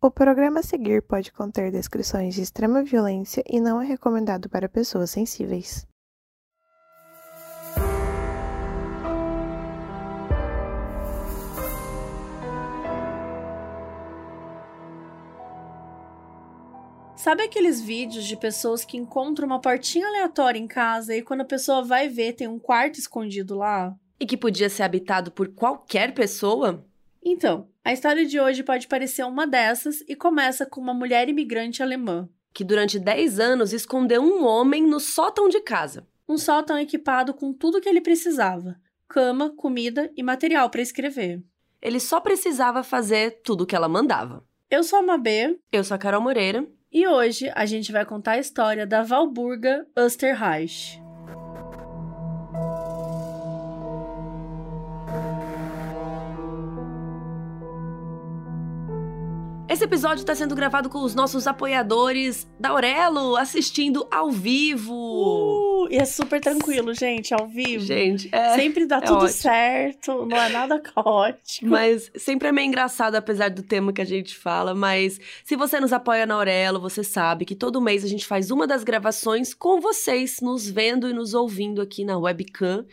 O 0.00 0.12
programa 0.12 0.60
a 0.60 0.62
seguir 0.62 1.02
pode 1.02 1.32
conter 1.32 1.72
descrições 1.72 2.32
de 2.32 2.40
extrema 2.40 2.84
violência 2.84 3.42
e 3.44 3.58
não 3.58 3.82
é 3.82 3.84
recomendado 3.84 4.48
para 4.48 4.68
pessoas 4.68 5.10
sensíveis. 5.10 5.84
Sabe 17.16 17.42
aqueles 17.42 17.80
vídeos 17.80 18.24
de 18.24 18.36
pessoas 18.36 18.84
que 18.84 18.96
encontram 18.96 19.48
uma 19.48 19.60
portinha 19.60 20.06
aleatória 20.06 20.60
em 20.60 20.68
casa 20.68 21.16
e 21.16 21.22
quando 21.22 21.40
a 21.40 21.44
pessoa 21.44 21.82
vai 21.82 22.08
ver 22.08 22.34
tem 22.34 22.46
um 22.46 22.60
quarto 22.60 23.00
escondido 23.00 23.56
lá? 23.56 23.96
E 24.20 24.24
que 24.24 24.36
podia 24.36 24.70
ser 24.70 24.84
habitado 24.84 25.32
por 25.32 25.48
qualquer 25.48 26.14
pessoa? 26.14 26.86
Então, 27.20 27.68
a 27.88 27.92
história 27.94 28.26
de 28.26 28.38
hoje 28.38 28.62
pode 28.62 28.86
parecer 28.86 29.24
uma 29.24 29.46
dessas 29.46 30.04
e 30.06 30.14
começa 30.14 30.66
com 30.66 30.78
uma 30.78 30.92
mulher 30.92 31.26
imigrante 31.26 31.82
alemã. 31.82 32.28
Que 32.52 32.62
durante 32.62 32.98
10 32.98 33.40
anos 33.40 33.72
escondeu 33.72 34.20
um 34.20 34.44
homem 34.44 34.86
no 34.86 35.00
sótão 35.00 35.48
de 35.48 35.58
casa. 35.62 36.06
Um 36.28 36.36
sótão 36.36 36.78
equipado 36.78 37.32
com 37.32 37.50
tudo 37.50 37.80
que 37.80 37.88
ele 37.88 38.02
precisava: 38.02 38.76
cama, 39.08 39.48
comida 39.56 40.12
e 40.14 40.22
material 40.22 40.68
para 40.68 40.82
escrever. 40.82 41.42
Ele 41.80 41.98
só 41.98 42.20
precisava 42.20 42.82
fazer 42.82 43.40
tudo 43.42 43.62
o 43.62 43.66
que 43.66 43.74
ela 43.74 43.88
mandava. 43.88 44.44
Eu 44.70 44.84
sou 44.84 44.98
a 44.98 45.02
Mabê. 45.02 45.58
Eu 45.72 45.82
sou 45.82 45.94
a 45.94 45.98
Carol 45.98 46.20
Moreira. 46.20 46.68
E 46.92 47.08
hoje 47.08 47.50
a 47.54 47.64
gente 47.64 47.90
vai 47.90 48.04
contar 48.04 48.32
a 48.32 48.38
história 48.38 48.86
da 48.86 49.02
Valburga 49.02 49.86
Österreich. 49.96 51.00
Esse 59.68 59.84
episódio 59.84 60.22
está 60.22 60.34
sendo 60.34 60.54
gravado 60.54 60.88
com 60.88 61.02
os 61.02 61.14
nossos 61.14 61.46
apoiadores 61.46 62.48
da 62.58 62.70
Aurelo, 62.70 63.36
assistindo 63.36 64.08
ao 64.10 64.30
vivo. 64.30 64.94
Uh, 64.94 65.88
e 65.90 65.96
é 65.96 66.06
super 66.06 66.40
tranquilo, 66.40 66.94
gente, 66.94 67.34
ao 67.34 67.46
vivo. 67.46 67.84
Gente, 67.84 68.30
é, 68.32 68.54
Sempre 68.54 68.86
dá 68.86 68.96
é 68.96 69.00
tudo 69.02 69.16
ótimo. 69.16 69.28
certo, 69.28 70.24
não 70.24 70.38
é 70.38 70.48
nada 70.48 70.80
caótico. 70.80 71.66
Mas 71.66 72.10
sempre 72.16 72.48
é 72.48 72.52
meio 72.52 72.66
engraçado, 72.66 73.16
apesar 73.16 73.50
do 73.50 73.62
tema 73.62 73.92
que 73.92 74.00
a 74.00 74.06
gente 74.06 74.34
fala. 74.34 74.74
Mas 74.74 75.20
se 75.44 75.54
você 75.54 75.78
nos 75.78 75.92
apoia 75.92 76.24
na 76.24 76.36
Aurelo, 76.36 76.80
você 76.80 77.04
sabe 77.04 77.44
que 77.44 77.54
todo 77.54 77.78
mês 77.78 78.02
a 78.02 78.08
gente 78.08 78.26
faz 78.26 78.50
uma 78.50 78.66
das 78.66 78.82
gravações 78.82 79.52
com 79.52 79.82
vocês, 79.82 80.40
nos 80.40 80.66
vendo 80.66 81.06
e 81.10 81.12
nos 81.12 81.34
ouvindo 81.34 81.82
aqui 81.82 82.06
na 82.06 82.16
webcam. 82.16 82.86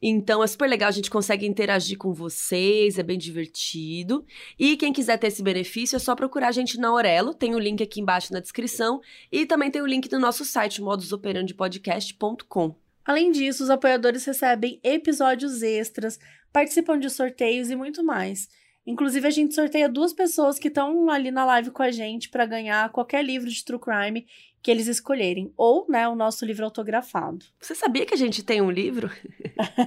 Então 0.00 0.42
é 0.42 0.46
super 0.46 0.68
legal, 0.68 0.88
a 0.88 0.92
gente 0.92 1.10
consegue 1.10 1.46
interagir 1.46 1.96
com 1.98 2.12
vocês, 2.12 2.98
é 2.98 3.02
bem 3.02 3.18
divertido. 3.18 4.24
E 4.58 4.76
quem 4.76 4.92
quiser 4.92 5.18
ter 5.18 5.28
esse 5.28 5.42
benefício 5.42 5.96
é 5.96 5.98
só 5.98 6.14
procurar 6.14 6.48
a 6.48 6.52
gente 6.52 6.78
na 6.78 6.88
Aurelo, 6.88 7.34
tem 7.34 7.54
o 7.54 7.58
link 7.58 7.82
aqui 7.82 8.00
embaixo 8.00 8.32
na 8.32 8.40
descrição. 8.40 9.00
E 9.30 9.46
também 9.46 9.70
tem 9.70 9.82
o 9.82 9.86
link 9.86 10.08
do 10.08 10.18
nosso 10.18 10.44
site, 10.44 10.82
modusoperandipodcast.com. 10.82 12.74
Além 13.04 13.30
disso, 13.30 13.62
os 13.62 13.70
apoiadores 13.70 14.24
recebem 14.24 14.80
episódios 14.82 15.62
extras, 15.62 16.18
participam 16.52 16.98
de 16.98 17.10
sorteios 17.10 17.70
e 17.70 17.76
muito 17.76 18.02
mais. 18.02 18.48
Inclusive, 18.86 19.26
a 19.26 19.30
gente 19.30 19.54
sorteia 19.54 19.88
duas 19.88 20.12
pessoas 20.12 20.58
que 20.58 20.68
estão 20.68 21.08
ali 21.08 21.30
na 21.30 21.44
live 21.44 21.70
com 21.70 21.82
a 21.82 21.90
gente 21.90 22.28
para 22.28 22.44
ganhar 22.44 22.90
qualquer 22.90 23.24
livro 23.24 23.48
de 23.48 23.64
True 23.64 23.80
Crime 23.80 24.26
que 24.64 24.70
eles 24.70 24.86
escolherem. 24.86 25.52
Ou, 25.58 25.84
né, 25.90 26.08
o 26.08 26.16
nosso 26.16 26.42
livro 26.46 26.64
autografado. 26.64 27.44
Você 27.60 27.74
sabia 27.74 28.06
que 28.06 28.14
a 28.14 28.16
gente 28.16 28.42
tem 28.42 28.62
um 28.62 28.70
livro? 28.70 29.10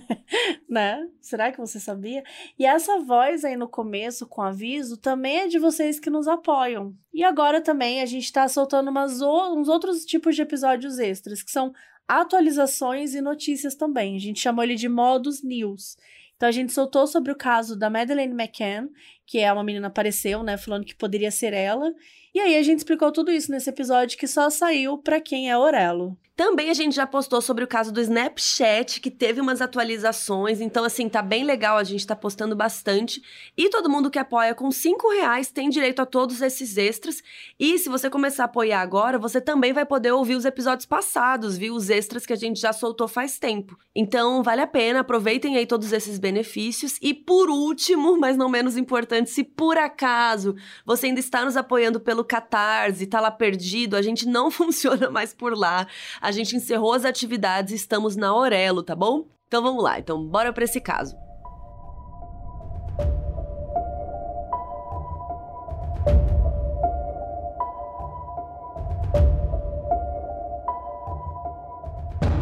né? 0.69 1.09
Será 1.19 1.51
que 1.51 1.57
você 1.57 1.79
sabia? 1.79 2.23
E 2.59 2.63
essa 2.63 2.99
voz 2.99 3.43
aí 3.43 3.57
no 3.57 3.67
começo, 3.67 4.27
com 4.27 4.39
aviso, 4.39 4.95
também 4.95 5.39
é 5.39 5.47
de 5.47 5.57
vocês 5.57 5.99
que 5.99 6.11
nos 6.11 6.27
apoiam. 6.27 6.95
E 7.11 7.23
agora 7.23 7.59
também 7.59 8.03
a 8.03 8.05
gente 8.05 8.31
tá 8.31 8.47
soltando 8.47 8.91
umas 8.91 9.19
uns 9.19 9.67
outros 9.67 10.05
tipos 10.05 10.35
de 10.35 10.43
episódios 10.43 10.99
extras, 10.99 11.41
que 11.41 11.49
são 11.49 11.73
atualizações 12.07 13.15
e 13.15 13.19
notícias 13.19 13.73
também. 13.73 14.15
A 14.15 14.19
gente 14.19 14.39
chamou 14.39 14.63
ele 14.63 14.75
de 14.75 14.87
Modus 14.87 15.43
News. 15.43 15.97
Então 16.35 16.47
a 16.47 16.51
gente 16.51 16.71
soltou 16.71 17.07
sobre 17.07 17.31
o 17.31 17.35
caso 17.35 17.75
da 17.75 17.89
Madeleine 17.89 18.31
McCann, 18.31 18.89
que 19.25 19.39
é 19.39 19.51
uma 19.51 19.63
menina 19.63 19.87
apareceu, 19.87 20.43
né, 20.43 20.55
falando 20.55 20.85
que 20.85 20.93
poderia 20.93 21.31
ser 21.31 21.51
ela. 21.51 21.91
E 22.37 22.39
aí 22.39 22.55
a 22.55 22.61
gente 22.61 22.77
explicou 22.77 23.11
tudo 23.11 23.31
isso 23.31 23.49
nesse 23.49 23.67
episódio 23.67 24.15
que 24.15 24.27
só 24.27 24.47
saiu 24.51 24.95
pra 24.99 25.19
quem 25.19 25.49
é 25.49 25.57
Orelo. 25.57 26.15
Também 26.37 26.69
a 26.69 26.73
gente 26.75 26.95
já 26.95 27.07
postou 27.07 27.41
sobre 27.41 27.63
o 27.63 27.67
caso 27.67 27.91
do 27.91 27.99
Snapchat, 27.99 29.01
que 29.01 29.09
teve 29.09 29.41
umas 29.41 29.59
atualizações. 29.59 30.61
Então, 30.61 30.83
assim, 30.83 31.09
tá 31.09 31.19
bem 31.19 31.43
legal, 31.43 31.77
a 31.77 31.83
gente 31.83 32.05
tá 32.05 32.15
postando 32.15 32.55
bastante. 32.55 33.19
E 33.57 33.71
todo 33.71 33.89
mundo 33.89 34.11
que 34.11 34.19
apoia 34.19 34.53
com 34.53 34.69
5 34.69 35.13
reais 35.13 35.49
tem 35.49 35.67
direito 35.67 35.99
a 35.99 36.05
todos 36.05 36.39
esses 36.43 36.77
extras. 36.77 37.23
E 37.59 37.79
se 37.79 37.89
você 37.89 38.07
começar 38.07 38.43
a 38.43 38.45
apoiar 38.45 38.81
agora, 38.81 39.17
você 39.17 39.41
também 39.41 39.73
vai 39.73 39.83
poder 39.83 40.11
ouvir 40.11 40.35
os 40.35 40.45
episódios 40.45 40.85
passados, 40.85 41.57
viu? 41.57 41.73
Os 41.73 41.89
extras 41.89 42.23
que 42.23 42.33
a 42.33 42.37
gente 42.37 42.61
já 42.61 42.71
soltou 42.71 43.07
faz 43.07 43.39
tempo. 43.39 43.75
Então, 43.95 44.43
vale 44.43 44.61
a 44.61 44.67
pena, 44.67 44.99
aproveitem 44.99 45.57
aí 45.57 45.65
todos 45.65 45.91
esses 45.91 46.19
benefícios. 46.19 46.99
E 47.01 47.15
por 47.15 47.49
último, 47.49 48.15
mas 48.21 48.37
não 48.37 48.47
menos 48.47 48.77
importante, 48.77 49.31
se 49.31 49.43
por 49.43 49.75
acaso 49.75 50.55
você 50.85 51.07
ainda 51.07 51.19
está 51.19 51.43
nos 51.43 51.57
apoiando 51.57 51.99
pelo 51.99 52.23
Catarse, 52.27 53.07
tá 53.07 53.19
lá 53.19 53.31
perdido, 53.31 53.95
a 53.95 54.01
gente 54.01 54.27
não 54.27 54.51
funciona 54.51 55.09
mais 55.09 55.33
por 55.33 55.57
lá. 55.57 55.87
A 56.21 56.31
gente 56.31 56.55
encerrou 56.55 56.93
as 56.93 57.05
atividades 57.05 57.71
e 57.71 57.75
estamos 57.75 58.15
na 58.15 58.27
Aurelo, 58.27 58.83
tá 58.83 58.95
bom? 58.95 59.25
Então 59.47 59.63
vamos 59.63 59.83
lá, 59.83 59.97
então 59.97 60.23
bora 60.23 60.51
pra 60.51 60.65
esse 60.65 60.81
caso. 60.81 61.17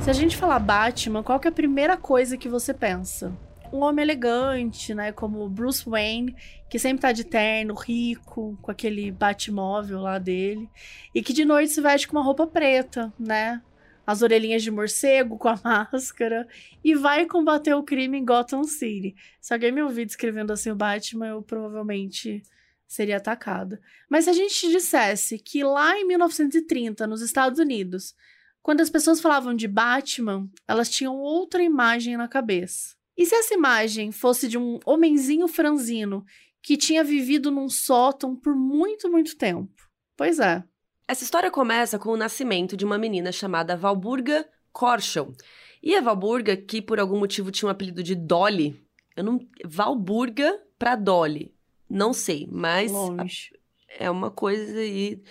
Se 0.02 0.10
a 0.12 0.14
gente 0.14 0.38
falar 0.38 0.60
Batman, 0.60 1.24
qual 1.24 1.40
que 1.40 1.48
é 1.48 1.50
a 1.50 1.52
primeira 1.52 1.98
coisa 1.98 2.38
que 2.38 2.48
você 2.48 2.76
pensa? 2.76 3.34
Um 3.76 3.82
homem 3.82 4.04
elegante, 4.04 4.94
né? 4.94 5.12
Como 5.12 5.50
Bruce 5.50 5.84
Wayne, 5.88 6.34
que 6.70 6.80
sempre 6.80 7.02
tá 7.02 7.12
de 7.12 7.26
terno, 7.26 7.74
rico, 7.74 8.58
com 8.62 8.72
aquele 8.72 9.12
Batmóvel 9.12 10.00
lá 10.00 10.18
dele. 10.18 10.70
E 11.14 11.22
que 11.22 11.34
de 11.34 11.44
noite 11.44 11.74
se 11.74 11.82
veste 11.82 12.08
com 12.08 12.16
uma 12.16 12.24
roupa 12.24 12.48
preta, 12.48 13.14
né? 13.20 13.62
As 14.08 14.22
orelhinhas 14.22 14.64
de 14.64 14.72
morcego, 14.72 15.38
com 15.38 15.50
a 15.50 15.60
máscara. 15.62 16.48
E 16.82 16.96
vai 16.96 17.26
combater 17.26 17.74
o 17.74 17.84
crime 17.84 18.18
em 18.18 18.24
Gotham 18.24 18.64
City. 18.64 19.14
Se 19.42 19.54
alguém 19.54 19.74
me 19.74 19.84
ouvir 19.84 20.06
descrevendo 20.06 20.54
assim 20.54 20.72
o 20.72 20.76
Batman, 20.76 21.28
eu 21.28 21.42
provavelmente 21.42 22.42
seria 22.88 23.18
atacada. 23.18 23.82
Mas 24.10 24.24
se 24.24 24.30
a 24.30 24.34
gente 24.34 24.72
dissesse 24.72 25.38
que 25.38 25.66
lá 25.66 25.98
em 25.98 26.08
1930, 26.08 27.06
nos 27.06 27.22
Estados 27.22 27.60
Unidos, 27.60 28.16
quando 28.64 28.80
as 28.80 28.90
pessoas 28.90 29.20
falavam 29.20 29.54
de 29.54 29.68
Batman, 29.68 30.50
elas 30.66 30.90
tinham 30.90 31.18
outra 31.18 31.62
imagem 31.62 32.16
na 32.16 32.28
cabeça. 32.28 32.96
E 33.18 33.26
se 33.26 33.36
essa 33.36 33.54
imagem 33.54 34.12
fosse 34.12 34.48
de 34.48 34.58
um 34.58 34.80
homenzinho 34.86 35.48
franzino 35.48 36.26
que 36.62 36.76
tinha 36.76 37.04
vivido 37.04 37.52
num 37.52 37.70
sótão 37.70 38.36
por 38.36 38.56
muito, 38.56 39.10
muito 39.10 39.38
tempo? 39.38 39.72
Pois 40.18 40.40
é. 40.40 40.64
Essa 41.08 41.24
história 41.24 41.52
começa 41.52 42.00
com 42.00 42.10
o 42.10 42.18
nascimento 42.18 42.76
de 42.76 42.84
uma 42.84 42.98
menina 42.98 43.32
chamada 43.32 43.78
Valburga 43.78 44.48
Korschel. 44.74 45.34
E 45.82 45.96
a 45.96 46.02
Valburga, 46.02 46.58
que 46.58 46.82
por 46.82 47.00
algum 47.00 47.20
motivo 47.20 47.52
tinha 47.52 47.68
um 47.68 47.72
apelido 47.72 48.02
de 48.02 48.16
Dolly, 48.16 48.84
eu 49.16 49.24
não. 49.24 49.40
Valburga 49.64 50.60
pra 50.80 50.96
Dolly. 50.96 51.54
Não 51.88 52.12
sei, 52.12 52.48
mas 52.52 52.92
Longe. 52.92 53.52
é 54.00 54.10
uma 54.10 54.32
coisa 54.32 54.80
aí, 54.80 55.22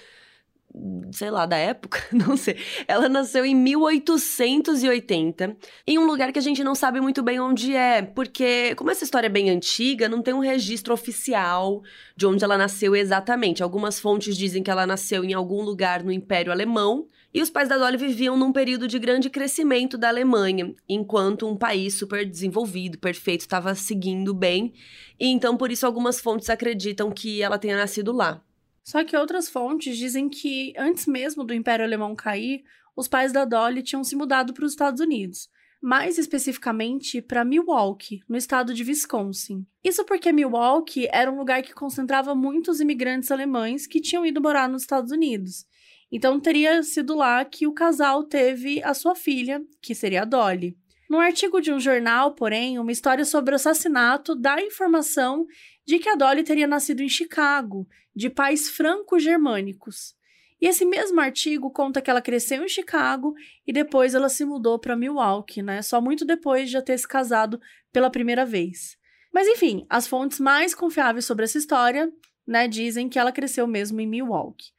sei 1.12 1.30
lá, 1.30 1.46
da 1.46 1.56
época, 1.56 2.00
não 2.12 2.36
sei. 2.36 2.56
Ela 2.88 3.08
nasceu 3.08 3.44
em 3.44 3.54
1880, 3.54 5.56
em 5.86 5.98
um 5.98 6.06
lugar 6.06 6.32
que 6.32 6.38
a 6.38 6.42
gente 6.42 6.64
não 6.64 6.74
sabe 6.74 7.00
muito 7.00 7.22
bem 7.22 7.40
onde 7.40 7.74
é, 7.74 8.02
porque 8.02 8.74
como 8.74 8.90
essa 8.90 9.04
história 9.04 9.26
é 9.26 9.30
bem 9.30 9.50
antiga, 9.50 10.08
não 10.08 10.22
tem 10.22 10.34
um 10.34 10.40
registro 10.40 10.92
oficial 10.92 11.82
de 12.16 12.26
onde 12.26 12.44
ela 12.44 12.58
nasceu 12.58 12.96
exatamente. 12.96 13.62
Algumas 13.62 14.00
fontes 14.00 14.36
dizem 14.36 14.62
que 14.62 14.70
ela 14.70 14.86
nasceu 14.86 15.24
em 15.24 15.32
algum 15.32 15.62
lugar 15.62 16.02
no 16.02 16.12
Império 16.12 16.52
Alemão, 16.52 17.06
e 17.32 17.42
os 17.42 17.50
pais 17.50 17.68
da 17.68 17.76
Dolly 17.76 17.96
viviam 17.96 18.36
num 18.36 18.52
período 18.52 18.86
de 18.86 18.96
grande 18.96 19.28
crescimento 19.28 19.98
da 19.98 20.06
Alemanha, 20.06 20.72
enquanto 20.88 21.48
um 21.48 21.56
país 21.56 21.98
super 21.98 22.24
desenvolvido, 22.24 22.96
perfeito, 22.96 23.40
estava 23.40 23.74
seguindo 23.74 24.32
bem. 24.32 24.72
E 25.18 25.26
então, 25.26 25.56
por 25.56 25.72
isso, 25.72 25.84
algumas 25.84 26.20
fontes 26.20 26.48
acreditam 26.48 27.10
que 27.10 27.42
ela 27.42 27.58
tenha 27.58 27.76
nascido 27.76 28.12
lá. 28.12 28.40
Só 28.84 29.02
que 29.02 29.16
outras 29.16 29.48
fontes 29.48 29.96
dizem 29.96 30.28
que 30.28 30.74
antes 30.76 31.06
mesmo 31.06 31.42
do 31.42 31.54
Império 31.54 31.84
Alemão 31.84 32.14
cair, 32.14 32.62
os 32.94 33.08
pais 33.08 33.32
da 33.32 33.46
Dolly 33.46 33.82
tinham 33.82 34.04
se 34.04 34.14
mudado 34.14 34.52
para 34.52 34.64
os 34.64 34.72
Estados 34.72 35.00
Unidos. 35.00 35.48
Mais 35.80 36.18
especificamente 36.18 37.20
para 37.20 37.44
Milwaukee, 37.44 38.22
no 38.28 38.36
estado 38.36 38.72
de 38.72 38.84
Wisconsin. 38.84 39.66
Isso 39.82 40.04
porque 40.04 40.32
Milwaukee 40.32 41.08
era 41.10 41.30
um 41.30 41.36
lugar 41.36 41.62
que 41.62 41.74
concentrava 41.74 42.34
muitos 42.34 42.80
imigrantes 42.80 43.30
alemães 43.30 43.86
que 43.86 44.00
tinham 44.00 44.24
ido 44.24 44.40
morar 44.40 44.68
nos 44.68 44.82
Estados 44.82 45.10
Unidos. 45.10 45.66
Então 46.12 46.38
teria 46.38 46.82
sido 46.82 47.14
lá 47.14 47.44
que 47.44 47.66
o 47.66 47.72
casal 47.72 48.24
teve 48.24 48.82
a 48.82 48.94
sua 48.94 49.14
filha, 49.14 49.62
que 49.82 49.94
seria 49.94 50.22
a 50.22 50.24
Dolly. 50.24 50.76
Num 51.08 51.20
artigo 51.20 51.60
de 51.60 51.72
um 51.72 51.78
jornal, 51.78 52.34
porém, 52.34 52.78
uma 52.78 52.92
história 52.92 53.24
sobre 53.24 53.52
o 53.52 53.56
assassinato 53.56 54.34
dá 54.34 54.60
informação 54.62 55.46
de 55.86 55.98
que 55.98 56.08
a 56.08 56.14
Dolly 56.14 56.42
teria 56.42 56.66
nascido 56.66 57.02
em 57.02 57.08
Chicago, 57.08 57.86
de 58.14 58.30
pais 58.30 58.68
franco-germânicos. 58.68 60.14
E 60.60 60.66
esse 60.66 60.84
mesmo 60.84 61.20
artigo 61.20 61.70
conta 61.70 62.00
que 62.00 62.08
ela 62.08 62.22
cresceu 62.22 62.64
em 62.64 62.68
Chicago 62.68 63.34
e 63.66 63.72
depois 63.72 64.14
ela 64.14 64.28
se 64.28 64.44
mudou 64.44 64.78
para 64.78 64.96
Milwaukee, 64.96 65.62
né? 65.62 65.82
Só 65.82 66.00
muito 66.00 66.24
depois 66.24 66.66
de 66.66 66.72
já 66.72 66.82
ter 66.82 66.96
se 66.98 67.06
casado 67.06 67.60
pela 67.92 68.10
primeira 68.10 68.46
vez. 68.46 68.96
Mas 69.32 69.48
enfim, 69.48 69.84
as 69.90 70.06
fontes 70.06 70.38
mais 70.40 70.74
confiáveis 70.74 71.24
sobre 71.24 71.44
essa 71.44 71.58
história, 71.58 72.10
né, 72.46 72.68
dizem 72.68 73.08
que 73.08 73.18
ela 73.18 73.32
cresceu 73.32 73.66
mesmo 73.66 74.00
em 74.00 74.06
Milwaukee. 74.06 74.72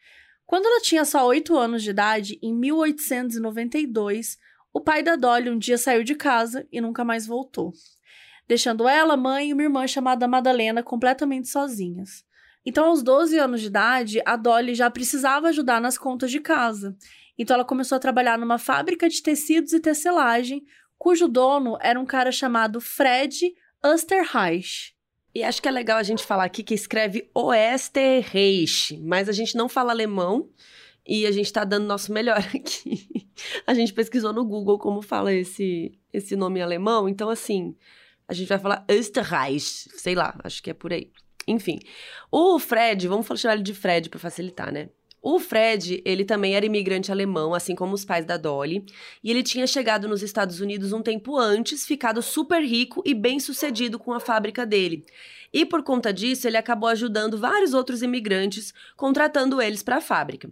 Quando 0.46 0.66
ela 0.66 0.82
tinha 0.82 1.04
só 1.04 1.26
8 1.28 1.58
anos 1.58 1.84
de 1.84 1.90
idade, 1.90 2.40
em 2.42 2.54
1892, 2.54 4.38
o 4.74 4.80
pai 4.80 5.04
da 5.04 5.16
Dolly 5.16 5.50
um 5.50 5.58
dia 5.58 5.78
saiu 5.78 6.04
de 6.04 6.16
casa 6.16 6.68
e 6.72 6.80
nunca 6.80 7.04
mais 7.04 7.26
voltou, 7.26 7.74
deixando 8.48 8.88
ela, 8.88 9.18
mãe 9.18 9.50
e 9.50 9.54
uma 9.54 9.64
irmã 9.64 9.88
chamada 9.88 10.28
Madalena 10.28 10.84
completamente 10.84 11.48
sozinhas. 11.48 12.24
Então, 12.66 12.86
aos 12.86 13.04
12 13.04 13.38
anos 13.38 13.62
de 13.62 13.68
idade, 13.68 14.22
a 14.26 14.36
Dolly 14.36 14.74
já 14.74 14.90
precisava 14.90 15.50
ajudar 15.50 15.80
nas 15.80 15.98
contas 15.98 16.32
de 16.32 16.40
casa. 16.40 16.96
Então, 17.38 17.54
ela 17.54 17.66
começou 17.66 17.96
a 17.96 18.00
trabalhar 18.00 18.38
numa 18.38 18.58
fábrica 18.58 19.08
de 19.08 19.22
tecidos 19.22 19.74
e 19.74 19.80
tecelagem, 19.80 20.64
cujo 20.98 21.28
dono 21.28 21.78
era 21.82 22.00
um 22.00 22.06
cara 22.06 22.32
chamado 22.32 22.82
Fred 22.82 23.54
Osterreich. 23.84 24.96
E 25.34 25.44
acho 25.44 25.62
que 25.62 25.68
é 25.68 25.72
legal 25.72 25.98
a 25.98 26.04
gente 26.04 26.24
falar 26.24 26.46
aqui 26.46 26.64
que 26.64 26.74
escreve 26.74 27.30
Oesterreich, 27.36 28.98
mas 29.04 29.28
a 29.28 29.34
gente 29.34 29.58
não 29.58 29.68
fala 29.68 29.92
alemão 29.92 30.50
e 31.06 31.28
a 31.28 31.32
gente 31.32 31.52
tá 31.52 31.64
dando 31.66 31.86
nosso 31.86 32.12
melhor 32.12 32.40
aqui. 32.56 33.28
a 33.68 33.74
gente 33.74 33.94
pesquisou 33.94 34.32
no 34.32 34.46
Google 34.46 34.80
como 34.80 35.02
fala 35.02 35.34
esse, 35.34 36.00
esse 36.12 36.36
nome 36.38 36.62
em 36.62 36.64
alemão, 36.64 37.10
então 37.10 37.30
assim, 37.30 37.76
a 38.28 38.34
gente 38.34 38.48
vai 38.48 38.60
falar 38.60 38.86
Österreich, 38.90 39.90
sei 39.96 40.16
lá, 40.16 40.36
acho 40.44 40.62
que 40.62 40.70
é 40.70 40.74
por 40.74 40.92
aí. 40.92 41.12
Enfim, 41.48 41.80
o 42.32 42.58
Fred, 42.58 43.08
vamos 43.08 43.28
chamar 43.40 43.56
ele 43.56 43.64
de 43.64 43.74
Fred 43.74 44.10
para 44.10 44.20
facilitar, 44.20 44.72
né? 44.72 44.90
O 45.28 45.40
Fred, 45.40 46.04
ele 46.06 46.24
também 46.24 46.56
era 46.56 46.68
imigrante 46.68 47.12
alemão, 47.12 47.56
assim 47.56 47.74
como 47.74 47.96
os 47.96 48.06
pais 48.06 48.26
da 48.26 48.38
Dolly, 48.38 48.86
e 49.24 49.32
ele 49.32 49.42
tinha 49.42 49.66
chegado 49.66 50.08
nos 50.08 50.22
Estados 50.22 50.60
Unidos 50.60 50.94
um 50.94 51.02
tempo 51.02 51.36
antes, 51.36 51.84
ficado 51.84 52.22
super 52.22 52.62
rico 52.62 53.02
e 53.04 53.14
bem 53.16 53.40
sucedido 53.40 53.98
com 53.98 54.14
a 54.14 54.20
fábrica 54.20 54.68
dele. 54.68 55.04
E 55.52 55.66
por 55.66 55.82
conta 55.82 56.14
disso, 56.14 56.48
ele 56.48 56.58
acabou 56.58 56.90
ajudando 56.90 57.40
vários 57.40 57.74
outros 57.74 58.04
imigrantes, 58.04 58.72
contratando 58.96 59.60
eles 59.60 59.82
para 59.82 59.98
a 59.98 60.02
fábrica. 60.02 60.48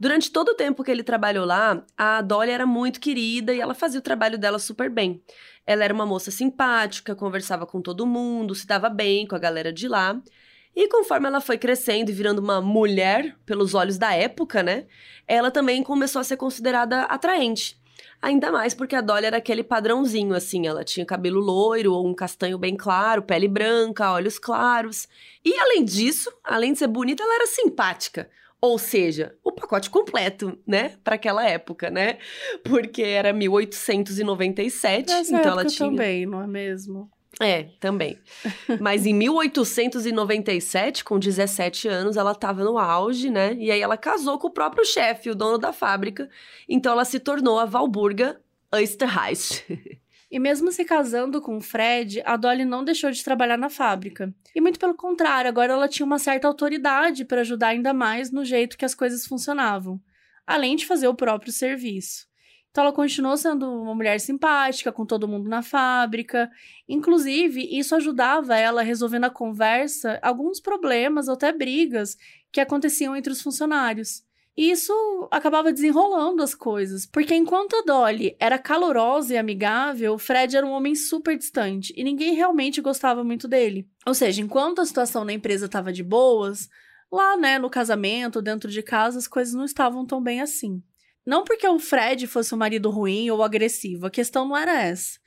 Durante 0.00 0.30
todo 0.30 0.50
o 0.50 0.54
tempo 0.54 0.82
que 0.82 0.90
ele 0.90 1.02
trabalhou 1.02 1.44
lá, 1.44 1.84
a 1.94 2.22
Dolly 2.22 2.50
era 2.50 2.64
muito 2.64 3.00
querida 3.00 3.52
e 3.52 3.60
ela 3.60 3.74
fazia 3.74 4.00
o 4.00 4.02
trabalho 4.02 4.38
dela 4.38 4.58
super 4.58 4.88
bem. 4.88 5.20
Ela 5.66 5.84
era 5.84 5.94
uma 5.94 6.06
moça 6.06 6.30
simpática, 6.30 7.14
conversava 7.14 7.66
com 7.66 7.80
todo 7.80 8.06
mundo, 8.06 8.54
se 8.54 8.66
dava 8.66 8.88
bem 8.88 9.26
com 9.26 9.34
a 9.34 9.38
galera 9.38 9.72
de 9.72 9.88
lá. 9.88 10.20
E 10.76 10.88
conforme 10.88 11.26
ela 11.26 11.40
foi 11.40 11.56
crescendo 11.56 12.10
e 12.10 12.14
virando 12.14 12.40
uma 12.40 12.60
mulher, 12.60 13.36
pelos 13.46 13.74
olhos 13.74 13.96
da 13.96 14.12
época, 14.12 14.62
né? 14.62 14.86
Ela 15.26 15.50
também 15.50 15.82
começou 15.82 16.20
a 16.20 16.24
ser 16.24 16.36
considerada 16.36 17.02
atraente. 17.02 17.80
Ainda 18.20 18.50
mais 18.50 18.74
porque 18.74 18.96
a 18.96 19.00
Dolly 19.00 19.26
era 19.26 19.36
aquele 19.36 19.62
padrãozinho, 19.62 20.34
assim. 20.34 20.66
Ela 20.66 20.82
tinha 20.82 21.06
cabelo 21.06 21.40
loiro 21.40 21.92
ou 21.92 22.06
um 22.06 22.14
castanho 22.14 22.58
bem 22.58 22.76
claro, 22.76 23.22
pele 23.22 23.46
branca, 23.46 24.12
olhos 24.12 24.38
claros. 24.38 25.06
E 25.44 25.54
além 25.58 25.84
disso, 25.84 26.32
além 26.42 26.72
de 26.72 26.78
ser 26.78 26.88
bonita, 26.88 27.22
ela 27.22 27.34
era 27.36 27.46
simpática. 27.46 28.28
Ou 28.64 28.78
seja, 28.78 29.36
o 29.44 29.52
pacote 29.52 29.90
completo, 29.90 30.58
né? 30.66 30.94
Para 31.04 31.16
aquela 31.16 31.46
época, 31.46 31.90
né? 31.90 32.16
Porque 32.64 33.02
era 33.02 33.30
1897, 33.30 35.06
Nessa 35.06 35.28
então 35.28 35.38
época 35.40 35.50
ela 35.50 35.64
tinha. 35.66 35.90
também, 35.90 36.24
não 36.24 36.42
é 36.42 36.46
mesmo? 36.46 37.10
É, 37.38 37.64
também. 37.78 38.18
Mas 38.80 39.04
em 39.04 39.12
1897, 39.12 41.04
com 41.04 41.18
17 41.18 41.88
anos, 41.88 42.16
ela 42.16 42.32
estava 42.32 42.64
no 42.64 42.78
auge, 42.78 43.28
né? 43.28 43.52
E 43.52 43.70
aí 43.70 43.82
ela 43.82 43.98
casou 43.98 44.38
com 44.38 44.46
o 44.46 44.50
próprio 44.50 44.82
chefe, 44.86 45.28
o 45.28 45.34
dono 45.34 45.58
da 45.58 45.70
fábrica. 45.70 46.26
Então 46.66 46.92
ela 46.92 47.04
se 47.04 47.20
tornou 47.20 47.58
a 47.58 47.66
Valburga 47.66 48.40
Österreich. 48.72 49.98
E 50.34 50.38
mesmo 50.40 50.72
se 50.72 50.84
casando 50.84 51.40
com 51.40 51.58
o 51.58 51.60
Fred, 51.60 52.20
a 52.26 52.36
Dolly 52.36 52.64
não 52.64 52.82
deixou 52.82 53.08
de 53.08 53.22
trabalhar 53.22 53.56
na 53.56 53.70
fábrica. 53.70 54.34
E 54.52 54.60
muito 54.60 54.80
pelo 54.80 54.92
contrário, 54.92 55.48
agora 55.48 55.74
ela 55.74 55.86
tinha 55.86 56.04
uma 56.04 56.18
certa 56.18 56.48
autoridade 56.48 57.24
para 57.24 57.42
ajudar 57.42 57.68
ainda 57.68 57.94
mais 57.94 58.32
no 58.32 58.44
jeito 58.44 58.76
que 58.76 58.84
as 58.84 58.96
coisas 58.96 59.24
funcionavam, 59.24 60.02
além 60.44 60.74
de 60.74 60.86
fazer 60.86 61.06
o 61.06 61.14
próprio 61.14 61.52
serviço. 61.52 62.26
Então 62.68 62.82
ela 62.82 62.92
continuou 62.92 63.36
sendo 63.36 63.64
uma 63.80 63.94
mulher 63.94 64.18
simpática 64.18 64.90
com 64.90 65.06
todo 65.06 65.28
mundo 65.28 65.48
na 65.48 65.62
fábrica. 65.62 66.50
Inclusive, 66.88 67.68
isso 67.70 67.94
ajudava 67.94 68.56
ela 68.56 68.80
a 68.80 68.84
resolver 68.84 69.20
na 69.20 69.30
conversa 69.30 70.18
alguns 70.20 70.58
problemas 70.58 71.28
ou 71.28 71.34
até 71.34 71.52
brigas 71.52 72.18
que 72.50 72.60
aconteciam 72.60 73.14
entre 73.14 73.32
os 73.32 73.40
funcionários. 73.40 74.24
E 74.56 74.70
isso 74.70 74.92
acabava 75.32 75.72
desenrolando 75.72 76.40
as 76.40 76.54
coisas, 76.54 77.04
porque 77.06 77.34
enquanto 77.34 77.74
a 77.74 77.82
Dolly 77.82 78.36
era 78.38 78.56
calorosa 78.56 79.34
e 79.34 79.36
amigável, 79.36 80.16
Fred 80.16 80.56
era 80.56 80.64
um 80.64 80.70
homem 80.70 80.94
super 80.94 81.36
distante 81.36 81.92
e 81.96 82.04
ninguém 82.04 82.34
realmente 82.34 82.80
gostava 82.80 83.24
muito 83.24 83.48
dele. 83.48 83.88
Ou 84.06 84.14
seja, 84.14 84.40
enquanto 84.40 84.80
a 84.80 84.86
situação 84.86 85.24
na 85.24 85.32
empresa 85.32 85.66
estava 85.66 85.92
de 85.92 86.04
boas, 86.04 86.68
lá, 87.10 87.36
né, 87.36 87.58
no 87.58 87.68
casamento, 87.68 88.40
dentro 88.40 88.70
de 88.70 88.80
casa, 88.80 89.18
as 89.18 89.26
coisas 89.26 89.54
não 89.54 89.64
estavam 89.64 90.06
tão 90.06 90.22
bem 90.22 90.40
assim. 90.40 90.80
Não 91.26 91.42
porque 91.42 91.66
o 91.66 91.78
Fred 91.80 92.26
fosse 92.28 92.54
um 92.54 92.58
marido 92.58 92.90
ruim 92.90 93.30
ou 93.30 93.42
agressivo, 93.42 94.06
a 94.06 94.10
questão 94.10 94.46
não 94.46 94.56
era 94.56 94.80
essa. 94.82 95.18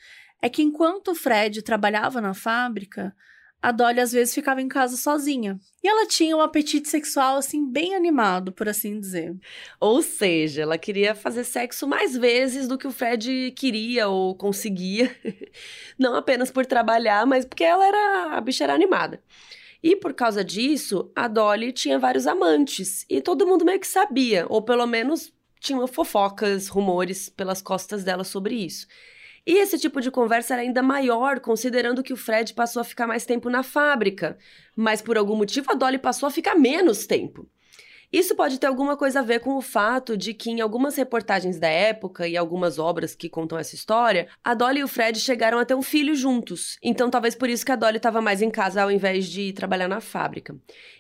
É 0.42 0.48
que 0.48 0.62
enquanto 0.62 1.10
o 1.10 1.16
Fred 1.16 1.62
trabalhava 1.64 2.22
na 2.22 2.34
fábrica, 2.34 3.14
a 3.62 3.72
Dolly 3.72 4.00
às 4.00 4.12
vezes 4.12 4.34
ficava 4.34 4.62
em 4.62 4.68
casa 4.68 4.96
sozinha. 4.96 5.60
E 5.84 5.88
ela 5.88 6.08
tinha 6.08 6.36
um 6.36 6.42
apetite 6.42 6.90
sexual, 6.90 7.38
assim, 7.38 7.70
bem 7.70 7.96
animado, 7.96 8.52
por 8.52 8.70
assim 8.70 9.00
dizer. 9.00 9.36
Ou 9.80 10.02
seja, 10.02 10.62
ela 10.62 10.78
queria 10.78 11.16
fazer 11.16 11.44
sexo 11.44 11.88
mais 11.88 12.16
vezes 12.16 12.68
do 12.68 12.78
que 12.78 12.88
o 12.88 12.92
Fred 12.92 13.54
queria 13.56 14.08
ou 14.08 14.36
conseguia. 14.36 15.16
Não 15.98 16.16
apenas 16.16 16.52
por 16.52 16.66
trabalhar, 16.66 17.26
mas 17.26 17.46
porque 17.46 17.64
ela 17.64 17.86
era. 17.86 18.38
a 18.38 18.42
bicha 18.42 18.64
era 18.64 18.74
animada. 18.74 19.22
E 19.82 19.96
por 19.96 20.14
causa 20.14 20.44
disso, 20.44 21.12
a 21.16 21.28
Dolly 21.28 21.72
tinha 21.72 22.00
vários 22.00 22.28
amantes. 22.28 23.06
E 23.10 23.22
todo 23.22 23.48
mundo 23.48 23.66
meio 23.66 23.80
que 23.80 23.88
sabia, 23.88 24.46
ou 24.50 24.62
pelo 24.62 24.86
menos 24.86 25.34
tinham 25.60 25.86
fofocas, 25.88 26.68
rumores 26.68 27.30
pelas 27.30 27.62
costas 27.62 28.04
dela 28.04 28.24
sobre 28.24 28.56
isso. 28.56 28.88
E 29.48 29.60
esse 29.60 29.80
tipo 29.80 30.02
de 30.02 30.12
conversa 30.12 30.56
era 30.56 30.62
ainda 30.62 30.84
maior, 30.84 31.40
considerando 31.40 32.04
que 32.04 32.12
o 32.12 32.18
Fred 32.18 32.54
passou 32.54 32.82
a 32.82 32.84
ficar 32.84 33.08
mais 33.08 33.26
tempo 33.26 33.50
na 33.50 33.64
fábrica, 33.64 34.38
mas 34.76 35.02
por 35.02 35.18
algum 35.18 35.38
motivo 35.38 35.72
a 35.72 35.74
Dolly 35.74 35.98
passou 35.98 36.28
a 36.28 36.32
ficar 36.32 36.56
menos 36.56 37.08
tempo. 37.08 37.50
Isso 38.12 38.36
pode 38.36 38.58
ter 38.58 38.68
alguma 38.68 38.96
coisa 38.96 39.20
a 39.20 39.24
ver 39.24 39.42
com 39.42 39.58
o 39.58 39.62
fato 39.62 40.16
de 40.16 40.34
que, 40.34 40.50
em 40.50 40.62
algumas 40.62 40.96
reportagens 40.96 41.60
da 41.60 41.68
época 41.68 42.26
e 42.26 42.38
algumas 42.38 42.80
obras 42.80 43.14
que 43.14 43.28
contam 43.28 43.58
essa 43.58 43.76
história, 43.76 44.30
a 44.42 44.54
Dolly 44.54 44.80
e 44.80 44.84
o 44.84 44.88
Fred 44.88 45.20
chegaram 45.20 45.60
a 45.60 45.66
ter 45.66 45.76
um 45.76 45.82
filho 45.82 46.16
juntos. 46.16 46.78
Então, 46.82 47.10
talvez 47.10 47.36
por 47.36 47.50
isso 47.50 47.66
que 47.66 47.72
a 47.72 47.76
Dolly 47.76 47.98
estava 47.98 48.22
mais 48.22 48.42
em 48.42 48.50
casa 48.50 48.82
ao 48.82 48.90
invés 48.90 49.28
de 49.28 49.52
trabalhar 49.52 49.90
na 49.90 50.00
fábrica. 50.00 50.56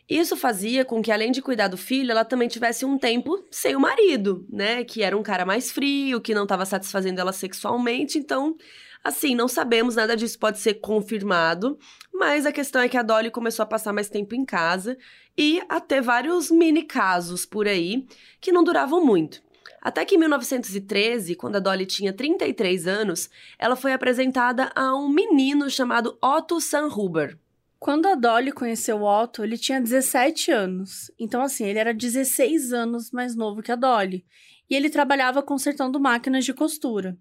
Isso 0.09 0.35
fazia 0.35 0.83
com 0.83 1.01
que, 1.01 1.11
além 1.11 1.31
de 1.31 1.41
cuidar 1.41 1.69
do 1.69 1.77
filho, 1.77 2.11
ela 2.11 2.25
também 2.25 2.49
tivesse 2.49 2.83
um 2.83 2.97
tempo 2.97 3.41
sem 3.49 3.75
o 3.75 3.79
marido, 3.79 4.45
né? 4.49 4.83
Que 4.83 5.01
era 5.01 5.17
um 5.17 5.23
cara 5.23 5.45
mais 5.45 5.71
frio, 5.71 6.19
que 6.19 6.33
não 6.33 6.43
estava 6.43 6.65
satisfazendo 6.65 7.19
ela 7.19 7.31
sexualmente. 7.31 8.17
Então, 8.17 8.55
Assim, 9.03 9.35
não 9.35 9.47
sabemos, 9.47 9.95
nada 9.95 10.15
disso 10.15 10.37
pode 10.37 10.59
ser 10.59 10.75
confirmado, 10.75 11.77
mas 12.13 12.45
a 12.45 12.51
questão 12.51 12.81
é 12.81 12.89
que 12.89 12.97
a 12.97 13.03
Dolly 13.03 13.31
começou 13.31 13.63
a 13.63 13.67
passar 13.67 13.93
mais 13.93 14.09
tempo 14.09 14.35
em 14.35 14.43
casa 14.43 14.97
e 15.37 15.61
a 15.69 15.79
ter 15.79 16.01
vários 16.01 16.49
mini 16.49 16.83
casos 16.83 17.45
por 17.45 17.67
aí 17.67 18.05
que 18.41 18.51
não 18.51 18.63
duravam 18.63 19.05
muito. 19.05 19.41
Até 19.81 20.03
que 20.03 20.15
em 20.15 20.17
1913, 20.17 21.35
quando 21.35 21.57
a 21.57 21.59
Dolly 21.59 21.85
tinha 21.85 22.11
33 22.11 22.87
anos, 22.87 23.29
ela 23.57 23.75
foi 23.75 23.93
apresentada 23.93 24.71
a 24.75 24.95
um 24.95 25.07
menino 25.07 25.69
chamado 25.69 26.17
Otto 26.21 26.59
Sanhuber. 26.59 27.37
Quando 27.79 28.07
a 28.07 28.15
Dolly 28.15 28.51
conheceu 28.51 28.97
o 28.97 29.23
Otto, 29.23 29.43
ele 29.43 29.57
tinha 29.57 29.79
17 29.79 30.51
anos. 30.51 31.11
Então, 31.17 31.41
assim, 31.41 31.65
ele 31.65 31.77
era 31.77 31.93
16 31.93 32.73
anos 32.73 33.11
mais 33.11 33.35
novo 33.35 33.61
que 33.61 33.71
a 33.71 33.75
Dolly. 33.75 34.25
E 34.67 34.75
ele 34.75 34.89
trabalhava 34.89 35.43
consertando 35.43 35.99
máquinas 35.99 36.43
de 36.43 36.53
costura 36.53 37.15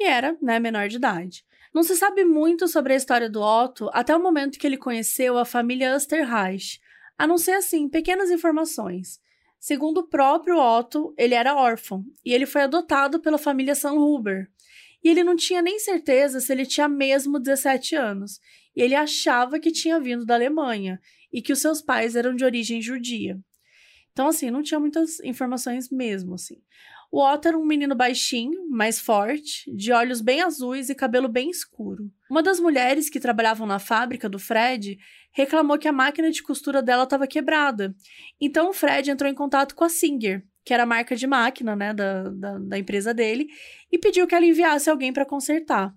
e 0.00 0.06
era, 0.06 0.36
né, 0.40 0.58
menor 0.58 0.88
de 0.88 0.96
idade. 0.96 1.44
Não 1.72 1.82
se 1.82 1.94
sabe 1.94 2.24
muito 2.24 2.66
sobre 2.66 2.94
a 2.94 2.96
história 2.96 3.28
do 3.28 3.42
Otto 3.42 3.90
até 3.92 4.16
o 4.16 4.22
momento 4.22 4.58
que 4.58 4.66
ele 4.66 4.78
conheceu 4.78 5.36
a 5.36 5.44
família 5.44 5.94
Österreich, 5.94 6.80
a 7.16 7.26
não 7.26 7.36
ser 7.36 7.52
assim, 7.52 7.88
pequenas 7.88 8.30
informações. 8.30 9.20
Segundo 9.58 9.98
o 9.98 10.08
próprio 10.08 10.56
Otto, 10.56 11.14
ele 11.18 11.34
era 11.34 11.54
órfão 11.54 12.02
e 12.24 12.32
ele 12.32 12.46
foi 12.46 12.62
adotado 12.62 13.20
pela 13.20 13.36
família 13.36 13.74
Sanhuber. 13.74 14.50
E 15.04 15.08
ele 15.10 15.22
não 15.22 15.36
tinha 15.36 15.60
nem 15.60 15.78
certeza 15.78 16.40
se 16.40 16.50
ele 16.50 16.64
tinha 16.64 16.88
mesmo 16.88 17.38
17 17.38 17.94
anos, 17.94 18.40
e 18.74 18.82
ele 18.82 18.94
achava 18.94 19.60
que 19.60 19.70
tinha 19.70 20.00
vindo 20.00 20.24
da 20.24 20.34
Alemanha 20.34 20.98
e 21.32 21.42
que 21.42 21.52
os 21.52 21.60
seus 21.60 21.82
pais 21.82 22.16
eram 22.16 22.34
de 22.34 22.44
origem 22.44 22.80
judia. 22.80 23.38
Então, 24.12 24.28
assim, 24.28 24.50
não 24.50 24.62
tinha 24.62 24.80
muitas 24.80 25.20
informações 25.20 25.90
mesmo, 25.90 26.34
assim. 26.34 26.60
O 27.12 27.20
Otto 27.20 27.48
era 27.48 27.58
um 27.58 27.64
menino 27.64 27.96
baixinho, 27.96 28.68
mais 28.68 29.00
forte, 29.00 29.68
de 29.74 29.90
olhos 29.90 30.20
bem 30.20 30.42
azuis 30.42 30.88
e 30.88 30.94
cabelo 30.94 31.26
bem 31.26 31.50
escuro. 31.50 32.04
Uma 32.30 32.40
das 32.40 32.60
mulheres 32.60 33.10
que 33.10 33.18
trabalhavam 33.18 33.66
na 33.66 33.80
fábrica 33.80 34.28
do 34.28 34.38
Fred 34.38 34.96
reclamou 35.32 35.76
que 35.76 35.88
a 35.88 35.92
máquina 35.92 36.30
de 36.30 36.40
costura 36.40 36.80
dela 36.80 37.02
estava 37.02 37.26
quebrada. 37.26 37.92
Então 38.40 38.70
o 38.70 38.72
Fred 38.72 39.10
entrou 39.10 39.28
em 39.28 39.34
contato 39.34 39.74
com 39.74 39.82
a 39.82 39.88
Singer, 39.88 40.44
que 40.64 40.72
era 40.72 40.84
a 40.84 40.86
marca 40.86 41.16
de 41.16 41.26
máquina 41.26 41.74
né, 41.74 41.92
da, 41.92 42.30
da, 42.30 42.58
da 42.58 42.78
empresa 42.78 43.12
dele, 43.12 43.48
e 43.90 43.98
pediu 43.98 44.24
que 44.26 44.34
ela 44.34 44.46
enviasse 44.46 44.88
alguém 44.88 45.12
para 45.12 45.26
consertar. 45.26 45.92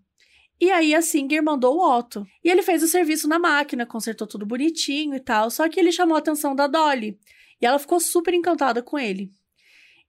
E 0.60 0.72
aí 0.72 0.96
a 0.96 1.02
Singer 1.02 1.44
mandou 1.44 1.78
o 1.78 1.98
Otto. 1.98 2.26
E 2.44 2.50
ele 2.50 2.64
fez 2.64 2.82
o 2.82 2.88
serviço 2.88 3.28
na 3.28 3.38
máquina, 3.38 3.86
consertou 3.86 4.26
tudo 4.26 4.48
bonitinho 4.48 5.14
e 5.14 5.20
tal, 5.20 5.52
só 5.52 5.70
que 5.70 5.80
ele 5.80 5.92
chamou 5.92 6.16
a 6.16 6.20
atenção 6.20 6.56
da 6.56 6.66
Dolly. 6.66 7.20
E 7.62 7.66
ela 7.68 7.78
ficou 7.78 8.00
super 8.00 8.34
encantada 8.34 8.82
com 8.82 8.98
ele. 8.98 9.30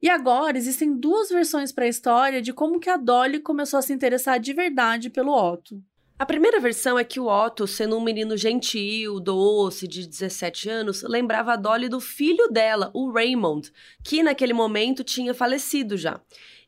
E 0.03 0.09
agora 0.09 0.59
existem 0.59 0.95
duas 0.95 1.31
versões 1.31 1.73
para 1.73 1.85
a 1.85 1.89
história 1.89 2.43
de 2.43 2.53
como 2.53 2.79
que 2.79 2.91
a 2.91 2.97
Dolly 2.97 3.41
começou 3.41 3.79
a 3.79 3.83
se 3.83 3.93
interessar 3.93 4.39
de 4.39 4.53
verdade 4.53 5.09
pelo 5.09 5.33
Otto. 5.33 5.83
A 6.17 6.25
primeira 6.25 6.61
versão 6.61 6.97
é 6.97 7.03
que 7.03 7.19
o 7.19 7.27
Otto, 7.27 7.67
sendo 7.67 7.99
um 7.99 8.01
menino 8.01 8.37
gentil, 8.37 9.19
doce, 9.19 9.89
de 9.89 10.07
17 10.07 10.69
anos, 10.69 11.03
lembrava 11.03 11.53
a 11.53 11.57
Dolly 11.57 11.89
do 11.89 12.01
filho 12.01 12.49
dela, 12.49 12.91
o 12.95 13.11
Raymond, 13.11 13.73
que 14.05 14.23
naquele 14.23 14.53
momento 14.53 15.03
tinha 15.03 15.35
falecido 15.35 15.97
já. 15.97 16.21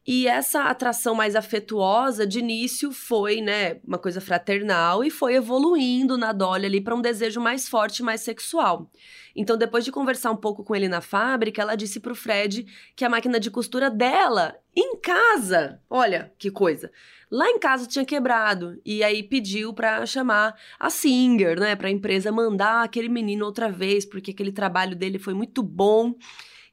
E 0.06 0.28
essa 0.28 0.64
atração 0.64 1.16
mais 1.16 1.34
afetuosa, 1.34 2.24
de 2.24 2.38
início, 2.38 2.92
foi, 2.92 3.40
né, 3.40 3.80
uma 3.84 3.98
coisa 3.98 4.20
fraternal 4.20 5.02
e 5.02 5.10
foi 5.10 5.34
evoluindo 5.34 6.16
na 6.16 6.32
Dolly 6.32 6.66
ali 6.66 6.80
para 6.80 6.94
um 6.94 7.00
desejo 7.00 7.40
mais 7.40 7.68
forte, 7.68 8.04
mais 8.04 8.20
sexual. 8.20 8.88
Então, 9.34 9.56
depois 9.56 9.84
de 9.84 9.90
conversar 9.90 10.30
um 10.30 10.36
pouco 10.36 10.62
com 10.62 10.76
ele 10.76 10.88
na 10.88 11.00
fábrica, 11.00 11.60
ela 11.60 11.74
disse 11.74 11.98
pro 11.98 12.14
Fred 12.14 12.66
que 12.94 13.04
a 13.04 13.08
máquina 13.08 13.40
de 13.40 13.50
costura 13.50 13.90
dela, 13.90 14.56
em 14.74 14.96
casa, 14.96 15.80
olha 15.90 16.32
que 16.38 16.52
coisa, 16.52 16.92
lá 17.28 17.50
em 17.50 17.58
casa 17.58 17.86
tinha 17.86 18.04
quebrado. 18.04 18.80
E 18.84 19.02
aí 19.02 19.24
pediu 19.24 19.74
para 19.74 20.06
chamar 20.06 20.54
a 20.78 20.88
Singer, 20.88 21.58
né, 21.58 21.74
para 21.74 21.88
a 21.88 21.90
empresa 21.90 22.30
mandar 22.30 22.84
aquele 22.84 23.08
menino 23.08 23.44
outra 23.44 23.70
vez, 23.72 24.06
porque 24.06 24.30
aquele 24.30 24.52
trabalho 24.52 24.94
dele 24.94 25.18
foi 25.18 25.34
muito 25.34 25.64
bom. 25.64 26.14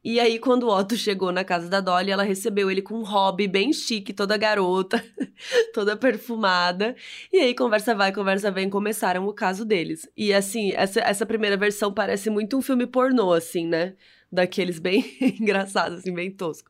E 0.03 0.19
aí, 0.19 0.37
quando 0.37 0.63
o 0.63 0.69
Otto 0.69 0.97
chegou 0.97 1.31
na 1.31 1.45
casa 1.45 1.69
da 1.69 1.79
Dolly, 1.79 2.11
ela 2.11 2.23
recebeu 2.23 2.69
ele 2.69 2.81
com 2.81 2.95
um 2.95 3.03
hobby 3.03 3.47
bem 3.47 3.71
chique, 3.71 4.11
toda 4.11 4.35
garota, 4.35 5.01
toda 5.73 5.95
perfumada. 5.95 6.93
E 7.31 7.37
aí, 7.39 7.55
conversa 7.55 7.95
vai, 7.95 8.11
conversa 8.11 8.51
vem, 8.51 8.69
começaram 8.69 9.25
o 9.25 9.33
caso 9.33 9.63
deles. 9.63 10.05
E 10.17 10.33
assim, 10.33 10.73
essa, 10.75 10.99
essa 10.99 11.25
primeira 11.25 11.55
versão 11.55 11.93
parece 11.93 12.29
muito 12.29 12.57
um 12.57 12.61
filme 12.61 12.85
pornô, 12.85 13.31
assim, 13.31 13.65
né? 13.65 13.95
Daqueles 14.29 14.77
bem 14.77 15.05
engraçados, 15.39 15.99
assim, 15.99 16.13
bem 16.13 16.29
tosco. 16.29 16.69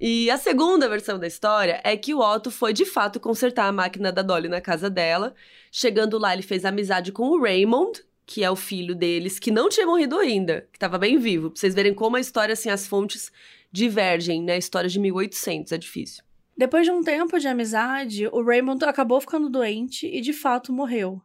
E 0.00 0.30
a 0.30 0.36
segunda 0.36 0.88
versão 0.88 1.18
da 1.18 1.26
história 1.26 1.80
é 1.82 1.96
que 1.96 2.14
o 2.14 2.20
Otto 2.20 2.50
foi 2.50 2.72
de 2.72 2.84
fato 2.84 3.18
consertar 3.18 3.66
a 3.66 3.72
máquina 3.72 4.12
da 4.12 4.22
Dolly 4.22 4.48
na 4.48 4.60
casa 4.60 4.88
dela. 4.88 5.34
Chegando 5.72 6.16
lá, 6.16 6.32
ele 6.32 6.42
fez 6.42 6.64
amizade 6.64 7.10
com 7.10 7.28
o 7.28 7.42
Raymond, 7.42 8.04
que 8.26 8.44
é 8.44 8.50
o 8.50 8.56
filho 8.56 8.94
deles, 8.94 9.38
que 9.38 9.50
não 9.50 9.68
tinha 9.68 9.86
morrido 9.86 10.18
ainda, 10.18 10.68
que 10.72 10.76
estava 10.76 10.98
bem 10.98 11.18
vivo. 11.18 11.50
Pra 11.50 11.60
vocês 11.60 11.74
verem 11.74 11.94
como 11.94 12.16
a 12.16 12.20
história, 12.20 12.52
assim, 12.52 12.70
as 12.70 12.86
fontes 12.86 13.32
divergem, 13.70 14.42
né? 14.42 14.58
História 14.58 14.88
de 14.88 14.98
1800, 14.98 15.72
é 15.72 15.78
difícil. 15.78 16.24
Depois 16.56 16.84
de 16.84 16.92
um 16.92 17.02
tempo 17.02 17.38
de 17.38 17.48
amizade, 17.48 18.28
o 18.28 18.42
Raymond 18.42 18.84
acabou 18.84 19.20
ficando 19.20 19.48
doente 19.48 20.06
e 20.06 20.20
de 20.20 20.32
fato 20.32 20.72
morreu. 20.72 21.20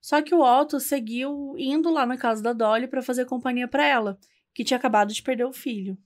Só 0.00 0.20
que 0.20 0.34
o 0.34 0.40
Otto 0.40 0.80
seguiu 0.80 1.54
indo 1.56 1.88
lá 1.90 2.04
na 2.04 2.16
casa 2.16 2.42
da 2.42 2.52
Dolly 2.52 2.88
para 2.88 3.02
fazer 3.02 3.24
companhia 3.24 3.68
para 3.68 3.86
ela, 3.86 4.18
que 4.52 4.64
tinha 4.64 4.76
acabado 4.76 5.12
de 5.12 5.22
perder 5.22 5.44
o 5.44 5.52
filho. 5.52 5.96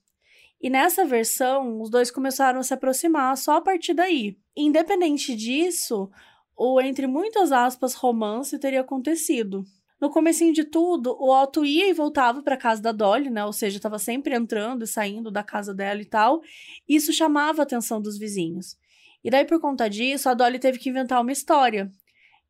E 0.61 0.69
nessa 0.69 1.05
versão, 1.05 1.81
os 1.81 1.89
dois 1.89 2.11
começaram 2.11 2.59
a 2.59 2.63
se 2.63 2.73
aproximar 2.73 3.35
só 3.37 3.57
a 3.57 3.61
partir 3.61 3.93
daí. 3.93 4.37
Independente 4.55 5.35
disso, 5.35 6.09
o 6.55 6.79
entre 6.81 7.07
muitas 7.07 7.51
aspas 7.51 7.93
romance 7.93 8.57
teria 8.59 8.81
acontecido. 8.81 9.65
No 9.99 10.11
comecinho 10.11 10.53
de 10.53 10.63
tudo, 10.63 11.15
o 11.19 11.33
Otto 11.33 11.65
ia 11.65 11.89
e 11.89 11.93
voltava 11.93 12.43
para 12.43 12.55
casa 12.55 12.81
da 12.81 12.91
Dolly, 12.91 13.31
né? 13.31 13.43
Ou 13.43 13.53
seja, 13.53 13.77
estava 13.77 13.97
sempre 13.97 14.35
entrando 14.35 14.83
e 14.83 14.87
saindo 14.87 15.31
da 15.31 15.43
casa 15.43 15.73
dela 15.73 15.99
e 16.01 16.05
tal. 16.05 16.41
Isso 16.87 17.11
chamava 17.11 17.61
a 17.61 17.63
atenção 17.63 17.99
dos 17.99 18.17
vizinhos. 18.17 18.77
E 19.23 19.31
daí, 19.31 19.43
por 19.43 19.59
conta 19.59 19.89
disso, 19.89 20.29
a 20.29 20.35
Dolly 20.35 20.59
teve 20.59 20.77
que 20.77 20.89
inventar 20.89 21.19
uma 21.21 21.31
história. 21.31 21.91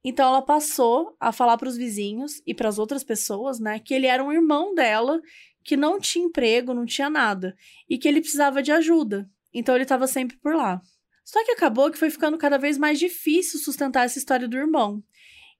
Então, 0.03 0.27
ela 0.27 0.41
passou 0.41 1.15
a 1.19 1.31
falar 1.31 1.57
para 1.57 1.69
os 1.69 1.77
vizinhos 1.77 2.41
e 2.45 2.53
para 2.53 2.69
as 2.69 2.77
outras 2.77 3.03
pessoas, 3.03 3.59
né, 3.59 3.79
que 3.79 3.93
ele 3.93 4.07
era 4.07 4.23
um 4.23 4.31
irmão 4.31 4.75
dela, 4.75 5.19
que 5.63 5.75
não 5.75 5.99
tinha 5.99 6.25
emprego, 6.25 6.73
não 6.73 6.85
tinha 6.85 7.09
nada, 7.09 7.55
e 7.89 7.97
que 7.97 8.07
ele 8.07 8.21
precisava 8.21 8.61
de 8.61 8.71
ajuda. 8.71 9.29
Então, 9.53 9.73
ele 9.73 9.83
estava 9.83 10.05
sempre 10.05 10.37
por 10.37 10.53
lá. 10.53 10.81
Só 11.25 11.43
que 11.43 11.51
acabou 11.51 11.91
que 11.91 11.97
foi 11.97 12.09
ficando 12.09 12.37
cada 12.37 12.57
vez 12.57 12.77
mais 12.77 12.99
difícil 12.99 13.59
sustentar 13.59 14.05
essa 14.05 14.17
história 14.17 14.47
do 14.47 14.57
irmão. 14.57 15.03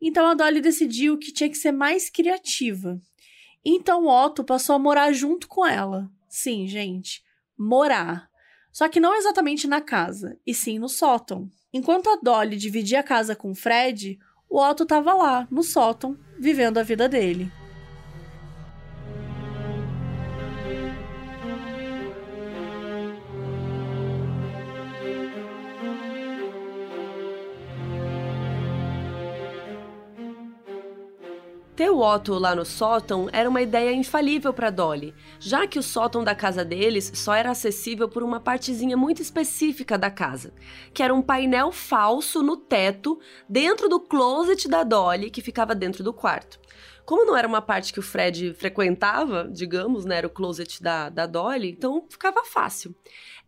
Então 0.02 0.28
a 0.28 0.34
Dolly 0.34 0.62
decidiu 0.62 1.18
que 1.18 1.32
tinha 1.32 1.50
que 1.50 1.58
ser 1.58 1.72
mais 1.72 2.10
criativa. 2.10 3.00
Então 3.66 4.08
Otto 4.08 4.44
passou 4.44 4.76
a 4.76 4.80
morar 4.80 5.12
junto 5.12 5.48
com 5.48 5.66
ela. 5.66 6.10
Sim, 6.30 6.68
gente, 6.68 7.24
morar. 7.58 8.30
Só 8.72 8.88
que 8.88 9.00
não 9.00 9.16
exatamente 9.16 9.68
na 9.68 9.82
casa, 9.82 10.40
e 10.46 10.54
sim 10.54 10.78
no 10.78 10.88
sótão. 10.88 11.50
Enquanto 11.74 12.10
a 12.10 12.16
Dolly 12.16 12.56
dividia 12.56 13.00
a 13.00 13.04
casa 13.04 13.36
com 13.36 13.52
o 13.52 13.56
Fred, 13.56 14.20
o 14.50 14.60
Otto 14.60 14.84
estava 14.84 15.14
lá, 15.14 15.48
no 15.52 15.64
sótão, 15.64 16.18
vivendo 16.40 16.78
a 16.78 16.84
vida 16.84 17.10
dele. 17.10 17.52
Ter 31.78 31.92
o 31.92 32.00
Otto 32.00 32.34
lá 32.40 32.56
no 32.56 32.66
sótão 32.66 33.30
era 33.32 33.48
uma 33.48 33.62
ideia 33.62 33.94
infalível 33.94 34.52
para 34.52 34.72
Dolly, 34.72 35.14
já 35.40 35.68
que 35.68 35.78
o 35.78 35.84
sótão 35.84 36.24
da 36.24 36.34
casa 36.34 36.66
deles 36.66 37.12
só 37.14 37.36
era 37.36 37.52
acessível 37.52 38.10
por 38.10 38.24
uma 38.24 38.40
partezinha 38.40 38.98
muito 38.98 39.22
específica 39.22 39.96
da 39.96 40.10
casa, 40.10 40.52
que 40.92 41.04
era 41.04 41.14
um 41.14 41.22
painel 41.22 41.72
falso 41.72 42.42
no 42.42 42.58
teto 42.58 43.20
dentro 43.48 43.88
do 43.88 44.00
closet 44.00 44.68
da 44.68 44.84
Dolly 44.84 45.30
que 45.30 45.40
ficava 45.40 45.76
dentro 45.76 46.04
do 46.04 46.12
quarto. 46.12 46.60
Como 47.06 47.24
não 47.24 47.38
era 47.38 47.48
uma 47.48 47.62
parte 47.62 47.94
que 47.94 48.00
o 48.00 48.04
Fred 48.04 48.56
frequentava, 48.56 49.48
digamos, 49.48 50.04
né, 50.04 50.18
era 50.18 50.28
o 50.28 50.32
closet 50.32 50.82
da, 50.82 51.10
da 51.10 51.28
Dolly, 51.28 51.70
então 51.70 52.04
ficava 52.10 52.44
fácil. 52.44 52.96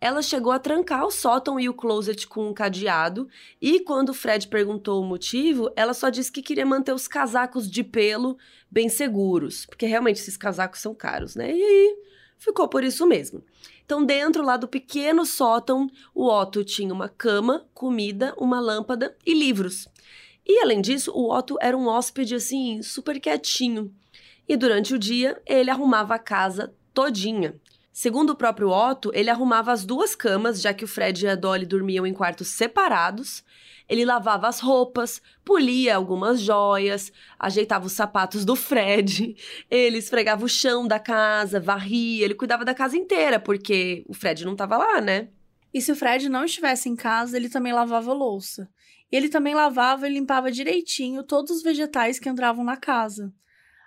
Ela 0.01 0.21
chegou 0.21 0.51
a 0.51 0.59
trancar 0.59 1.05
o 1.05 1.11
sótão 1.11 1.59
e 1.59 1.67
o 1.67 1.73
closet 1.73 2.25
com 2.25 2.47
um 2.47 2.53
cadeado, 2.53 3.27
e 3.61 3.81
quando 3.81 4.13
Fred 4.13 4.47
perguntou 4.47 5.01
o 5.01 5.05
motivo, 5.05 5.69
ela 5.75 5.93
só 5.93 6.09
disse 6.09 6.31
que 6.31 6.41
queria 6.41 6.65
manter 6.65 6.93
os 6.93 7.07
casacos 7.07 7.69
de 7.69 7.83
pelo 7.83 8.37
bem 8.71 8.87
seguros, 8.87 9.65
porque 9.65 9.85
realmente 9.85 10.21
esses 10.21 10.37
casacos 10.37 10.79
são 10.79 10.95
caros, 10.95 11.35
né? 11.35 11.53
E 11.53 11.61
aí 11.61 11.97
ficou 12.37 12.67
por 12.69 12.83
isso 12.83 13.05
mesmo. 13.05 13.43
Então, 13.83 14.05
dentro 14.05 14.43
lá 14.43 14.55
do 14.55 14.67
pequeno 14.67 15.25
sótão, 15.25 15.89
o 16.13 16.27
Otto 16.27 16.63
tinha 16.63 16.93
uma 16.93 17.09
cama, 17.09 17.67
comida, 17.73 18.33
uma 18.37 18.59
lâmpada 18.59 19.17
e 19.25 19.33
livros. 19.33 19.87
E 20.45 20.59
além 20.59 20.79
disso, 20.79 21.11
o 21.11 21.29
Otto 21.31 21.57
era 21.59 21.77
um 21.77 21.87
hóspede 21.87 22.35
assim, 22.35 22.81
super 22.81 23.19
quietinho. 23.19 23.93
E 24.47 24.55
durante 24.55 24.93
o 24.93 24.99
dia, 24.99 25.41
ele 25.45 25.69
arrumava 25.69 26.15
a 26.15 26.19
casa 26.19 26.73
todinha. 26.93 27.59
Segundo 27.91 28.31
o 28.31 28.35
próprio 28.35 28.69
Otto, 28.69 29.11
ele 29.13 29.29
arrumava 29.29 29.71
as 29.71 29.85
duas 29.85 30.15
camas, 30.15 30.61
já 30.61 30.73
que 30.73 30.85
o 30.85 30.87
Fred 30.87 31.25
e 31.25 31.29
a 31.29 31.35
Dolly 31.35 31.65
dormiam 31.65 32.05
em 32.05 32.13
quartos 32.13 32.47
separados. 32.47 33.43
Ele 33.89 34.05
lavava 34.05 34.47
as 34.47 34.59
roupas, 34.59 35.19
polia 35.43 35.95
algumas 35.95 36.39
joias, 36.39 37.11
ajeitava 37.39 37.87
os 37.87 37.93
sapatos 37.93 38.45
do 38.45 38.55
Fred, 38.55 39.35
ele 39.69 39.97
esfregava 39.97 40.45
o 40.45 40.49
chão 40.49 40.87
da 40.87 40.99
casa, 40.99 41.59
varria, 41.59 42.23
ele 42.23 42.35
cuidava 42.35 42.63
da 42.63 42.75
casa 42.75 42.95
inteira, 42.95 43.39
porque 43.39 44.05
o 44.07 44.13
Fred 44.13 44.45
não 44.45 44.51
estava 44.51 44.77
lá, 44.77 45.01
né? 45.01 45.29
E 45.73 45.81
se 45.81 45.91
o 45.91 45.95
Fred 45.95 46.29
não 46.29 46.45
estivesse 46.45 46.87
em 46.87 46.95
casa, 46.95 47.35
ele 47.35 47.49
também 47.49 47.73
lavava 47.73 48.13
louça. 48.13 48.69
Ele 49.11 49.27
também 49.27 49.55
lavava 49.55 50.07
e 50.07 50.13
limpava 50.13 50.51
direitinho 50.51 51.23
todos 51.23 51.49
os 51.49 51.63
vegetais 51.63 52.19
que 52.19 52.29
entravam 52.29 52.63
na 52.63 52.77
casa. 52.77 53.33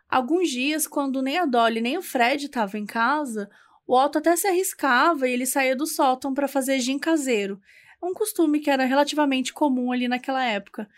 Alguns 0.09 0.51
dias, 0.51 0.87
quando 0.87 1.23
nem 1.23 1.39
a 1.39 1.47
Dolly 1.47 1.81
nem 1.81 1.97
o 1.97 2.03
Fred 2.03 2.47
estavam 2.47 2.81
em 2.81 2.87
casa, 2.87 3.49
o 3.87 3.97
Otto 3.97 4.19
até 4.19 4.35
se 4.37 4.47
arriscava 4.47 5.29
e 5.29 5.33
ele 5.33 5.47
saía 5.47 5.77
do 5.77 5.87
sótão 5.87 6.33
para 6.33 6.49
fazer 6.49 6.79
gin 6.81 6.99
caseiro. 6.99 7.61
Um 8.03 8.13
costume 8.13 8.61
que 8.61 8.71
era 8.71 8.85
relativamente 8.85 9.53
comum 9.53 9.93
ali 9.93 10.09
naquela 10.09 10.45
época, 10.45 10.89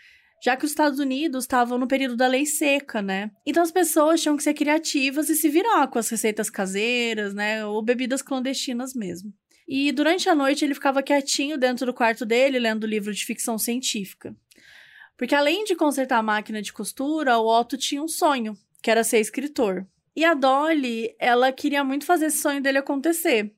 já 0.43 0.55
que 0.55 0.65
os 0.65 0.71
Estados 0.71 0.99
Unidos 0.99 1.43
estavam 1.43 1.77
no 1.77 1.87
período 1.87 2.15
da 2.15 2.27
lei 2.27 2.45
seca, 2.45 3.01
né? 3.01 3.31
Então 3.45 3.63
as 3.63 3.71
pessoas 3.71 4.21
tinham 4.21 4.37
que 4.37 4.43
ser 4.43 4.53
criativas 4.53 5.29
e 5.29 5.35
se 5.35 5.49
virar 5.49 5.87
com 5.87 5.99
as 5.99 6.09
receitas 6.09 6.49
caseiras, 6.49 7.33
né? 7.33 7.65
Ou 7.65 7.81
bebidas 7.81 8.21
clandestinas 8.21 8.93
mesmo. 8.93 9.33
E 9.67 9.91
durante 9.91 10.29
a 10.29 10.35
noite 10.35 10.63
ele 10.63 10.75
ficava 10.75 11.01
quietinho 11.01 11.57
dentro 11.57 11.85
do 11.85 11.93
quarto 11.93 12.25
dele, 12.25 12.59
lendo 12.59 12.85
livro 12.85 13.13
de 13.13 13.25
ficção 13.25 13.57
científica. 13.57 14.35
Porque 15.17 15.33
além 15.33 15.63
de 15.63 15.75
consertar 15.75 16.17
a 16.17 16.23
máquina 16.23 16.61
de 16.61 16.73
costura, 16.73 17.37
o 17.37 17.47
Otto 17.47 17.77
tinha 17.77 18.03
um 18.03 18.07
sonho, 18.07 18.55
que 18.81 18.91
era 18.91 19.03
ser 19.03 19.19
escritor. 19.19 19.87
E 20.15 20.23
a 20.23 20.33
Dolly, 20.33 21.13
ela 21.19 21.51
queria 21.51 21.83
muito 21.83 22.05
fazer 22.05 22.27
esse 22.27 22.37
sonho 22.37 22.61
dele 22.61 22.77
acontecer. 22.77 23.53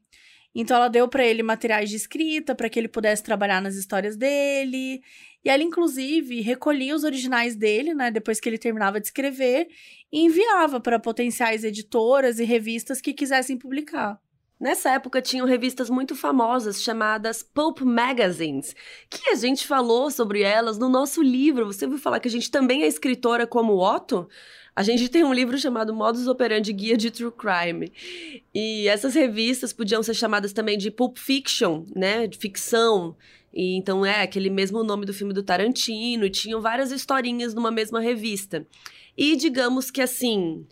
Então 0.56 0.76
ela 0.76 0.88
deu 0.88 1.08
para 1.08 1.24
ele 1.24 1.44
materiais 1.44 1.90
de 1.90 1.96
escrita 1.96 2.56
para 2.56 2.68
que 2.68 2.80
ele 2.80 2.88
pudesse 2.88 3.22
trabalhar 3.22 3.62
nas 3.62 3.76
histórias 3.76 4.18
dele. 4.18 5.04
E 5.46 5.50
ela 5.50 5.62
inclusive 5.62 6.42
recolhia 6.42 6.96
os 6.96 7.04
originais 7.04 7.56
dele, 7.56 7.94
né, 7.94 8.10
depois 8.10 8.40
que 8.40 8.50
ele 8.50 8.58
terminava 8.58 9.00
de 9.00 9.06
escrever, 9.06 9.68
e 10.12 10.26
enviava 10.26 10.80
para 10.80 11.00
potenciais 11.00 11.64
editoras 11.64 12.40
e 12.40 12.44
revistas 12.44 13.00
que 13.00 13.14
quisessem 13.14 13.56
publicar. 13.56 14.20
Nessa 14.60 14.90
época 14.90 15.22
tinham 15.22 15.46
revistas 15.46 15.88
muito 15.88 16.16
famosas 16.16 16.82
chamadas 16.82 17.44
Pulp 17.44 17.82
Magazines, 17.82 18.76
que 19.08 19.30
a 19.30 19.36
gente 19.36 19.68
falou 19.68 20.10
sobre 20.10 20.42
elas 20.42 20.80
no 20.80 20.90
nosso 20.90 21.22
livro. 21.22 21.68
Você 21.68 21.86
ouviu 21.86 22.00
falar 22.00 22.20
que 22.20 22.28
a 22.28 22.32
gente 22.32 22.50
também 22.50 22.82
é 22.82 22.88
escritora 22.88 23.46
como 23.46 23.78
Otto? 23.78 24.28
A 24.78 24.84
gente 24.84 25.10
tem 25.10 25.24
um 25.24 25.34
livro 25.34 25.58
chamado 25.58 25.92
Modus 25.92 26.28
Operandi 26.28 26.72
Guia 26.72 26.96
de 26.96 27.10
True 27.10 27.32
Crime. 27.32 27.92
E 28.54 28.88
essas 28.88 29.16
revistas 29.16 29.74
podiam 29.74 30.04
ser 30.04 30.14
chamadas 30.14 30.54
também 30.54 30.78
de 30.78 30.92
Pulp 30.92 31.18
Fiction, 31.18 31.84
né, 31.96 32.28
de 32.28 32.38
ficção. 32.38 33.18
E 33.52 33.76
então 33.76 34.06
é 34.06 34.22
aquele 34.22 34.52
mesmo 34.52 34.84
nome 34.84 35.04
do 35.04 35.16
filme 35.16 35.34
do 35.34 35.42
Tarantino, 35.42 36.26
e 36.26 36.30
tinham 36.30 36.62
várias 36.62 36.92
historinhas 36.92 37.56
numa 37.56 37.72
mesma 37.72 38.00
revista. 38.00 38.68
E 39.18 39.36
digamos 39.36 39.90
que 39.90 40.00
assim, 40.00 40.64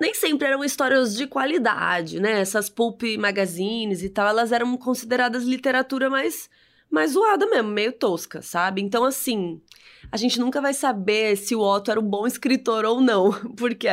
nem 0.00 0.12
sempre 0.12 0.48
eram 0.48 0.64
histórias 0.64 1.14
de 1.14 1.28
qualidade, 1.28 2.18
né? 2.18 2.40
Essas 2.40 2.68
pulp 2.68 3.02
magazines 3.16 4.02
e 4.02 4.08
tal, 4.08 4.26
elas 4.26 4.50
eram 4.50 4.76
consideradas 4.76 5.44
literatura 5.44 6.10
mais, 6.10 6.50
mais 6.96 7.12
zoada 7.12 7.46
mesmo, 7.46 7.68
meio 7.68 7.92
tosca, 7.92 8.40
sabe? 8.40 8.80
Então, 8.80 9.04
assim, 9.04 9.60
a 10.10 10.16
gente 10.16 10.40
nunca 10.40 10.62
vai 10.62 10.72
saber 10.72 11.36
se 11.36 11.54
o 11.54 11.60
Otto 11.60 11.90
era 11.90 12.00
um 12.00 12.08
bom 12.08 12.26
escritor 12.26 12.86
ou 12.86 13.02
não, 13.02 13.30
porque 13.54 13.86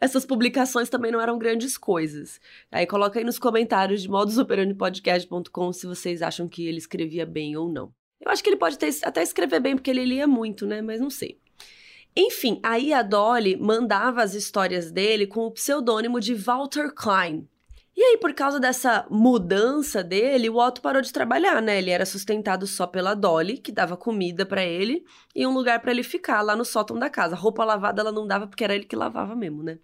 essas 0.00 0.24
publicações 0.24 0.88
também 0.88 1.10
não 1.10 1.20
eram 1.20 1.36
grandes 1.36 1.76
coisas. 1.76 2.40
Aí 2.70 2.86
coloca 2.86 3.18
aí 3.18 3.24
nos 3.24 3.40
comentários 3.40 4.02
de 4.02 4.08
modusoperandipodcast.com 4.08 5.72
se 5.72 5.84
vocês 5.84 6.22
acham 6.22 6.48
que 6.48 6.64
ele 6.64 6.78
escrevia 6.78 7.26
bem 7.26 7.56
ou 7.56 7.68
não. 7.68 7.92
Eu 8.20 8.30
acho 8.30 8.42
que 8.42 8.48
ele 8.48 8.56
pode 8.56 8.78
ter, 8.78 8.94
até 9.02 9.20
escrever 9.20 9.58
bem, 9.58 9.74
porque 9.74 9.90
ele 9.90 10.04
lia 10.04 10.26
muito, 10.28 10.64
né? 10.64 10.80
Mas 10.80 11.00
não 11.00 11.10
sei. 11.10 11.40
Enfim, 12.16 12.60
aí 12.62 12.92
a 12.92 13.02
Dolly 13.02 13.56
mandava 13.56 14.22
as 14.22 14.34
histórias 14.34 14.92
dele 14.92 15.26
com 15.26 15.40
o 15.40 15.50
pseudônimo 15.50 16.20
de 16.20 16.34
Walter 16.34 16.94
Klein. 16.94 17.48
E 17.96 18.02
aí, 18.02 18.18
por 18.18 18.34
causa 18.34 18.58
dessa 18.58 19.06
mudança 19.08 20.02
dele, 20.02 20.50
o 20.50 20.56
Otto 20.56 20.80
parou 20.80 21.00
de 21.00 21.12
trabalhar, 21.12 21.62
né? 21.62 21.78
Ele 21.78 21.90
era 21.90 22.04
sustentado 22.04 22.66
só 22.66 22.88
pela 22.88 23.14
Dolly, 23.14 23.58
que 23.58 23.70
dava 23.70 23.96
comida 23.96 24.44
para 24.44 24.64
ele, 24.64 25.04
e 25.34 25.46
um 25.46 25.54
lugar 25.54 25.80
para 25.80 25.92
ele 25.92 26.02
ficar 26.02 26.42
lá 26.42 26.56
no 26.56 26.64
sótão 26.64 26.98
da 26.98 27.08
casa. 27.08 27.36
Roupa 27.36 27.64
lavada 27.64 28.00
ela 28.00 28.10
não 28.10 28.26
dava 28.26 28.48
porque 28.48 28.64
era 28.64 28.74
ele 28.74 28.84
que 28.84 28.96
lavava 28.96 29.36
mesmo, 29.36 29.62
né? 29.62 29.78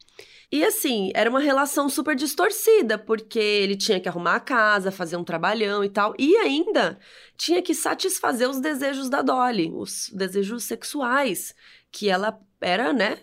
E 0.50 0.64
assim, 0.64 1.12
era 1.14 1.30
uma 1.30 1.38
relação 1.38 1.88
super 1.88 2.16
distorcida, 2.16 2.98
porque 2.98 3.38
ele 3.38 3.76
tinha 3.76 4.00
que 4.00 4.08
arrumar 4.08 4.34
a 4.34 4.40
casa, 4.40 4.90
fazer 4.90 5.16
um 5.16 5.22
trabalhão 5.22 5.84
e 5.84 5.88
tal, 5.88 6.12
e 6.18 6.36
ainda 6.38 6.98
tinha 7.36 7.62
que 7.62 7.72
satisfazer 7.72 8.50
os 8.50 8.58
desejos 8.60 9.08
da 9.08 9.22
Dolly, 9.22 9.70
os 9.72 10.10
desejos 10.12 10.64
sexuais 10.64 11.54
que 11.92 12.08
ela 12.08 12.36
era, 12.60 12.92
né, 12.92 13.18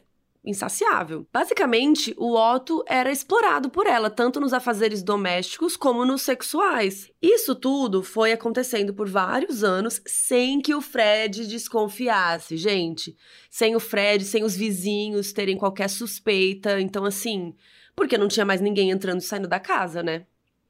insaciável. 0.48 1.28
Basicamente, 1.32 2.14
o 2.18 2.36
Otto 2.36 2.84
era 2.88 3.12
explorado 3.12 3.70
por 3.70 3.86
ela, 3.86 4.10
tanto 4.10 4.40
nos 4.40 4.54
afazeres 4.54 5.04
domésticos 5.04 5.76
como 5.76 6.06
nos 6.06 6.22
sexuais. 6.22 7.12
Isso 7.22 7.54
tudo 7.54 8.02
foi 8.02 8.32
acontecendo 8.32 8.94
por 8.94 9.10
vários 9.10 9.64
anos 9.64 10.02
sem 10.06 10.62
que 10.62 10.74
o 10.74 10.82
Fred 10.82 11.46
desconfiasse, 11.48 12.56
gente. 12.58 13.16
Sem 13.50 13.76
o 13.76 13.80
Fred, 13.80 14.24
sem 14.24 14.44
os 14.44 14.56
vizinhos 14.56 15.34
terem 15.34 15.58
qualquer 15.58 15.90
suspeita. 15.90 16.80
Então, 16.80 17.06
assim, 17.06 17.54
porque 17.96 18.18
não 18.18 18.28
tinha 18.28 18.46
mais 18.46 18.62
ninguém 18.62 18.92
entrando 18.92 19.20
e 19.20 19.24
saindo 19.24 19.48
da 19.48 19.60
casa, 19.60 20.02
né? 20.02 20.26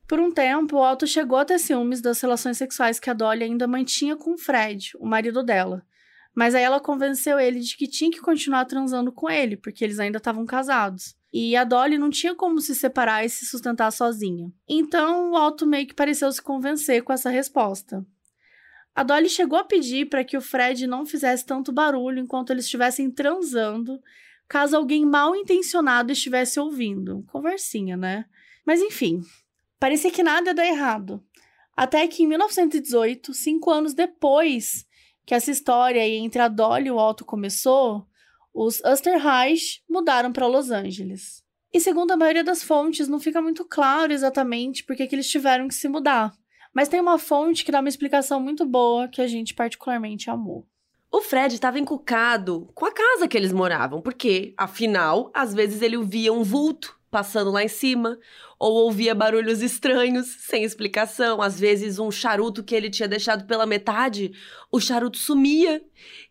Por 0.08 0.22
um 0.22 0.32
tempo, 0.32 0.78
o 0.78 0.92
Otto 0.92 1.06
chegou 1.06 1.38
a 1.38 1.44
ter 1.44 1.60
ciúmes 1.60 2.02
das 2.02 2.22
relações 2.22 2.58
sexuais 2.58 2.98
que 2.98 3.10
a 3.10 3.14
Dolly 3.14 3.44
ainda 3.44 3.68
mantinha 3.68 4.16
com 4.16 4.34
o 4.34 4.38
Fred, 4.38 4.92
o 4.98 5.06
marido 5.06 5.44
dela. 5.44 5.86
Mas 6.38 6.54
aí 6.54 6.62
ela 6.62 6.80
convenceu 6.80 7.40
ele 7.40 7.62
de 7.62 7.76
que 7.76 7.88
tinha 7.88 8.12
que 8.12 8.22
continuar 8.22 8.64
transando 8.66 9.12
com 9.12 9.28
ele, 9.28 9.58
porque 9.58 9.84
eles 9.84 9.98
ainda 9.98 10.20
estavam 10.20 10.46
casados. 10.46 11.16
E 11.34 11.56
a 11.56 11.64
Dolly 11.64 11.98
não 11.98 12.12
tinha 12.12 12.36
como 12.36 12.62
se 12.62 12.76
separar 12.76 13.26
e 13.26 13.30
se 13.30 13.44
sustentar 13.44 13.90
sozinha. 13.92 14.54
Então 14.70 15.32
o 15.32 15.34
Otto 15.36 15.66
meio 15.66 15.88
que 15.88 15.96
pareceu 15.96 16.32
se 16.32 16.40
convencer 16.40 17.02
com 17.02 17.12
essa 17.12 17.32
resposta. 17.32 18.06
A 18.94 19.02
Dolly 19.02 19.28
chegou 19.30 19.58
a 19.58 19.64
pedir 19.64 20.10
para 20.10 20.24
que 20.24 20.38
o 20.38 20.42
Fred 20.42 20.86
não 20.86 21.08
fizesse 21.08 21.44
tanto 21.44 21.72
barulho 21.72 22.20
enquanto 22.20 22.52
eles 22.52 22.66
estivessem 22.66 23.10
transando, 23.10 24.00
caso 24.48 24.78
alguém 24.78 25.08
mal 25.08 25.36
intencionado 25.36 26.12
estivesse 26.12 26.60
ouvindo. 26.60 27.26
Conversinha, 27.32 27.98
né? 27.98 28.26
Mas 28.64 28.80
enfim, 28.80 29.24
parecia 29.80 30.12
que 30.12 30.22
nada 30.22 30.52
ia 30.52 30.54
dar 30.54 30.68
errado. 30.68 31.20
Até 31.76 32.08
que 32.08 32.22
em 32.22 32.28
1918, 32.28 33.34
cinco 33.34 33.72
anos 33.72 33.96
depois 33.96 34.86
que 35.28 35.36
essa 35.36 35.52
história 35.52 36.08
entre 36.08 36.42
a 36.42 36.48
Dolly 36.48 36.88
e 36.88 36.92
o 36.92 36.96
Otto 36.96 37.26
começou, 37.26 38.08
os 38.54 38.82
Osterreich 38.82 39.84
mudaram 39.88 40.32
para 40.32 40.48
Los 40.48 40.72
Angeles. 40.72 41.44
E 41.74 41.82
segundo 41.82 42.12
a 42.12 42.18
maioria 42.18 42.46
das 42.46 42.64
fontes, 42.64 43.10
não 43.10 43.20
fica 43.20 43.42
muito 43.42 43.66
claro 43.66 44.14
exatamente 44.14 44.86
por 44.86 44.96
que 44.96 45.04
eles 45.12 45.30
tiveram 45.30 45.68
que 45.68 45.76
se 45.76 45.90
mudar. 45.90 46.34
Mas 46.74 46.88
tem 46.88 47.02
uma 47.02 47.20
fonte 47.20 47.66
que 47.66 47.74
dá 47.74 47.82
uma 47.82 47.90
explicação 47.90 48.40
muito 48.40 48.66
boa 48.66 49.10
que 49.10 49.22
a 49.22 49.28
gente 49.28 49.54
particularmente 49.54 50.30
amou. 50.30 50.66
O 51.12 51.20
Fred 51.20 51.54
estava 51.54 51.78
encucado 51.78 52.70
com 52.74 52.86
a 52.86 52.92
casa 52.92 53.28
que 53.28 53.36
eles 53.36 53.52
moravam, 53.52 54.02
porque, 54.02 54.54
afinal, 54.58 55.30
às 55.34 55.54
vezes 55.54 55.82
ele 55.82 56.02
via 56.06 56.32
um 56.32 56.44
vulto 56.44 56.97
passando 57.10 57.52
lá 57.52 57.64
em 57.64 57.68
cima, 57.68 58.20
ou 58.60 58.74
ouvia 58.74 59.16
barulhos 59.16 59.62
estranhos, 59.62 60.28
sem 60.40 60.64
explicação. 60.64 61.42
Às 61.42 61.60
vezes, 61.60 62.00
um 62.00 62.12
charuto 62.12 62.64
que 62.64 62.76
ele 62.76 62.90
tinha 62.90 63.08
deixado 63.08 63.46
pela 63.46 63.66
metade, 63.66 64.32
o 64.72 64.80
charuto 64.80 65.18
sumia. 65.18 65.82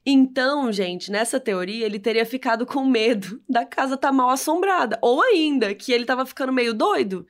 Então, 0.05 0.71
gente, 0.71 1.11
nessa 1.11 1.41
teoria, 1.41 1.87
ele 1.87 1.99
teria 1.99 2.27
ficado 2.27 2.67
com 2.67 2.85
medo 2.85 3.41
da 3.49 3.65
casa 3.65 3.95
estar 3.95 4.09
tá 4.09 4.13
mal 4.13 4.31
assombrada. 4.31 4.99
Ou 5.01 5.23
ainda, 5.23 5.75
que 5.75 5.93
ele 5.93 6.05
estava 6.05 6.27
ficando 6.27 6.53
meio 6.53 6.75
doido 6.75 7.27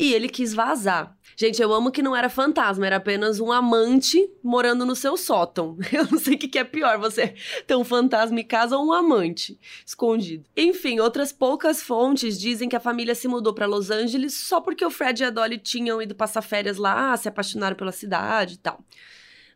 e 0.00 0.14
ele 0.14 0.30
quis 0.30 0.54
vazar. 0.54 1.14
Gente, 1.36 1.60
eu 1.60 1.70
amo 1.74 1.90
que 1.90 2.02
não 2.02 2.16
era 2.16 2.30
fantasma, 2.30 2.86
era 2.86 2.96
apenas 2.96 3.38
um 3.38 3.52
amante 3.52 4.30
morando 4.42 4.86
no 4.86 4.96
seu 4.96 5.14
sótão. 5.14 5.76
Eu 5.92 6.06
não 6.10 6.18
sei 6.18 6.34
o 6.34 6.38
que 6.38 6.58
é 6.58 6.64
pior, 6.64 6.98
você 6.98 7.34
ter 7.66 7.76
um 7.76 7.84
fantasma 7.84 8.40
em 8.40 8.44
casa 8.44 8.78
ou 8.78 8.86
um 8.86 8.92
amante 8.92 9.60
escondido. 9.84 10.44
Enfim, 10.56 11.00
outras 11.00 11.32
poucas 11.32 11.82
fontes 11.82 12.40
dizem 12.40 12.66
que 12.66 12.76
a 12.76 12.80
família 12.80 13.14
se 13.14 13.28
mudou 13.28 13.52
para 13.52 13.66
Los 13.66 13.90
Angeles 13.90 14.34
só 14.34 14.60
porque 14.60 14.84
o 14.84 14.90
Fred 14.90 15.22
e 15.22 15.26
a 15.26 15.30
Dolly 15.30 15.58
tinham 15.58 16.00
ido 16.00 16.14
passar 16.14 16.40
férias 16.40 16.78
lá, 16.78 17.14
se 17.18 17.28
apaixonaram 17.28 17.76
pela 17.76 17.92
cidade 17.92 18.54
e 18.54 18.58
tal. 18.58 18.82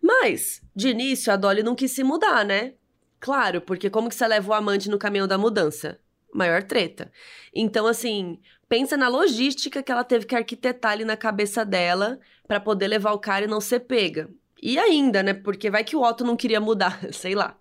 Mas, 0.02 0.62
de 0.76 0.88
início, 0.88 1.32
a 1.32 1.36
Dolly 1.36 1.62
não 1.62 1.74
quis 1.74 1.90
se 1.92 2.04
mudar, 2.04 2.44
né? 2.44 2.74
Claro, 3.18 3.62
porque 3.62 3.88
como 3.88 4.10
que 4.10 4.14
você 4.14 4.26
leva 4.26 4.50
o 4.50 4.54
amante 4.54 4.90
no 4.90 4.98
caminhão 4.98 5.26
da 5.26 5.38
mudança? 5.38 5.98
Maior 6.34 6.62
treta. 6.62 7.10
Então, 7.54 7.86
assim, 7.86 8.38
pensa 8.74 8.96
na 8.96 9.06
logística 9.06 9.84
que 9.84 9.92
ela 9.92 10.02
teve 10.02 10.26
que 10.26 10.34
arquitetar 10.34 10.90
ali 10.90 11.04
na 11.04 11.16
cabeça 11.16 11.64
dela 11.64 12.18
para 12.48 12.58
poder 12.58 12.88
levar 12.88 13.12
o 13.12 13.20
cara 13.20 13.44
e 13.44 13.48
não 13.48 13.60
ser 13.60 13.78
pega. 13.78 14.28
E 14.60 14.76
ainda, 14.76 15.22
né? 15.22 15.32
Porque 15.32 15.70
vai 15.70 15.84
que 15.84 15.94
o 15.94 16.02
Otto 16.02 16.24
não 16.24 16.34
queria 16.34 16.60
mudar, 16.60 16.98
sei 17.14 17.36
lá. 17.36 17.56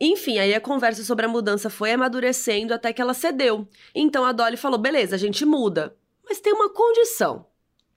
Enfim, 0.00 0.38
aí 0.38 0.54
a 0.54 0.60
conversa 0.60 1.04
sobre 1.04 1.26
a 1.26 1.28
mudança 1.28 1.68
foi 1.68 1.92
amadurecendo 1.92 2.72
até 2.72 2.90
que 2.90 3.02
ela 3.02 3.12
cedeu. 3.12 3.68
Então 3.94 4.24
a 4.24 4.32
Dolly 4.32 4.56
falou: 4.56 4.78
beleza, 4.78 5.14
a 5.14 5.18
gente 5.18 5.44
muda. 5.44 5.94
Mas 6.26 6.40
tem 6.40 6.54
uma 6.54 6.72
condição. 6.72 7.44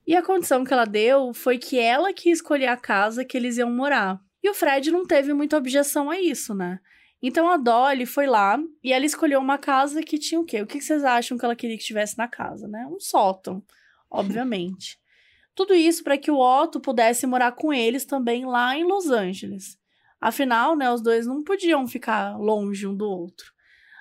E 0.06 0.14
a 0.14 0.22
condição 0.22 0.64
que 0.64 0.72
ela 0.74 0.84
deu 0.84 1.32
foi 1.32 1.56
que 1.56 1.78
ela 1.78 2.12
que 2.12 2.28
escolher 2.28 2.66
a 2.66 2.76
casa 2.76 3.24
que 3.24 3.38
eles 3.38 3.56
iam 3.56 3.70
morar. 3.70 4.20
E 4.42 4.50
o 4.50 4.54
Fred 4.54 4.90
não 4.90 5.06
teve 5.06 5.32
muita 5.32 5.56
objeção 5.56 6.10
a 6.10 6.20
isso, 6.20 6.54
né? 6.54 6.78
Então 7.22 7.48
a 7.48 7.56
Dolly 7.56 8.04
foi 8.04 8.26
lá 8.26 8.58
e 8.82 8.92
ela 8.92 9.04
escolheu 9.04 9.40
uma 9.40 9.56
casa 9.56 10.02
que 10.02 10.18
tinha 10.18 10.40
o 10.40 10.44
quê? 10.44 10.60
O 10.60 10.66
que 10.66 10.80
vocês 10.80 11.02
acham 11.04 11.38
que 11.38 11.44
ela 11.44 11.56
queria 11.56 11.78
que 11.78 11.84
tivesse 11.84 12.18
na 12.18 12.28
casa, 12.28 12.68
né? 12.68 12.86
Um 12.86 13.00
sótão, 13.00 13.62
obviamente. 14.10 14.98
Tudo 15.54 15.74
isso 15.74 16.02
para 16.02 16.18
que 16.18 16.30
o 16.30 16.38
Otto 16.38 16.80
pudesse 16.80 17.26
morar 17.26 17.52
com 17.52 17.72
eles 17.72 18.04
também 18.04 18.44
lá 18.44 18.76
em 18.76 18.84
Los 18.84 19.08
Angeles. 19.10 19.78
Afinal, 20.20 20.74
né, 20.74 20.90
os 20.90 21.00
dois 21.00 21.26
não 21.26 21.42
podiam 21.42 21.86
ficar 21.86 22.36
longe 22.38 22.86
um 22.86 22.96
do 22.96 23.08
outro. 23.08 23.52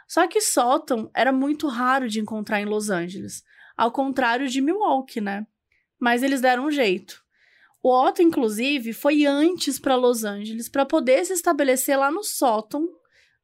Só 0.08 0.28
que 0.28 0.42
sótão 0.42 1.10
era 1.14 1.32
muito 1.32 1.68
raro 1.68 2.08
de 2.08 2.20
encontrar 2.20 2.62
em 2.62 2.66
Los 2.66 2.90
Angeles, 2.90 3.44
ao 3.76 3.92
contrário 3.92 4.48
de 4.48 4.62
Milwaukee, 4.62 5.22
né? 5.22 5.46
Mas 6.00 6.24
eles 6.24 6.42
deram 6.42 6.66
um 6.68 6.72
jeito. 6.72 7.24
O 7.82 7.90
Otto, 7.90 8.22
inclusive, 8.22 8.94
foi 8.94 9.26
antes 9.26 9.78
para 9.78 9.96
Los 9.96 10.24
Angeles 10.24 10.70
para 10.70 10.86
poder 10.86 11.26
se 11.26 11.34
estabelecer 11.34 11.98
lá 11.98 12.10
no 12.10 12.24
sótão 12.24 12.88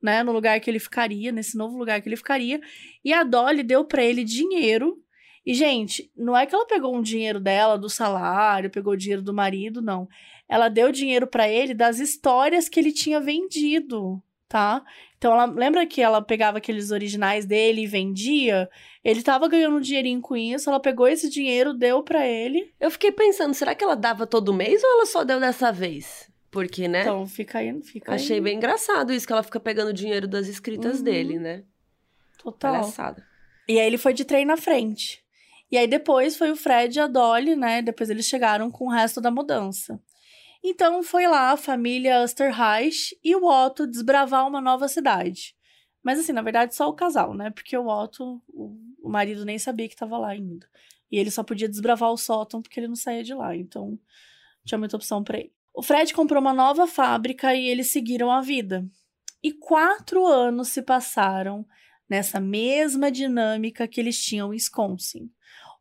né, 0.01 0.23
no 0.23 0.31
lugar 0.31 0.59
que 0.59 0.69
ele 0.69 0.79
ficaria, 0.79 1.31
nesse 1.31 1.57
novo 1.57 1.77
lugar 1.77 2.01
que 2.01 2.09
ele 2.09 2.15
ficaria, 2.15 2.59
e 3.03 3.13
a 3.13 3.23
Dolly 3.23 3.63
deu 3.63 3.85
para 3.85 4.03
ele 4.03 4.23
dinheiro. 4.23 4.97
E 5.45 5.53
gente, 5.53 6.11
não 6.15 6.37
é 6.37 6.45
que 6.45 6.53
ela 6.53 6.65
pegou 6.65 6.95
um 6.95 7.01
dinheiro 7.01 7.39
dela 7.39 7.77
do 7.77 7.89
salário, 7.89 8.69
pegou 8.69 8.93
o 8.93 8.97
dinheiro 8.97 9.21
do 9.21 9.33
marido, 9.33 9.81
não. 9.81 10.07
Ela 10.47 10.69
deu 10.69 10.91
dinheiro 10.91 11.27
para 11.27 11.47
ele 11.49 11.73
das 11.73 11.99
histórias 11.99 12.69
que 12.69 12.79
ele 12.79 12.91
tinha 12.91 13.19
vendido, 13.19 14.21
tá? 14.47 14.83
Então, 15.17 15.33
ela 15.33 15.45
lembra 15.45 15.85
que 15.85 16.01
ela 16.01 16.21
pegava 16.21 16.59
aqueles 16.59 16.91
originais 16.91 17.45
dele 17.45 17.81
e 17.81 17.87
vendia? 17.87 18.69
Ele 19.03 19.21
tava 19.21 19.49
ganhando 19.49 19.75
um 19.77 19.81
dinheirinho 19.81 20.21
com 20.21 20.35
isso, 20.35 20.69
ela 20.69 20.79
pegou 20.79 21.07
esse 21.07 21.29
dinheiro, 21.29 21.73
deu 21.73 22.01
para 22.01 22.25
ele. 22.25 22.73
Eu 22.79 22.89
fiquei 22.89 23.11
pensando, 23.11 23.53
será 23.53 23.75
que 23.75 23.83
ela 23.83 23.95
dava 23.95 24.25
todo 24.25 24.53
mês 24.53 24.81
ou 24.83 24.89
ela 24.91 25.05
só 25.05 25.23
deu 25.25 25.39
dessa 25.39 25.71
vez? 25.71 26.28
Porque, 26.51 26.87
né? 26.87 27.01
Então, 27.01 27.27
fica 27.27 27.59
aí, 27.59 27.81
fica 27.83 28.13
Achei 28.13 28.37
aí. 28.37 28.41
bem 28.41 28.57
engraçado 28.57 29.13
isso, 29.13 29.27
que 29.27 29.33
ela 29.33 29.43
fica 29.43 29.59
pegando 29.59 29.89
o 29.89 29.93
dinheiro 29.93 30.27
das 30.27 30.47
escritas 30.47 30.97
Uhum. 30.97 31.03
dele, 31.03 31.39
né? 31.39 31.63
Total. 32.37 32.73
Palhaçada. 32.73 33.25
E 33.67 33.79
aí 33.79 33.85
ele 33.85 33.97
foi 33.97 34.13
de 34.13 34.25
trem 34.25 34.45
na 34.45 34.57
frente. 34.57 35.23
E 35.71 35.77
aí 35.77 35.85
depois 35.87 36.35
foi 36.35 36.49
o 36.49 36.55
Fred 36.55 36.97
e 36.97 36.99
a 37.01 37.05
Dolly, 37.07 37.55
né? 37.55 37.81
Depois 37.83 38.09
eles 38.09 38.25
chegaram 38.25 38.71
com 38.71 38.87
o 38.87 38.91
resto 38.91 39.21
da 39.21 39.29
mudança. 39.29 40.01
Então 40.63 41.03
foi 41.03 41.27
lá 41.27 41.51
a 41.51 41.57
família 41.57 42.21
Osterreich 42.23 43.15
e 43.23 43.35
o 43.35 43.45
Otto 43.45 43.85
desbravar 43.85 44.47
uma 44.47 44.59
nova 44.59 44.87
cidade. 44.87 45.55
Mas 46.01 46.17
assim, 46.19 46.31
na 46.31 46.41
verdade 46.41 46.73
só 46.73 46.89
o 46.89 46.93
casal, 46.93 47.35
né? 47.35 47.51
Porque 47.51 47.77
o 47.77 47.87
Otto, 47.87 48.41
o, 48.47 48.75
marido 49.09 49.45
nem 49.45 49.59
sabia 49.59 49.87
que 49.87 49.93
estava 49.93 50.17
lá 50.17 50.29
ainda. 50.29 50.67
E 51.11 51.17
ele 51.19 51.29
só 51.29 51.43
podia 51.43 51.69
desbravar 51.69 52.11
o 52.11 52.17
sótão 52.17 52.61
porque 52.61 52.79
ele 52.79 52.87
não 52.87 52.95
saía 52.95 53.23
de 53.23 53.33
lá. 53.35 53.55
Então 53.55 53.99
tinha 54.65 54.77
muita 54.79 54.95
opção 54.97 55.23
para 55.23 55.37
ele. 55.37 55.53
O 55.79 55.81
Fred 55.81 56.13
comprou 56.13 56.41
uma 56.41 56.53
nova 56.53 56.85
fábrica 56.85 57.55
e 57.55 57.69
eles 57.69 57.89
seguiram 57.89 58.29
a 58.29 58.41
vida. 58.41 58.85
E 59.41 59.53
quatro 59.53 60.27
anos 60.27 60.67
se 60.67 60.81
passaram 60.81 61.65
nessa 62.09 62.37
mesma 62.37 63.09
dinâmica 63.09 63.87
que 63.87 63.97
eles 63.97 64.21
tinham 64.21 64.47
em 64.47 64.57
Wisconsin. 64.57 65.31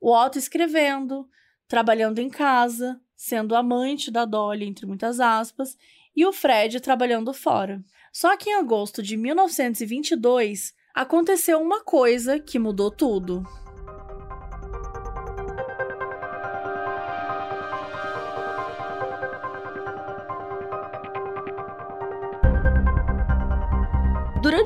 O 0.01 0.13
Otto 0.13 0.39
escrevendo, 0.39 1.29
trabalhando 1.67 2.21
em 2.21 2.31
casa, 2.31 3.01
sendo 3.17 3.57
amante 3.57 4.09
da 4.09 4.25
Dolly, 4.25 4.67
entre 4.67 4.87
muitas 4.87 5.19
aspas, 5.19 5.77
e 6.15 6.25
o 6.25 6.33
Fred 6.33 6.79
trabalhando 6.79 7.35
fora. 7.35 7.83
Só 8.13 8.37
que 8.37 8.51
em 8.51 8.55
agosto 8.55 9.03
de 9.03 9.17
1922 9.17 10.75
aconteceu 10.95 11.61
uma 11.61 11.83
coisa 11.83 12.39
que 12.39 12.57
mudou 12.57 12.93
tudo. 12.93 13.43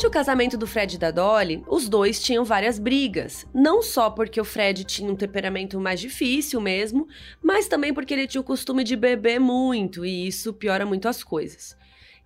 Durante 0.03 0.17
o 0.17 0.19
casamento 0.19 0.59
do 0.59 0.67
Fred 0.67 0.97
e 0.97 0.99
da 0.99 1.13
Dolly, 1.13 1.63
os 1.69 1.89
dois 1.89 2.21
tinham 2.21 2.45
várias 2.45 2.77
brigas. 2.77 3.47
Não 3.55 3.81
só 3.81 4.11
porque 4.11 4.41
o 4.41 4.45
Fred 4.45 4.83
tinha 4.83 5.09
um 5.09 5.15
temperamento 5.15 5.79
mais 5.79 6.01
difícil 6.01 6.61
mesmo, 6.61 7.07
mas 7.41 7.69
também 7.69 7.95
porque 7.95 8.13
ele 8.13 8.27
tinha 8.27 8.41
o 8.41 8.45
costume 8.45 8.83
de 8.83 8.97
beber 8.97 9.39
muito 9.39 10.05
e 10.05 10.27
isso 10.27 10.53
piora 10.55 10.85
muito 10.85 11.07
as 11.07 11.23
coisas. 11.23 11.77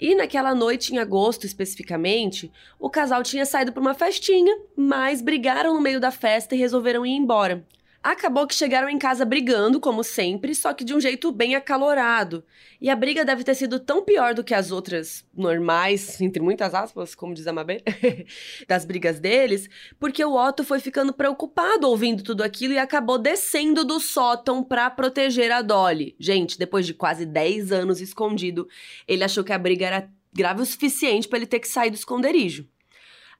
E 0.01 0.15
naquela 0.15 0.55
noite, 0.55 0.95
em 0.95 0.97
agosto 0.97 1.45
especificamente, 1.45 2.51
o 2.81 2.89
casal 2.89 3.23
tinha 3.23 3.45
saído 3.45 3.75
para 3.75 3.83
uma 3.83 3.93
festinha, 3.93 4.57
mas 4.75 5.21
brigaram 5.21 5.75
no 5.75 5.81
meio 5.83 6.01
da 6.01 6.11
festa 6.11 6.55
e 6.55 6.59
resolveram 6.59 7.05
ir 7.05 7.15
embora. 7.15 7.63
Acabou 8.07 8.47
que 8.47 8.55
chegaram 8.55 8.89
em 8.89 9.01
casa 9.01 9.25
brigando, 9.25 9.81
como 9.81 10.05
sempre, 10.05 10.55
só 10.55 10.73
que 10.73 10.85
de 10.85 10.95
um 10.95 11.01
jeito 11.01 11.33
bem 11.33 11.57
acalorado. 11.57 12.45
E 12.81 12.89
a 12.89 12.95
briga 12.95 13.25
deve 13.25 13.43
ter 13.43 13.57
sido 13.57 13.81
tão 13.81 14.05
pior 14.05 14.33
do 14.33 14.45
que 14.45 14.55
as 14.55 14.71
outras 14.71 15.25
normais, 15.35 16.21
entre 16.21 16.41
muitas 16.41 16.73
aspas, 16.73 17.17
como 17.17 17.35
diz 17.35 17.49
a 17.49 17.53
Mabê, 17.53 17.83
das 18.69 18.85
brigas 18.85 19.19
deles, 19.19 19.69
porque 19.99 20.25
o 20.25 20.37
Otto 20.37 20.63
foi 20.63 20.79
ficando 20.79 21.13
preocupado 21.13 21.89
ouvindo 21.89 22.23
tudo 22.23 22.45
aquilo 22.45 22.75
e 22.75 22.79
acabou 22.79 23.19
descendo 23.19 23.85
do 23.85 23.99
sótão 23.99 24.63
pra 24.63 24.89
proteger 24.89 25.51
a 25.51 25.61
Dolly. 25.61 26.15
Gente, 26.17 26.57
depois 26.57 26.87
de 26.87 26.95
quase 26.95 27.27
10 27.27 27.73
anos 27.73 28.01
escondido, 28.01 28.69
ele 29.09 29.25
achou 29.25 29.43
que 29.43 29.53
a 29.53 29.59
briga 29.59 29.85
era 29.85 30.09
grave 30.33 30.63
o 30.63 30.65
suficiente 30.65 31.27
para 31.27 31.39
ele 31.39 31.47
ter 31.47 31.59
que 31.59 31.67
sair 31.67 31.91
do 31.91 31.97
esconderijo. 31.97 32.69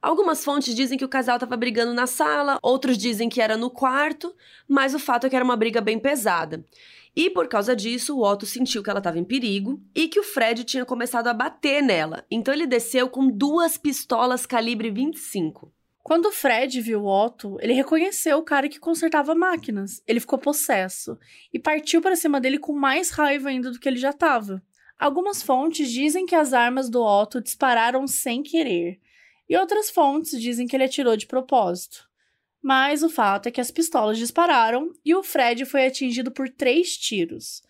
Algumas 0.07 0.45
fontes 0.45 0.73
dizem 0.73 0.97
que 0.97 1.05
o 1.05 1.09
casal 1.09 1.35
estava 1.35 1.57
brigando 1.57 1.93
na 1.93 2.07
sala, 2.07 2.61
outros 2.63 2.97
dizem 2.97 3.29
que 3.29 3.41
era 3.41 3.57
no 3.57 3.69
quarto, 3.69 4.33
mas 4.69 4.95
o 4.95 5.01
fato 5.01 5.27
é 5.27 5.29
que 5.29 5.35
era 5.35 5.45
uma 5.45 5.57
briga 5.57 5.81
bem 5.81 5.99
pesada. 5.99 6.65
E 7.17 7.29
por 7.29 7.49
causa 7.49 7.75
disso, 7.75 8.17
o 8.17 8.23
Otto 8.23 8.47
sentiu 8.47 8.85
que 8.85 8.89
ela 8.89 9.01
estava 9.01 9.19
em 9.19 9.25
perigo 9.25 9.83
e 9.93 10.07
que 10.07 10.21
o 10.21 10.23
Fred 10.23 10.63
tinha 10.63 10.85
começado 10.85 11.27
a 11.27 11.35
bater 11.35 11.83
nela. 11.83 12.25
Então 12.31 12.55
ele 12.55 12.69
desceu 12.69 13.09
com 13.09 13.29
duas 13.29 13.77
pistolas 13.77 14.47
calibre 14.47 14.93
25. 14.93 15.73
Quando 16.05 16.27
o 16.27 16.33
Fred 16.33 16.81
viu 16.81 17.03
o 17.03 17.09
Otto, 17.09 17.57
ele 17.61 17.73
reconheceu 17.73 18.39
o 18.39 18.45
cara 18.45 18.69
que 18.69 18.79
consertava 18.79 19.35
máquinas. 19.35 20.01
Ele 20.07 20.21
ficou 20.21 20.39
possesso 20.39 21.19
e 21.53 21.59
partiu 21.59 22.01
para 22.01 22.15
cima 22.15 22.41
dele 22.41 22.61
com 22.61 22.73
mais 22.73 23.11
raiva 23.11 23.49
ainda 23.49 23.73
do 23.73 23.81
que 23.81 23.89
ele 23.89 23.99
já 23.99 24.11
estava. 24.11 24.63
Algumas 24.97 25.43
fontes 25.43 25.91
dizem 25.91 26.27
que 26.27 26.37
as 26.37 26.53
armas 26.53 26.89
do 26.89 27.03
Otto 27.03 27.41
dispararam 27.41 28.07
sem 28.07 28.45
querer, 28.45 29.01
e 29.49 29.57
outras 29.57 29.91
fontes 29.91 30.41
dizem 30.41 30.67
que 30.67 30.77
ele 30.77 30.85
atirou 30.85 31.17
de 31.17 31.27
propósito. 31.27 32.09
Mas 32.63 33.03
o 33.03 33.09
fato 33.09 33.47
é 33.47 33.51
que 33.51 33.61
as 33.61 33.71
pistolas 33.71 34.19
dispararam 34.19 34.93
e 35.05 35.15
o 35.15 35.23
Fred 35.23 35.65
foi 35.65 35.87
atingido 35.87 36.33
por 36.33 36.49
três 36.49 36.97
tiros: 36.97 37.63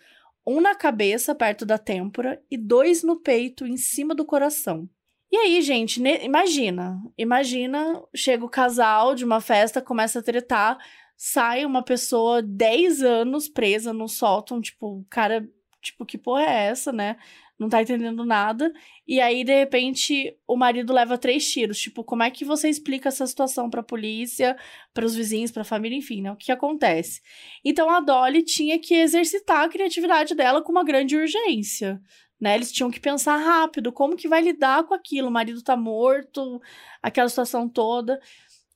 um 0.47 0.61
na 0.61 0.75
cabeça, 0.75 1.35
perto 1.35 1.67
da 1.67 1.77
têmpora, 1.77 2.43
e 2.51 2.57
dois 2.57 3.03
no 3.03 3.21
peito, 3.21 3.67
em 3.67 3.77
cima 3.77 4.15
do 4.15 4.25
coração. 4.25 4.89
E 5.31 5.37
aí, 5.37 5.61
gente, 5.61 6.01
imagina. 6.23 7.03
Imagina, 7.19 8.03
chega 8.15 8.45
o 8.45 8.49
casal 8.49 9.15
de 9.15 9.25
uma 9.25 9.41
festa, 9.41 9.83
começa 9.83 10.21
a 10.21 10.23
tretar, 10.23 10.79
sai 11.17 11.67
uma 11.67 11.83
pessoa 11.83 12.41
10 12.41 13.03
anos 13.03 13.49
presa 13.49 13.93
no 13.93 14.09
sótão, 14.09 14.61
tipo, 14.61 15.05
cara, 15.11 15.47
tipo, 15.83 16.07
que 16.07 16.17
porra 16.17 16.43
é 16.43 16.69
essa, 16.69 16.93
né? 16.93 17.17
Não 17.59 17.71
tá 17.71 17.81
entendendo 17.81 18.25
nada. 18.25 18.71
E 19.09 19.19
aí, 19.19 19.43
de 19.43 19.55
repente, 19.55 20.37
o 20.47 20.57
marido 20.57 20.93
leva 20.93 21.17
três 21.17 21.51
tiros. 21.51 21.79
Tipo, 21.79 22.05
como 22.05 22.23
é 22.23 22.31
que 22.31 22.45
você 22.45 22.69
explica 22.69 23.09
essa 23.09 23.27
situação 23.27 23.71
pra 23.71 23.83
polícia, 23.83 24.57
para 24.93 25.07
os 25.07 25.15
vizinhos, 25.15 25.51
pra 25.51 25.65
família, 25.65 25.97
enfim, 25.97 26.21
né? 26.21 26.33
O 26.33 26.37
que, 26.37 26.53
acontece? 26.53 27.23
Então 27.65 27.89
a 27.89 28.01
Dolly 28.01 28.43
tinha 28.43 28.79
que 28.79 28.95
exercitar 28.95 29.65
a 29.65 29.69
criatividade 29.69 30.35
dela 30.35 30.63
com 30.63 30.71
uma 30.71 30.85
grande 30.85 31.17
urgência. 31.17 32.01
Né? 32.39 32.55
Eles 32.55 32.71
tinham 32.71 32.91
que 32.91 33.01
pensar 33.01 33.39
rápido, 33.39 33.91
como 33.91 34.17
que 34.17 34.29
vai 34.29 34.43
lidar 34.43 34.85
com 34.85 34.93
aquilo? 34.93 35.29
O 35.29 35.33
marido 35.33 35.63
tá 35.63 35.75
morto, 35.75 36.61
aquela 37.03 37.29
situação 37.31 37.67
toda. 37.67 38.21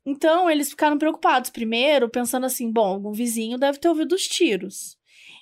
Então, 0.07 0.49
eles 0.51 0.71
ficaram 0.71 0.97
preocupados. 0.97 1.51
Primeiro, 1.51 2.09
pensando 2.09 2.47
assim: 2.47 2.73
bom, 2.73 2.87
algum 2.95 3.12
vizinho 3.12 3.59
deve 3.59 3.79
ter 3.79 3.88
ouvido 3.88 4.14
os 4.14 4.23
tiros. 4.23 4.99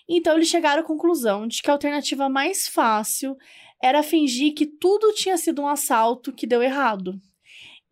Então, 0.08 0.34
eles 0.36 0.48
chegaram 0.48 0.80
à 0.82 0.84
conclusão 0.84 1.46
de 1.46 1.60
que 1.60 1.70
a 1.70 1.74
alternativa 1.74 2.28
mais 2.28 2.66
fácil 2.66 3.36
era 3.82 4.02
fingir 4.02 4.54
que 4.54 4.66
tudo 4.66 5.12
tinha 5.12 5.36
sido 5.36 5.62
um 5.62 5.68
assalto 5.68 6.32
que 6.32 6.46
deu 6.46 6.62
errado. 6.62 7.20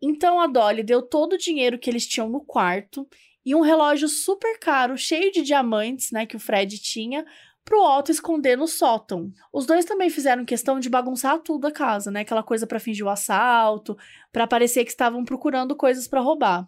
Então, 0.01 0.39
a 0.39 0.47
Dolly 0.47 0.83
deu 0.83 1.01
todo 1.01 1.33
o 1.33 1.37
dinheiro 1.37 1.79
que 1.79 1.89
eles 1.89 2.07
tinham 2.07 2.29
no 2.29 2.41
quarto 2.41 3.07
e 3.45 3.55
um 3.55 3.61
relógio 3.61 4.07
super 4.07 4.59
caro, 4.59 4.97
cheio 4.97 5.31
de 5.31 5.41
diamantes, 5.41 6.11
né, 6.11 6.25
que 6.25 6.35
o 6.35 6.39
Fred 6.39 6.77
tinha, 6.79 7.25
pro 7.67 7.83
Otto 7.83 8.11
esconder 8.11 8.57
no 8.57 8.67
sótão. 8.67 9.31
Os 9.51 9.65
dois 9.65 9.83
também 9.83 10.09
fizeram 10.09 10.45
questão 10.45 10.79
de 10.79 10.89
bagunçar 10.89 11.39
tudo 11.39 11.67
a 11.67 11.71
casa, 11.71 12.09
né? 12.09 12.21
Aquela 12.21 12.41
coisa 12.41 12.65
para 12.65 12.79
fingir 12.79 13.05
o 13.05 13.09
assalto, 13.09 13.97
para 14.31 14.47
parecer 14.47 14.85
que 14.85 14.91
estavam 14.91 15.25
procurando 15.25 15.75
coisas 15.75 16.07
para 16.07 16.21
roubar. 16.21 16.65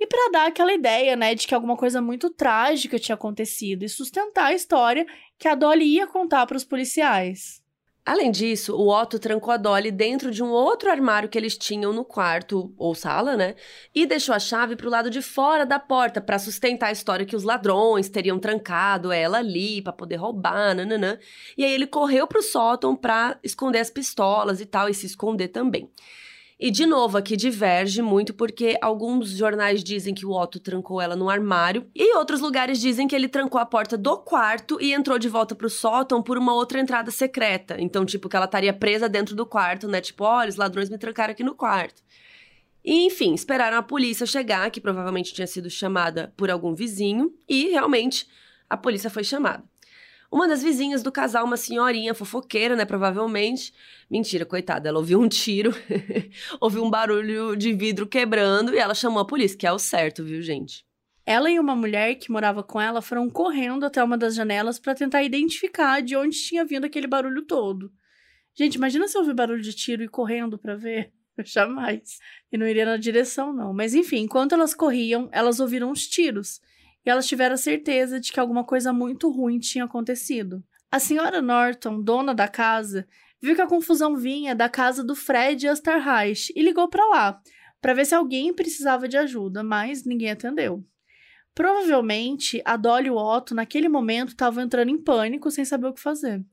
E 0.00 0.06
para 0.06 0.30
dar 0.30 0.46
aquela 0.46 0.72
ideia, 0.72 1.16
né, 1.16 1.34
de 1.34 1.46
que 1.46 1.54
alguma 1.54 1.76
coisa 1.76 2.00
muito 2.00 2.30
trágica 2.30 2.98
tinha 2.98 3.14
acontecido 3.14 3.84
e 3.84 3.88
sustentar 3.88 4.46
a 4.46 4.54
história 4.54 5.06
que 5.36 5.48
a 5.48 5.54
Dolly 5.54 5.84
ia 5.84 6.06
contar 6.06 6.46
para 6.46 6.56
os 6.56 6.64
policiais. 6.64 7.62
Além 8.08 8.30
disso, 8.30 8.74
o 8.74 8.88
Otto 8.88 9.18
trancou 9.18 9.52
a 9.52 9.58
Dolly 9.58 9.90
dentro 9.90 10.30
de 10.30 10.42
um 10.42 10.48
outro 10.48 10.90
armário 10.90 11.28
que 11.28 11.36
eles 11.36 11.58
tinham 11.58 11.92
no 11.92 12.06
quarto 12.06 12.72
ou 12.78 12.94
sala, 12.94 13.36
né? 13.36 13.54
E 13.94 14.06
deixou 14.06 14.34
a 14.34 14.38
chave 14.38 14.76
pro 14.76 14.88
lado 14.88 15.10
de 15.10 15.20
fora 15.20 15.66
da 15.66 15.78
porta 15.78 16.18
para 16.18 16.38
sustentar 16.38 16.86
a 16.86 16.92
história 16.92 17.26
que 17.26 17.36
os 17.36 17.42
ladrões 17.42 18.08
teriam 18.08 18.38
trancado 18.38 19.12
ela 19.12 19.36
ali 19.36 19.82
para 19.82 19.92
poder 19.92 20.16
roubar, 20.16 20.74
nananã. 20.74 21.18
E 21.54 21.62
aí 21.62 21.70
ele 21.70 21.86
correu 21.86 22.26
pro 22.26 22.42
sótão 22.42 22.96
para 22.96 23.38
esconder 23.44 23.80
as 23.80 23.90
pistolas 23.90 24.58
e 24.58 24.64
tal 24.64 24.88
e 24.88 24.94
se 24.94 25.04
esconder 25.04 25.48
também. 25.48 25.90
E 26.60 26.72
de 26.72 26.86
novo, 26.86 27.16
aqui 27.16 27.36
diverge 27.36 28.02
muito 28.02 28.34
porque 28.34 28.76
alguns 28.82 29.30
jornais 29.30 29.84
dizem 29.84 30.12
que 30.12 30.26
o 30.26 30.32
Otto 30.32 30.58
trancou 30.58 31.00
ela 31.00 31.14
no 31.14 31.30
armário 31.30 31.88
e 31.94 32.16
outros 32.16 32.40
lugares 32.40 32.80
dizem 32.80 33.06
que 33.06 33.14
ele 33.14 33.28
trancou 33.28 33.60
a 33.60 33.66
porta 33.66 33.96
do 33.96 34.16
quarto 34.18 34.76
e 34.80 34.92
entrou 34.92 35.20
de 35.20 35.28
volta 35.28 35.54
pro 35.54 35.70
sótão 35.70 36.20
por 36.20 36.36
uma 36.36 36.52
outra 36.52 36.80
entrada 36.80 37.12
secreta. 37.12 37.76
Então, 37.78 38.04
tipo, 38.04 38.28
que 38.28 38.34
ela 38.34 38.46
estaria 38.46 38.72
presa 38.72 39.08
dentro 39.08 39.36
do 39.36 39.46
quarto, 39.46 39.86
né? 39.86 40.00
Tipo, 40.00 40.24
olha, 40.24 40.48
os 40.48 40.56
ladrões 40.56 40.90
me 40.90 40.98
trancaram 40.98 41.30
aqui 41.30 41.44
no 41.44 41.54
quarto. 41.54 42.02
E, 42.84 43.06
enfim, 43.06 43.34
esperaram 43.34 43.76
a 43.76 43.82
polícia 43.82 44.26
chegar, 44.26 44.68
que 44.72 44.80
provavelmente 44.80 45.32
tinha 45.32 45.46
sido 45.46 45.70
chamada 45.70 46.32
por 46.36 46.50
algum 46.50 46.74
vizinho, 46.74 47.32
e 47.48 47.68
realmente 47.68 48.26
a 48.68 48.76
polícia 48.76 49.10
foi 49.10 49.22
chamada. 49.22 49.62
Uma 50.30 50.46
das 50.46 50.62
vizinhas 50.62 51.02
do 51.02 51.10
casal, 51.10 51.44
uma 51.44 51.56
senhorinha 51.56 52.14
fofoqueira, 52.14 52.76
né? 52.76 52.84
Provavelmente. 52.84 53.72
Mentira, 54.10 54.44
coitada. 54.44 54.88
Ela 54.88 54.98
ouviu 54.98 55.20
um 55.20 55.28
tiro, 55.28 55.72
ouviu 56.60 56.84
um 56.84 56.90
barulho 56.90 57.56
de 57.56 57.72
vidro 57.72 58.06
quebrando 58.06 58.74
e 58.74 58.78
ela 58.78 58.94
chamou 58.94 59.20
a 59.20 59.26
polícia, 59.26 59.56
que 59.56 59.66
é 59.66 59.72
o 59.72 59.78
certo, 59.78 60.22
viu, 60.22 60.42
gente? 60.42 60.84
Ela 61.24 61.50
e 61.50 61.58
uma 61.58 61.74
mulher 61.74 62.14
que 62.14 62.30
morava 62.30 62.62
com 62.62 62.80
ela 62.80 63.02
foram 63.02 63.28
correndo 63.28 63.84
até 63.84 64.02
uma 64.02 64.16
das 64.16 64.34
janelas 64.34 64.78
para 64.78 64.94
tentar 64.94 65.22
identificar 65.22 66.00
de 66.00 66.16
onde 66.16 66.36
tinha 66.36 66.64
vindo 66.64 66.84
aquele 66.84 67.06
barulho 67.06 67.42
todo. 67.42 67.92
Gente, 68.54 68.74
imagina 68.74 69.06
se 69.06 69.16
ouvir 69.16 69.34
barulho 69.34 69.62
de 69.62 69.72
tiro 69.72 70.02
e 70.02 70.08
correndo 70.08 70.58
para 70.58 70.74
ver. 70.74 71.12
Jamais. 71.44 72.18
E 72.50 72.58
não 72.58 72.66
iria 72.66 72.84
na 72.84 72.96
direção, 72.96 73.52
não. 73.52 73.72
Mas 73.72 73.94
enfim, 73.94 74.22
enquanto 74.22 74.54
elas 74.54 74.74
corriam, 74.74 75.28
elas 75.30 75.60
ouviram 75.60 75.90
os 75.90 76.06
tiros. 76.06 76.60
E 77.08 77.10
elas 77.10 77.26
tiveram 77.26 77.56
certeza 77.56 78.20
de 78.20 78.30
que 78.30 78.38
alguma 78.38 78.62
coisa 78.62 78.92
muito 78.92 79.30
ruim 79.30 79.58
tinha 79.58 79.84
acontecido. 79.84 80.62
A 80.90 80.98
senhora 80.98 81.40
Norton, 81.40 82.02
dona 82.02 82.34
da 82.34 82.46
casa, 82.46 83.08
viu 83.40 83.54
que 83.54 83.62
a 83.62 83.66
confusão 83.66 84.14
vinha 84.14 84.54
da 84.54 84.68
casa 84.68 85.02
do 85.02 85.14
Fred 85.14 85.66
Esterreich 85.66 86.52
e 86.54 86.62
ligou 86.62 86.86
para 86.86 87.06
lá, 87.06 87.40
para 87.80 87.94
ver 87.94 88.04
se 88.04 88.14
alguém 88.14 88.52
precisava 88.52 89.08
de 89.08 89.16
ajuda, 89.16 89.62
mas 89.64 90.04
ninguém 90.04 90.32
atendeu. 90.32 90.84
Provavelmente, 91.54 92.60
a 92.62 92.76
Dolly 92.76 93.06
e 93.06 93.10
o 93.10 93.16
Otto, 93.16 93.54
naquele 93.54 93.88
momento, 93.88 94.32
estavam 94.32 94.62
entrando 94.62 94.90
em 94.90 95.02
pânico 95.02 95.50
sem 95.50 95.64
saber 95.64 95.86
o 95.86 95.94
que 95.94 96.02
fazer. 96.02 96.44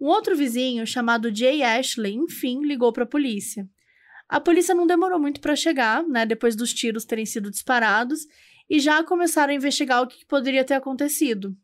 Um 0.00 0.06
outro 0.06 0.34
vizinho, 0.34 0.84
chamado 0.84 1.32
Jay 1.32 1.62
Ashley, 1.62 2.14
enfim, 2.14 2.64
ligou 2.64 2.92
para 2.92 3.04
a 3.04 3.06
polícia. 3.06 3.64
A 4.28 4.40
polícia 4.40 4.74
não 4.74 4.88
demorou 4.88 5.20
muito 5.20 5.40
para 5.40 5.54
chegar, 5.54 6.02
né, 6.02 6.26
depois 6.26 6.56
dos 6.56 6.74
tiros 6.74 7.04
terem 7.04 7.24
sido 7.24 7.48
disparados, 7.48 8.26
e 8.68 8.80
já 8.80 9.02
começaram 9.04 9.52
a 9.52 9.56
investigar 9.56 10.02
o 10.02 10.06
que 10.06 10.24
poderia 10.24 10.64
ter 10.64 10.74
acontecido. 10.74 11.56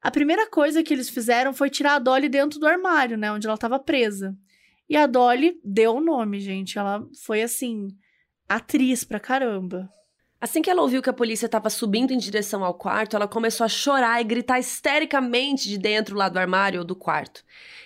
A 0.00 0.10
primeira 0.10 0.48
coisa 0.48 0.82
que 0.82 0.94
eles 0.94 1.08
fizeram 1.08 1.52
foi 1.52 1.68
tirar 1.68 1.94
a 1.94 1.98
Dolly 1.98 2.28
dentro 2.28 2.60
do 2.60 2.66
armário, 2.66 3.16
né, 3.16 3.32
onde 3.32 3.46
ela 3.46 3.54
estava 3.54 3.78
presa. 3.78 4.36
E 4.88 4.96
a 4.96 5.06
Dolly 5.06 5.60
deu 5.64 5.96
o 5.96 6.00
nome, 6.00 6.38
gente. 6.38 6.78
Ela 6.78 7.04
foi 7.24 7.42
assim, 7.42 7.88
atriz 8.48 9.02
pra 9.02 9.18
caramba. 9.18 9.90
Assim 10.46 10.62
que 10.62 10.70
ela 10.70 10.82
ouviu 10.82 11.02
que 11.02 11.10
a 11.10 11.12
polícia 11.12 11.46
estava 11.46 11.68
subindo 11.68 12.12
em 12.12 12.18
direção 12.18 12.62
ao 12.62 12.72
quarto, 12.72 13.16
ela 13.16 13.26
começou 13.26 13.64
a 13.64 13.68
chorar 13.68 14.20
e 14.20 14.24
gritar 14.24 14.60
histericamente 14.60 15.68
de 15.68 15.76
dentro 15.76 16.14
lá 16.14 16.28
do 16.28 16.38
armário 16.38 16.78
ou 16.78 16.86
do 16.86 16.94
quarto. 16.94 17.42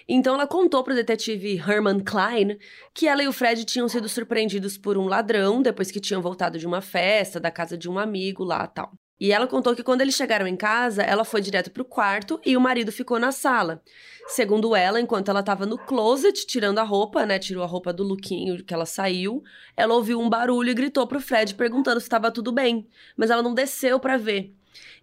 Então 0.07 0.35
ela 0.35 0.47
contou 0.47 0.85
para 0.85 0.93
o 0.93 0.97
detetive 0.97 1.57
Herman 1.57 2.01
Klein 2.01 2.59
que 2.93 3.09
ela 3.09 3.23
e 3.23 3.29
o 3.29 3.33
Fred 3.33 3.65
tinham 3.65 3.89
sido 3.89 4.11
surpreendidos 4.11 4.77
por 4.77 4.99
um 4.99 5.07
ladrão 5.07 5.63
depois 5.63 5.91
que 5.91 6.01
tinham 6.01 6.21
voltado 6.21 6.59
de 6.59 6.67
uma 6.67 6.83
festa 6.83 7.41
da 7.41 7.51
casa 7.51 7.79
de 7.79 7.89
um 7.89 7.99
amigo 7.99 8.45
lá, 8.45 8.67
tal. 8.67 8.93
E 9.21 9.33
ela 9.33 9.47
contou 9.47 9.77
que 9.77 9.83
quando 9.83 10.01
eles 10.01 10.15
chegaram 10.15 10.47
em 10.47 10.57
casa, 10.57 11.03
ela 11.03 11.25
foi 11.25 11.43
direto 11.43 11.71
pro 11.71 11.85
quarto 11.85 12.41
e 12.45 12.57
o 12.57 12.61
marido 12.61 12.91
ficou 12.91 13.19
na 13.19 13.31
sala. 13.31 13.83
Segundo 14.29 14.75
ela, 14.75 14.99
enquanto 14.99 15.29
ela 15.29 15.41
estava 15.41 15.67
no 15.67 15.77
closet 15.77 16.47
tirando 16.47 16.79
a 16.79 16.83
roupa, 16.83 17.27
né, 17.27 17.39
tirou 17.39 17.63
a 17.63 17.67
roupa 17.67 17.93
do 17.93 18.03
Luquinho 18.03 18.65
que 18.65 18.73
ela 18.73 18.87
saiu, 18.87 19.43
ela 19.77 19.95
ouviu 19.95 20.19
um 20.19 20.29
barulho 20.29 20.71
e 20.71 20.75
gritou 20.75 21.07
pro 21.07 21.21
Fred 21.21 21.55
perguntando 21.55 22.01
se 22.01 22.07
estava 22.07 22.31
tudo 22.31 22.51
bem, 22.51 22.89
mas 23.15 23.29
ela 23.29 23.43
não 23.43 23.53
desceu 23.53 24.01
para 24.01 24.17
ver. 24.17 24.55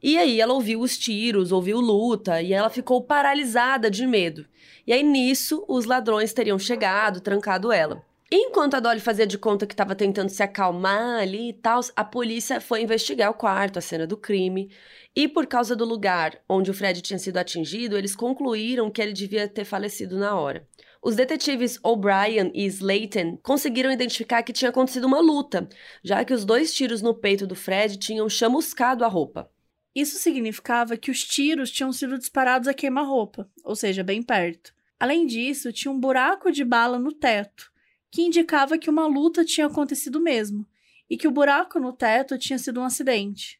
E 0.01 0.17
aí 0.17 0.41
ela 0.41 0.53
ouviu 0.53 0.82
os 0.82 0.97
tiros, 0.97 1.51
ouviu 1.51 1.80
luta 1.80 2.41
e 2.41 2.53
ela 2.53 2.69
ficou 2.69 3.03
paralisada 3.03 3.91
de 3.91 4.08
medo. 4.08 4.45
E 4.86 4.93
aí 4.93 5.03
nisso 5.03 5.63
os 5.67 5.86
ladrões 5.86 6.34
teriam 6.34 6.58
chegado, 6.58 7.21
trancado 7.21 7.71
ela. 7.71 8.03
Enquanto 8.30 8.74
a 8.74 8.82
Dolly 8.82 9.00
fazia 9.00 9.26
de 9.26 9.38
conta 9.38 9.66
que 9.66 9.74
estava 9.74 9.96
tentando 9.96 10.28
se 10.28 10.44
acalmar 10.44 11.22
ali 11.22 11.50
e 11.50 11.54
tal, 11.54 11.80
a 11.96 12.04
polícia 12.04 12.60
foi 12.60 12.82
investigar 12.82 13.32
o 13.32 13.34
quarto, 13.34 13.80
a 13.80 13.82
cena 13.82 14.06
do 14.06 14.18
crime. 14.18 14.70
E 15.16 15.30
por 15.30 15.48
causa 15.48 15.78
do 15.78 15.86
lugar 15.86 16.38
onde 16.48 16.70
o 16.70 16.74
Fred 16.74 17.02
tinha 17.02 17.18
sido 17.18 17.38
atingido, 17.38 17.98
eles 17.98 18.18
concluíram 18.18 18.92
que 18.92 19.02
ele 19.02 19.13
devia 19.13 19.48
ter 19.48 19.63
falecido 19.63 20.18
na 20.20 20.36
hora. 20.38 20.68
Os 21.02 21.16
detetives 21.16 21.80
O'Brien 21.82 22.52
e 22.54 22.66
Slayton 22.66 23.38
conseguiram 23.38 23.90
identificar 23.90 24.44
que 24.44 24.52
tinha 24.52 24.72
acontecido 24.72 25.08
uma 25.08 25.22
luta, 25.22 25.70
já 26.04 26.26
que 26.26 26.34
os 26.34 26.44
dois 26.44 26.74
tiros 26.74 27.02
no 27.02 27.13
peito 27.13 27.48
do 27.48 27.56
Fred 27.56 27.96
tinham 27.96 28.28
chamuscado 28.28 29.06
a 29.06 29.08
roupa. 29.08 29.50
Isso 29.96 30.18
significava 30.18 30.98
que 30.98 31.10
os 31.10 31.24
tiros 31.24 31.72
tinham 31.72 31.94
sido 31.94 32.18
disparados 32.18 32.68
a 32.68 32.74
queima-roupa, 32.74 33.50
ou 33.63 33.76
seja, 33.76 34.04
bem 34.04 34.22
perto. 34.22 34.74
Além 35.00 35.26
disso, 35.26 35.72
tinha 35.72 35.92
um 35.92 36.00
buraco 36.00 36.52
de 36.52 36.66
bala 36.66 37.00
no 37.00 37.13
teto 37.13 37.72
que 38.12 38.22
indicava 38.22 38.78
que 38.78 38.89
uma 38.89 39.08
luta 39.08 39.43
tinha 39.46 39.67
acontecido 39.67 40.20
mesmo 40.20 40.65
e 41.10 41.17
que 41.17 41.28
o 41.28 41.32
buraco 41.32 41.80
no 41.80 41.93
teto 41.93 42.38
tinha 42.38 42.58
sido 42.60 42.82
um 42.82 42.84
acidente. 42.84 43.60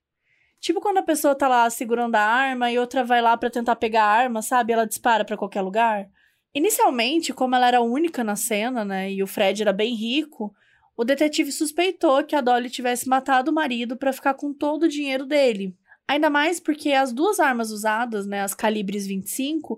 Tipo 0.60 0.82
quando 0.82 0.98
a 0.98 1.04
pessoa 1.04 1.36
tá 1.36 1.48
lá 1.48 1.70
segurando 1.70 2.16
a 2.16 2.22
arma 2.22 2.72
e 2.72 2.80
outra 2.80 3.04
vai 3.04 3.22
lá 3.22 3.38
para 3.38 3.50
tentar 3.50 3.76
pegar 3.76 4.04
a 4.04 4.12
arma, 4.12 4.42
sabe? 4.42 4.74
Ela 4.74 4.88
dispara 4.88 5.24
para 5.24 5.38
qualquer 5.38 5.62
lugar. 5.62 6.10
Inicialmente, 6.54 7.34
como 7.34 7.56
ela 7.56 7.68
era 7.68 7.82
única 7.82 8.24
na 8.24 8.36
cena, 8.36 8.84
né, 8.84 9.12
e 9.12 9.22
o 9.22 9.28
Fred 9.28 9.62
era 9.62 9.72
bem 9.72 9.94
rico, 9.94 10.54
o 10.96 11.04
detetive 11.04 11.52
suspeitou 11.52 12.24
que 12.24 12.36
a 12.36 12.42
Dolly 12.42 12.70
tivesse 12.72 13.08
matado 13.08 13.52
o 13.52 13.54
marido 13.54 13.96
para 13.96 14.12
ficar 14.12 14.34
com 14.34 14.52
todo 14.52 14.84
o 14.84 14.88
dinheiro 14.88 15.26
dele. 15.26 15.76
Ainda 16.08 16.30
mais 16.30 16.60
porque 16.60 16.94
as 16.94 17.14
duas 17.14 17.40
armas 17.40 17.70
usadas, 17.70 18.26
né, 18.26 18.42
as 18.42 18.56
calibres 18.56 19.06
25, 19.06 19.78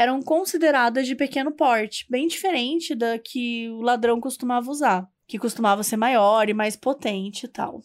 eram 0.00 0.22
consideradas 0.22 1.06
de 1.06 1.14
pequeno 1.14 1.52
porte, 1.52 2.06
bem 2.08 2.26
diferente 2.26 2.94
da 2.94 3.18
que 3.18 3.68
o 3.68 3.82
ladrão 3.82 4.18
costumava 4.18 4.70
usar, 4.70 5.06
que 5.26 5.38
costumava 5.38 5.82
ser 5.82 5.98
maior 5.98 6.48
e 6.48 6.54
mais 6.54 6.74
potente 6.74 7.44
e 7.44 7.48
tal. 7.48 7.82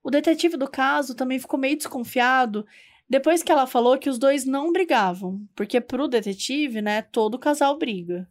O 0.00 0.08
detetive 0.08 0.56
do 0.56 0.70
caso 0.70 1.16
também 1.16 1.36
ficou 1.40 1.58
meio 1.58 1.76
desconfiado 1.76 2.64
depois 3.10 3.42
que 3.42 3.50
ela 3.50 3.66
falou 3.66 3.98
que 3.98 4.08
os 4.08 4.20
dois 4.20 4.44
não 4.44 4.72
brigavam, 4.72 5.44
porque 5.56 5.80
pro 5.80 6.06
detetive, 6.06 6.80
né, 6.80 7.02
todo 7.02 7.36
casal 7.36 7.76
briga. 7.76 8.30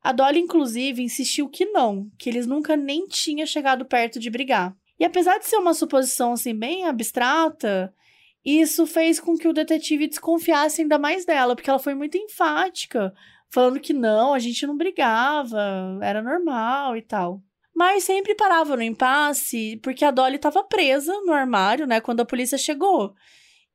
A 0.00 0.12
Dolly, 0.12 0.38
inclusive, 0.38 1.02
insistiu 1.02 1.48
que 1.48 1.64
não, 1.64 2.08
que 2.16 2.30
eles 2.30 2.46
nunca 2.46 2.76
nem 2.76 3.08
tinham 3.08 3.48
chegado 3.48 3.84
perto 3.84 4.20
de 4.20 4.30
brigar. 4.30 4.76
E 4.96 5.04
apesar 5.04 5.38
de 5.38 5.46
ser 5.46 5.56
uma 5.56 5.74
suposição 5.74 6.34
assim 6.34 6.54
bem 6.54 6.86
abstrata, 6.86 7.92
isso 8.44 8.86
fez 8.86 9.18
com 9.18 9.36
que 9.36 9.48
o 9.48 9.52
detetive 9.52 10.06
desconfiasse 10.06 10.82
ainda 10.82 10.98
mais 10.98 11.24
dela, 11.24 11.54
porque 11.56 11.70
ela 11.70 11.78
foi 11.78 11.94
muito 11.94 12.18
enfática, 12.18 13.14
falando 13.48 13.80
que 13.80 13.94
não, 13.94 14.34
a 14.34 14.38
gente 14.38 14.66
não 14.66 14.76
brigava, 14.76 15.98
era 16.02 16.20
normal 16.20 16.96
e 16.96 17.02
tal. 17.02 17.42
Mas 17.74 18.04
sempre 18.04 18.34
parava 18.34 18.76
no 18.76 18.82
impasse, 18.82 19.78
porque 19.82 20.04
a 20.04 20.10
Dolly 20.10 20.36
estava 20.36 20.62
presa 20.62 21.12
no 21.22 21.32
armário, 21.32 21.86
né, 21.86 22.00
quando 22.00 22.20
a 22.20 22.26
polícia 22.26 22.58
chegou. 22.58 23.14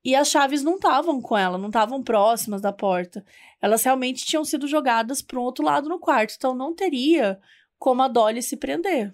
E 0.04 0.16
as 0.16 0.30
chaves 0.30 0.64
não 0.64 0.76
estavam 0.76 1.22
com 1.22 1.38
ela, 1.38 1.58
não 1.58 1.68
estavam 1.68 2.02
próximas 2.02 2.62
da 2.62 2.72
porta. 2.72 3.26
Elas 3.62 3.84
realmente 3.84 4.26
tinham 4.26 4.46
sido 4.46 4.68
jogadas 4.68 5.22
para 5.22 5.40
um 5.40 5.44
outro 5.44 5.66
lado 5.66 5.90
no 5.90 6.00
quarto, 6.00 6.36
então 6.38 6.56
não 6.56 6.74
teria 6.74 7.40
como 7.78 8.02
a 8.02 8.08
Dolly 8.08 8.42
se 8.42 8.56
prender, 8.56 9.14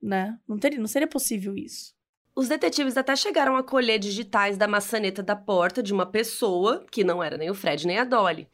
né? 0.00 0.38
Não 0.46 0.58
teria, 0.58 0.78
não 0.78 0.86
seria 0.86 1.08
possível 1.08 1.56
isso. 1.56 1.92
Os 2.34 2.48
detetives 2.48 2.96
até 2.96 3.14
chegaram 3.14 3.56
a 3.56 3.62
colher 3.62 3.98
digitais 3.98 4.56
da 4.56 4.66
maçaneta 4.66 5.22
da 5.22 5.36
porta 5.36 5.82
de 5.82 5.92
uma 5.92 6.06
pessoa, 6.06 6.84
que 6.90 7.04
não 7.04 7.22
era 7.22 7.36
nem 7.36 7.50
o 7.50 7.54
Fred 7.54 7.86
nem 7.86 7.98
a 7.98 8.04
Dolly. 8.04 8.48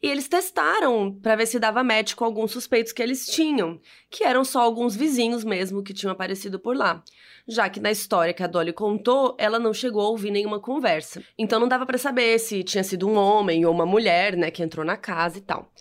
E 0.00 0.08
eles 0.08 0.28
testaram 0.28 1.12
para 1.12 1.34
ver 1.34 1.46
se 1.46 1.58
dava 1.58 1.82
match 1.82 2.14
com 2.14 2.24
alguns 2.24 2.52
suspeitos 2.52 2.92
que 2.92 3.02
eles 3.02 3.26
tinham, 3.26 3.80
que 4.08 4.22
eram 4.22 4.44
só 4.44 4.60
alguns 4.60 4.94
vizinhos 4.94 5.42
mesmo 5.42 5.82
que 5.82 5.92
tinham 5.92 6.12
aparecido 6.12 6.60
por 6.60 6.76
lá. 6.76 7.02
Já 7.48 7.68
que 7.68 7.80
na 7.80 7.90
história 7.90 8.34
que 8.34 8.42
a 8.42 8.46
Dolly 8.46 8.72
contou, 8.72 9.34
ela 9.38 9.58
não 9.58 9.74
chegou 9.74 10.02
a 10.02 10.08
ouvir 10.08 10.30
nenhuma 10.30 10.60
conversa. 10.60 11.20
Então 11.36 11.58
não 11.58 11.66
dava 11.66 11.84
para 11.84 11.98
saber 11.98 12.38
se 12.38 12.62
tinha 12.62 12.84
sido 12.84 13.08
um 13.08 13.16
homem 13.16 13.66
ou 13.66 13.72
uma 13.72 13.86
mulher, 13.86 14.36
né, 14.36 14.52
que 14.52 14.62
entrou 14.62 14.84
na 14.84 14.96
casa 14.96 15.38
e 15.38 15.40
tal. 15.40 15.72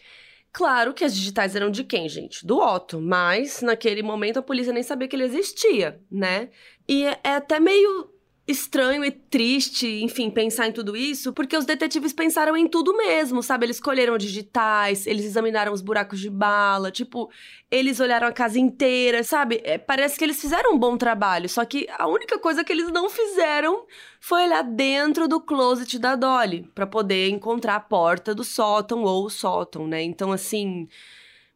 Claro 0.55 0.93
que 0.93 1.03
as 1.03 1.13
digitais 1.13 1.53
eram 1.53 1.69
de 1.69 1.83
quem, 1.83 2.07
gente? 2.07 2.47
Do 2.47 2.59
Otto, 2.59 3.01
mas 3.01 3.61
naquele 3.61 4.01
momento 4.01 4.39
a 4.39 4.41
polícia 4.41 4.71
nem 4.71 4.81
sabia 4.81 5.05
que 5.05 5.13
ele 5.13 5.25
existia, 5.25 5.99
né? 6.09 6.49
E 6.87 7.05
é, 7.05 7.19
é 7.25 7.29
até 7.31 7.59
meio 7.59 8.09
estranho 8.47 9.03
e 9.03 9.09
triste, 9.09 9.87
enfim, 10.03 10.29
pensar 10.29 10.67
em 10.67 10.71
tudo 10.71 10.95
isso, 10.95 11.33
porque 11.33 11.57
os 11.57 11.65
detetives 11.65 12.13
pensaram 12.13 12.55
em 12.55 12.67
tudo 12.67 12.95
mesmo, 12.95 13.41
sabe? 13.41 13.65
Eles 13.65 13.77
escolheram 13.77 14.17
digitais, 14.19 15.07
eles 15.07 15.25
examinaram 15.25 15.73
os 15.73 15.81
buracos 15.81 16.19
de 16.19 16.29
bala, 16.29 16.91
tipo, 16.91 17.31
eles 17.71 17.99
olharam 17.99 18.27
a 18.27 18.31
casa 18.31 18.59
inteira, 18.59 19.23
sabe? 19.23 19.61
É, 19.63 19.79
parece 19.79 20.17
que 20.17 20.23
eles 20.23 20.39
fizeram 20.39 20.75
um 20.75 20.77
bom 20.77 20.95
trabalho, 20.95 21.49
só 21.49 21.65
que 21.65 21.87
a 21.97 22.07
única 22.07 22.37
coisa 22.37 22.63
que 22.63 22.71
eles 22.71 22.91
não 22.91 23.09
fizeram 23.09 23.85
foi 24.19 24.43
olhar 24.43 24.61
dentro 24.61 25.27
do 25.27 25.41
closet 25.41 25.97
da 25.97 26.15
Dolly, 26.15 26.69
para 26.75 26.85
poder 26.85 27.29
encontrar 27.29 27.75
a 27.75 27.79
porta 27.79 28.35
do 28.35 28.43
sótão 28.43 29.03
ou 29.03 29.25
o 29.25 29.29
sótão, 29.29 29.87
né? 29.87 30.03
Então, 30.03 30.31
assim, 30.31 30.87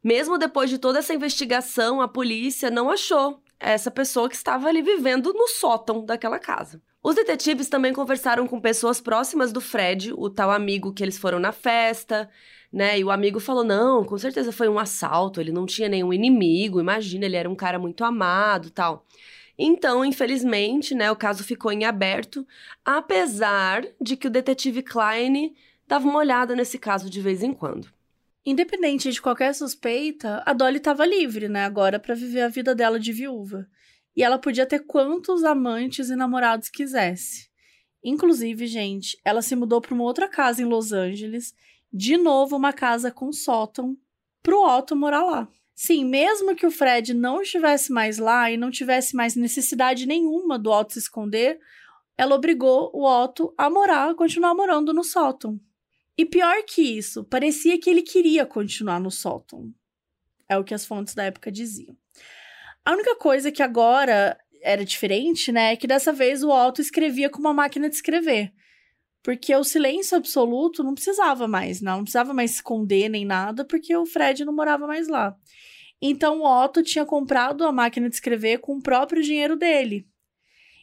mesmo 0.04 0.40
depois 0.40 0.72
de 0.72 0.80
toda 0.80 0.98
essa 0.98 1.14
investigação, 1.14 2.02
a 2.02 2.08
polícia 2.08 2.72
não 2.72 2.90
achou 2.90 3.40
essa 3.60 3.92
pessoa 3.92 4.30
que 4.30 4.36
estava 4.36 4.68
ali 4.68 4.82
vivendo 4.82 5.34
no 5.34 5.48
sótão 5.48 6.06
daquela 6.06 6.40
casa. 6.40 6.82
Os 7.02 7.16
detetives 7.16 7.70
também 7.70 7.94
conversaram 7.94 8.48
com 8.48 8.60
pessoas 8.60 9.00
próximas 9.00 9.52
do 9.52 9.62
Fred, 9.62 10.14
o 10.14 10.30
tal 10.30 10.52
amigo 10.52 10.94
que 10.94 11.04
eles 11.04 11.18
foram 11.18 11.40
na 11.40 11.52
festa, 11.52 12.30
né? 12.72 13.00
E 13.00 13.04
o 13.04 13.12
amigo 13.12 13.40
falou: 13.40 13.64
não, 13.64 14.04
com 14.04 14.18
certeza 14.18 14.52
foi 14.52 14.68
um 14.68 14.78
assalto, 14.78 15.40
ele 15.40 15.52
não 15.52 15.66
tinha 15.66 15.90
nenhum 15.90 16.14
inimigo, 16.14 16.80
imagina, 16.80 17.26
ele 17.26 17.38
era 17.38 17.50
um 17.50 17.56
cara 17.56 17.80
muito 17.80 18.04
amado 18.04 18.70
tal. 18.70 19.06
Então, 19.58 20.06
infelizmente, 20.06 20.96
né, 20.96 21.12
o 21.12 21.16
caso 21.18 21.44
ficou 21.44 21.72
em 21.72 21.84
aberto, 21.84 22.48
apesar 22.86 23.86
de 24.00 24.16
que 24.16 24.28
o 24.28 24.30
detetive 24.30 24.82
Klein 24.82 25.54
dava 25.86 26.08
uma 26.08 26.20
olhada 26.20 26.56
nesse 26.56 26.80
caso 26.80 27.10
de 27.10 27.20
vez 27.20 27.44
em 27.44 27.52
quando. 27.52 27.90
Independente 28.46 29.12
de 29.12 29.22
qualquer 29.22 29.54
suspeita, 29.54 30.42
a 30.46 30.54
Dolly 30.54 30.78
estava 30.78 31.06
livre, 31.06 31.50
né, 31.50 31.66
agora 31.66 32.00
para 32.00 32.16
viver 32.16 32.42
a 32.42 32.48
vida 32.48 32.74
dela 32.74 33.00
de 33.00 33.12
viúva. 33.12 33.68
E 34.16 34.24
ela 34.24 34.40
podia 34.40 34.66
ter 34.66 34.80
quantos 34.86 35.44
amantes 35.44 36.10
e 36.10 36.16
namorados 36.16 36.70
quisesse. 36.70 37.50
Inclusive, 38.04 38.66
gente, 38.66 39.20
ela 39.26 39.42
se 39.42 39.56
mudou 39.56 39.82
para 39.82 39.94
uma 39.94 40.04
outra 40.04 40.28
casa 40.28 40.62
em 40.62 40.66
Los 40.66 40.94
Angeles, 40.94 41.54
de 41.92 42.18
novo 42.18 42.56
uma 42.56 42.72
casa 42.72 43.12
com 43.12 43.32
sótão, 43.32 43.98
pro 44.42 44.64
Otto 44.64 44.96
morar 44.96 45.24
lá. 45.24 45.48
Sim, 45.76 46.06
mesmo 46.06 46.56
que 46.56 46.66
o 46.66 46.72
Fred 46.72 47.14
não 47.14 47.42
estivesse 47.42 47.92
mais 47.92 48.18
lá 48.18 48.52
e 48.52 48.58
não 48.58 48.72
tivesse 48.72 49.16
mais 49.16 49.36
necessidade 49.36 50.06
nenhuma 50.06 50.58
do 50.58 50.72
Otto 50.72 50.94
se 50.94 51.00
esconder, 51.00 51.60
ela 52.18 52.36
obrigou 52.36 52.92
o 52.94 53.06
Otto 53.06 53.54
a 53.58 53.70
morar, 53.70 54.10
a 54.10 54.16
continuar 54.16 54.54
morando 54.54 54.94
no 54.94 55.04
sótão. 55.04 55.60
E 56.20 56.26
pior 56.26 56.64
que 56.66 56.82
isso, 56.82 57.24
parecia 57.24 57.80
que 57.80 57.90
ele 57.90 58.02
queria 58.02 58.46
continuar 58.46 59.00
no 59.00 59.10
sótão. 59.10 59.74
É 60.50 60.58
o 60.58 60.66
que 60.66 60.74
as 60.74 60.86
fontes 60.86 61.16
da 61.16 61.24
época 61.24 61.50
diziam. 61.50 61.96
A 62.84 62.92
única 62.92 63.16
coisa 63.16 63.50
que 63.54 63.64
agora 63.64 64.38
era 64.62 64.84
diferente, 64.84 65.50
né, 65.50 65.72
é 65.72 65.76
que 65.78 65.88
dessa 65.88 66.12
vez 66.12 66.44
o 66.44 66.50
Otto 66.50 66.82
escrevia 66.82 67.30
com 67.30 67.40
uma 67.40 67.54
máquina 67.54 67.88
de 67.88 67.96
escrever. 67.96 68.52
Porque 69.24 69.56
o 69.56 69.64
silêncio 69.64 70.18
absoluto 70.18 70.84
não 70.84 70.94
precisava 70.94 71.48
mais, 71.48 71.80
não, 71.80 71.96
não 71.96 72.04
precisava 72.04 72.34
mais 72.34 72.56
esconder 72.56 73.08
nem 73.08 73.24
nada, 73.24 73.64
porque 73.64 73.96
o 73.96 74.06
Fred 74.06 74.44
não 74.44 74.54
morava 74.54 74.86
mais 74.86 75.08
lá. 75.08 75.34
Então 76.02 76.42
o 76.42 76.66
Otto 76.66 76.84
tinha 76.84 77.06
comprado 77.06 77.64
a 77.64 77.72
máquina 77.72 78.10
de 78.10 78.16
escrever 78.16 78.58
com 78.58 78.76
o 78.76 78.84
próprio 78.84 79.24
dinheiro 79.24 79.56
dele. 79.56 80.06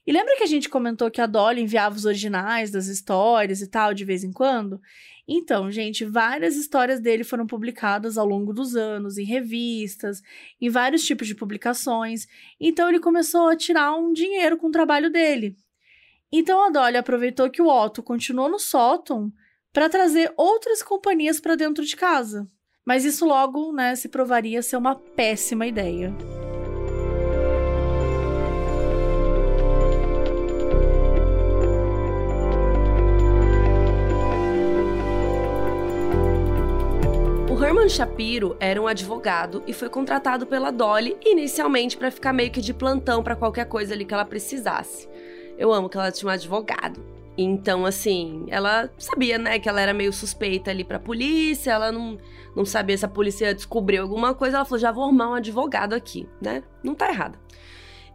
E 0.07 0.13
lembra 0.13 0.37
que 0.37 0.45
a 0.45 0.47
gente 0.47 0.69
comentou 0.69 1.11
que 1.11 1.21
a 1.21 1.27
Dolly 1.27 1.61
enviava 1.61 1.97
os 1.97 2.05
originais 2.05 2.71
das 2.71 2.87
histórias 2.87 3.61
e 3.61 3.67
tal 3.67 3.93
de 3.93 4.05
vez 4.05 4.23
em 4.23 4.33
quando? 4.33 4.81
Então, 5.29 5.71
gente, 5.73 6.05
várias 6.05 6.55
histórias 6.55 7.01
dele 7.01 7.25
foram 7.25 7.47
publicadas 7.47 8.17
ao 8.17 8.27
longo 8.27 8.53
dos 8.53 8.77
anos, 8.77 9.19
em 9.19 9.25
revistas, 9.25 10.23
em 10.61 10.71
vários 10.71 11.05
tipos 11.05 11.27
de 11.27 11.35
publicações. 11.35 12.27
Então, 12.61 12.89
ele 12.89 13.01
começou 13.01 13.49
a 13.49 13.57
tirar 13.57 13.97
um 13.97 14.13
dinheiro 14.13 14.57
com 14.57 14.69
o 14.69 14.73
trabalho 14.73 15.11
dele. 15.11 15.57
Então, 16.31 16.65
a 16.65 16.71
Dolly 16.71 16.97
aproveitou 16.97 17.51
que 17.51 17.61
o 17.63 17.69
Otto 17.69 18.03
continuou 18.03 18.49
no 18.49 18.59
sótão 18.59 19.33
para 19.73 19.89
trazer 19.89 20.33
outras 20.37 20.83
companhias 20.83 21.41
para 21.41 21.57
dentro 21.57 21.85
de 21.85 21.97
casa. 21.97 22.49
Mas 22.85 23.05
isso 23.05 23.27
logo, 23.27 23.73
né, 23.73 23.97
se 23.97 24.09
provaria 24.09 24.63
ser 24.63 24.77
uma 24.77 24.95
péssima 24.95 25.67
ideia. 25.67 26.15
Herman 37.67 37.89
Shapiro 37.89 38.57
era 38.61 38.81
um 38.81 38.87
advogado 38.87 39.61
e 39.67 39.73
foi 39.73 39.89
contratado 39.89 40.47
pela 40.47 40.71
Dolly 40.71 41.17
inicialmente 41.25 41.97
para 41.97 42.13
ficar 42.13 42.33
meio 42.33 42.49
que 42.49 42.61
de 42.61 42.73
plantão 42.73 43.25
para 43.25 43.35
qualquer 43.35 43.65
coisa 43.65 43.93
ali 43.93 44.05
que 44.05 44.15
ela 44.15 44.25
precisasse. 44.25 45.09
Eu 45.59 45.73
amo 45.73 45.89
que 45.89 45.97
ela 45.97 46.13
tinha 46.13 46.31
um 46.31 46.33
advogado. 46.33 47.05
Então, 47.37 47.85
assim, 47.85 48.47
ela 48.51 48.89
sabia, 48.97 49.37
né, 49.37 49.59
que 49.59 49.69
ela 49.69 49.81
era 49.81 49.93
meio 49.93 50.13
suspeita 50.13 50.71
ali 50.71 50.85
pra 50.85 51.01
polícia, 51.01 51.73
ela 51.73 51.91
não, 51.91 52.17
não 52.55 52.65
sabia 52.65 52.97
se 52.97 53.05
a 53.05 53.09
polícia 53.09 53.53
descobriu 53.53 54.01
alguma 54.05 54.33
coisa, 54.33 54.59
ela 54.59 54.65
falou, 54.65 54.79
já 54.79 54.93
vou 54.93 55.03
arrumar 55.03 55.31
um 55.31 55.35
advogado 55.35 55.93
aqui, 55.93 56.29
né? 56.41 56.63
Não 56.85 56.95
tá 56.95 57.09
errada. 57.09 57.37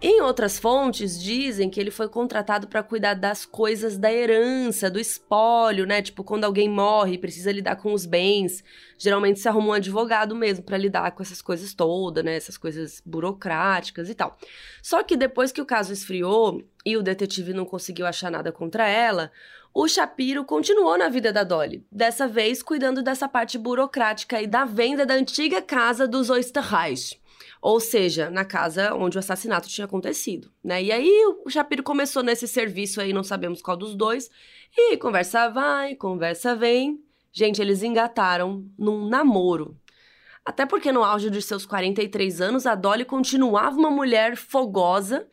Em 0.03 0.19
outras 0.19 0.57
fontes, 0.57 1.21
dizem 1.21 1.69
que 1.69 1.79
ele 1.79 1.91
foi 1.91 2.09
contratado 2.09 2.67
para 2.67 2.81
cuidar 2.81 3.13
das 3.13 3.45
coisas 3.45 3.99
da 3.99 4.11
herança, 4.11 4.89
do 4.89 4.99
espólio, 4.99 5.85
né? 5.85 6.01
Tipo, 6.01 6.23
quando 6.23 6.43
alguém 6.43 6.67
morre 6.67 7.13
e 7.13 7.17
precisa 7.19 7.51
lidar 7.51 7.75
com 7.75 7.93
os 7.93 8.03
bens, 8.03 8.63
geralmente 8.97 9.39
se 9.39 9.47
arruma 9.47 9.67
um 9.67 9.73
advogado 9.73 10.35
mesmo 10.35 10.65
para 10.65 10.75
lidar 10.75 11.11
com 11.11 11.21
essas 11.21 11.39
coisas 11.39 11.75
todas, 11.75 12.25
né? 12.25 12.35
Essas 12.35 12.57
coisas 12.57 12.99
burocráticas 13.05 14.09
e 14.09 14.15
tal. 14.15 14.35
Só 14.81 15.03
que 15.03 15.15
depois 15.15 15.51
que 15.51 15.61
o 15.61 15.67
caso 15.67 15.93
esfriou 15.93 16.63
e 16.83 16.97
o 16.97 17.03
detetive 17.03 17.53
não 17.53 17.63
conseguiu 17.63 18.07
achar 18.07 18.31
nada 18.31 18.51
contra 18.51 18.87
ela, 18.87 19.31
o 19.71 19.87
Shapiro 19.87 20.43
continuou 20.43 20.97
na 20.97 21.09
vida 21.09 21.31
da 21.31 21.43
Dolly, 21.43 21.85
dessa 21.91 22.27
vez 22.27 22.63
cuidando 22.63 23.03
dessa 23.03 23.29
parte 23.29 23.55
burocrática 23.55 24.41
e 24.41 24.47
da 24.47 24.65
venda 24.65 25.05
da 25.05 25.13
antiga 25.13 25.61
casa 25.61 26.07
dos 26.07 26.31
Oysterreich 26.31 27.20
ou 27.61 27.79
seja, 27.79 28.31
na 28.31 28.43
casa 28.43 28.95
onde 28.95 29.17
o 29.17 29.19
assassinato 29.19 29.69
tinha 29.69 29.85
acontecido, 29.85 30.51
né? 30.63 30.81
E 30.81 30.91
aí 30.91 31.25
o 31.45 31.49
Shapiro 31.49 31.83
começou 31.83 32.23
nesse 32.23 32.47
serviço 32.47 32.99
aí, 32.99 33.13
não 33.13 33.23
sabemos 33.23 33.61
qual 33.61 33.77
dos 33.77 33.93
dois, 33.93 34.31
e 34.75 34.97
conversa 34.97 35.47
vai, 35.47 35.95
conversa 35.95 36.55
vem. 36.55 36.99
Gente, 37.31 37.61
eles 37.61 37.83
engataram 37.83 38.65
num 38.77 39.07
namoro. 39.07 39.77
Até 40.43 40.65
porque 40.65 40.91
no 40.91 41.03
auge 41.03 41.29
de 41.29 41.39
seus 41.39 41.65
43 41.65 42.41
anos, 42.41 42.65
a 42.65 42.73
Dolly 42.73 43.05
continuava 43.05 43.77
uma 43.77 43.91
mulher 43.91 44.35
fogosa, 44.35 45.27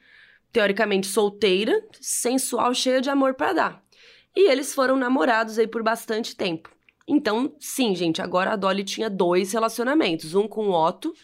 teoricamente 0.53 1.07
solteira, 1.07 1.83
sensual, 1.99 2.75
cheia 2.75 3.01
de 3.01 3.09
amor 3.09 3.35
para 3.35 3.53
dar. 3.55 3.85
E 4.37 4.51
eles 4.51 4.75
foram 4.75 4.97
namorados 4.97 5.59
aí 5.59 5.67
por 5.67 5.83
bastante 5.83 6.37
tempo. 6.37 6.71
Então, 7.07 7.55
sim, 7.59 7.95
gente, 7.95 8.21
agora 8.21 8.53
a 8.53 8.57
Dolly 8.57 8.85
tinha 8.85 9.09
dois 9.09 9.53
relacionamentos, 9.53 10.35
um 10.35 10.47
com 10.47 10.69
o 10.69 10.73
Otto 10.75 11.15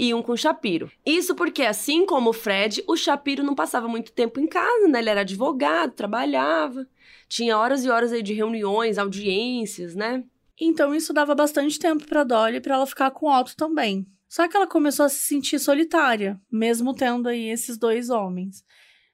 e 0.00 0.14
um 0.14 0.22
com 0.22 0.34
Shapiro. 0.34 0.90
Isso 1.04 1.34
porque, 1.34 1.62
assim 1.62 2.06
como 2.06 2.30
o 2.30 2.32
Fred, 2.32 2.82
o 2.88 2.96
Shapiro 2.96 3.42
não 3.42 3.54
passava 3.54 3.86
muito 3.86 4.12
tempo 4.12 4.40
em 4.40 4.46
casa, 4.46 4.88
né? 4.88 4.98
Ele 4.98 5.10
era 5.10 5.20
advogado, 5.20 5.92
trabalhava, 5.92 6.88
tinha 7.28 7.58
horas 7.58 7.84
e 7.84 7.90
horas 7.90 8.10
aí 8.10 8.22
de 8.22 8.32
reuniões, 8.32 8.96
audiências, 8.96 9.94
né? 9.94 10.24
Então 10.58 10.94
isso 10.94 11.12
dava 11.12 11.34
bastante 11.34 11.78
tempo 11.78 12.06
para 12.06 12.24
Dolly 12.24 12.62
para 12.62 12.76
ela 12.76 12.86
ficar 12.86 13.10
com 13.10 13.30
Otto 13.30 13.54
também. 13.54 14.06
Só 14.26 14.48
que 14.48 14.56
ela 14.56 14.66
começou 14.66 15.04
a 15.04 15.08
se 15.10 15.18
sentir 15.18 15.58
solitária, 15.58 16.40
mesmo 16.50 16.94
tendo 16.94 17.28
aí 17.28 17.50
esses 17.50 17.76
dois 17.76 18.08
homens. 18.08 18.64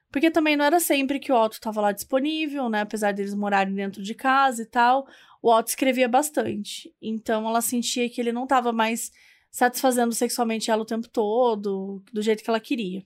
Porque 0.09 0.31
também 0.31 0.55
não 0.55 0.63
era 0.63 0.79
sempre 0.79 1.19
que 1.19 1.33
o 1.33 1.35
Otto 1.35 1.55
estava 1.55 1.81
lá 1.81 1.91
disponível, 1.91 2.69
né? 2.69 2.79
Apesar 2.79 3.11
deles 3.11 3.33
morarem 3.33 3.73
dentro 3.73 4.01
de 4.01 4.15
casa 4.15 4.61
e 4.61 4.65
tal, 4.65 5.05
o 5.41 5.53
Otto 5.53 5.67
escrevia 5.67 6.07
bastante. 6.07 6.95
Então 7.01 7.45
ela 7.45 7.59
sentia 7.59 8.09
que 8.09 8.21
ele 8.21 8.31
não 8.31 8.43
estava 8.43 8.71
mais 8.71 9.11
satisfazendo 9.51 10.13
sexualmente 10.13 10.69
ela 10.69 10.83
o 10.83 10.85
tempo 10.85 11.07
todo, 11.09 12.03
do 12.11 12.21
jeito 12.21 12.43
que 12.43 12.49
ela 12.49 12.59
queria. 12.59 13.03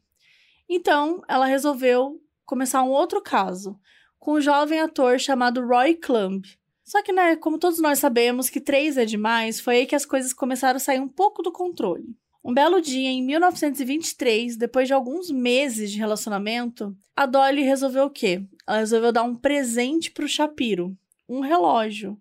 Então, 0.67 1.21
ela 1.27 1.45
resolveu 1.45 2.21
começar 2.45 2.83
um 2.83 2.89
outro 2.89 3.21
caso, 3.21 3.79
com 4.19 4.33
um 4.33 4.41
jovem 4.41 4.79
ator 4.79 5.19
chamado 5.19 5.65
Roy 5.65 5.95
Clumb. 5.95 6.45
Só 6.83 7.01
que, 7.01 7.13
né, 7.13 7.35
como 7.35 7.57
todos 7.57 7.79
nós 7.79 7.99
sabemos 7.99 8.49
que 8.49 8.59
três 8.59 8.97
é 8.97 9.05
demais, 9.05 9.59
foi 9.59 9.77
aí 9.77 9.85
que 9.85 9.95
as 9.95 10.05
coisas 10.05 10.33
começaram 10.33 10.77
a 10.77 10.79
sair 10.79 10.99
um 10.99 11.07
pouco 11.07 11.41
do 11.41 11.51
controle. 11.51 12.15
Um 12.43 12.53
belo 12.53 12.81
dia, 12.81 13.09
em 13.09 13.23
1923, 13.23 14.57
depois 14.57 14.87
de 14.87 14.93
alguns 14.93 15.29
meses 15.29 15.91
de 15.91 15.99
relacionamento, 15.99 16.95
a 17.15 17.25
Dolly 17.25 17.61
resolveu 17.61 18.05
o 18.05 18.09
quê? 18.09 18.43
Ela 18.67 18.79
resolveu 18.79 19.11
dar 19.11 19.23
um 19.23 19.35
presente 19.35 20.09
pro 20.11 20.27
Shapiro. 20.27 20.97
Um 21.29 21.39
relógio. 21.39 22.19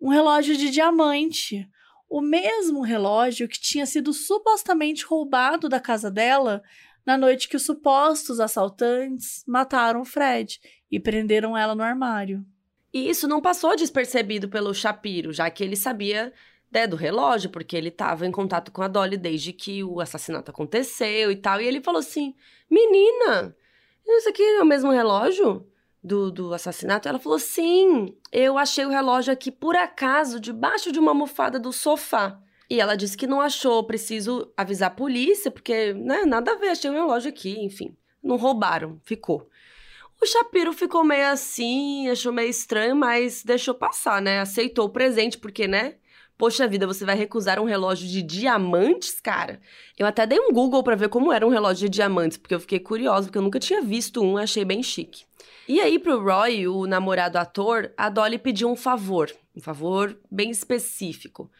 Um 0.00 0.08
relógio 0.08 0.56
de 0.56 0.70
diamante 0.70 1.68
o 2.14 2.20
mesmo 2.20 2.80
relógio 2.80 3.48
que 3.48 3.60
tinha 3.60 3.84
sido 3.84 4.12
supostamente 4.12 5.04
roubado 5.04 5.68
da 5.68 5.80
casa 5.80 6.08
dela 6.08 6.62
na 7.04 7.18
noite 7.18 7.48
que 7.48 7.56
os 7.56 7.64
supostos 7.64 8.38
assaltantes 8.38 9.42
mataram 9.48 10.00
o 10.00 10.04
Fred 10.04 10.60
e 10.88 11.00
prenderam 11.00 11.58
ela 11.58 11.74
no 11.74 11.82
armário. 11.82 12.46
E 12.92 13.10
isso 13.10 13.26
não 13.26 13.42
passou 13.42 13.74
despercebido 13.74 14.48
pelo 14.48 14.72
Shapiro, 14.72 15.32
já 15.32 15.50
que 15.50 15.64
ele 15.64 15.74
sabia 15.74 16.32
né, 16.70 16.86
do 16.86 16.94
relógio, 16.94 17.50
porque 17.50 17.76
ele 17.76 17.88
estava 17.88 18.24
em 18.24 18.30
contato 18.30 18.70
com 18.70 18.82
a 18.82 18.86
Dolly 18.86 19.16
desde 19.16 19.52
que 19.52 19.82
o 19.82 20.00
assassinato 20.00 20.52
aconteceu 20.52 21.32
e 21.32 21.36
tal. 21.36 21.60
E 21.60 21.66
ele 21.66 21.82
falou 21.82 21.98
assim: 21.98 22.32
Menina, 22.70 23.56
isso 24.06 24.28
aqui 24.28 24.40
é 24.40 24.62
o 24.62 24.64
mesmo 24.64 24.92
relógio? 24.92 25.66
Do, 26.04 26.30
do 26.30 26.52
assassinato, 26.52 27.08
ela 27.08 27.18
falou: 27.18 27.38
sim, 27.38 28.14
eu 28.30 28.58
achei 28.58 28.84
o 28.84 28.90
relógio 28.90 29.32
aqui 29.32 29.50
por 29.50 29.74
acaso 29.74 30.38
debaixo 30.38 30.92
de 30.92 30.98
uma 30.98 31.12
almofada 31.12 31.58
do 31.58 31.72
sofá. 31.72 32.38
E 32.68 32.80
ela 32.80 32.96
disse 32.96 33.16
que 33.16 33.26
não 33.26 33.40
achou 33.40 33.84
preciso 33.84 34.52
avisar 34.56 34.88
a 34.88 34.94
polícia, 34.94 35.50
porque, 35.50 35.94
né, 35.94 36.24
nada 36.24 36.52
a 36.52 36.56
ver, 36.56 36.68
achei 36.68 36.90
o 36.90 36.94
relógio 36.94 37.30
aqui, 37.30 37.58
enfim. 37.60 37.96
Não 38.22 38.36
roubaram, 38.36 39.00
ficou. 39.04 39.48
O 40.20 40.26
Shapiro 40.26 40.72
ficou 40.72 41.04
meio 41.04 41.26
assim, 41.28 42.08
achou 42.08 42.32
meio 42.32 42.48
estranho, 42.48 42.96
mas 42.96 43.42
deixou 43.42 43.74
passar, 43.74 44.22
né? 44.22 44.40
Aceitou 44.40 44.86
o 44.86 44.90
presente, 44.90 45.36
porque, 45.36 45.66
né? 45.66 45.96
Poxa 46.36 46.66
vida, 46.66 46.86
você 46.86 47.04
vai 47.04 47.14
recusar 47.14 47.60
um 47.60 47.64
relógio 47.64 48.08
de 48.08 48.22
diamantes, 48.22 49.20
cara? 49.20 49.60
Eu 49.98 50.06
até 50.06 50.26
dei 50.26 50.40
um 50.40 50.52
Google 50.52 50.82
para 50.82 50.96
ver 50.96 51.08
como 51.08 51.32
era 51.32 51.46
um 51.46 51.50
relógio 51.50 51.88
de 51.88 51.96
diamantes, 51.96 52.38
porque 52.38 52.54
eu 52.54 52.60
fiquei 52.60 52.80
curiosa, 52.80 53.26
porque 53.26 53.38
eu 53.38 53.42
nunca 53.42 53.60
tinha 53.60 53.82
visto 53.82 54.22
um, 54.22 54.36
achei 54.36 54.64
bem 54.64 54.82
chique. 54.82 55.24
E 55.66 55.80
aí, 55.80 55.98
pro 55.98 56.22
Roy, 56.22 56.68
o 56.68 56.86
namorado 56.86 57.38
ator, 57.38 57.90
a 57.96 58.10
Dolly 58.10 58.38
pediu 58.38 58.70
um 58.70 58.76
favor, 58.76 59.34
um 59.56 59.60
favor 59.62 60.18
bem 60.30 60.50
específico. 60.50 61.50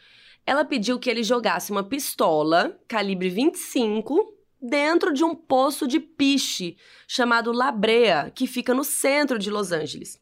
Ela 0.46 0.62
pediu 0.62 0.98
que 0.98 1.08
ele 1.08 1.22
jogasse 1.22 1.70
uma 1.70 1.82
pistola 1.82 2.78
calibre 2.86 3.30
25 3.30 4.34
dentro 4.60 5.10
de 5.10 5.24
um 5.24 5.34
poço 5.34 5.88
de 5.88 5.98
piche 5.98 6.76
chamado 7.08 7.50
La 7.50 7.72
Brea, 7.72 8.30
que 8.34 8.46
fica 8.46 8.74
no 8.74 8.84
centro 8.84 9.38
de 9.38 9.50
Los 9.50 9.72
Angeles. 9.72 10.20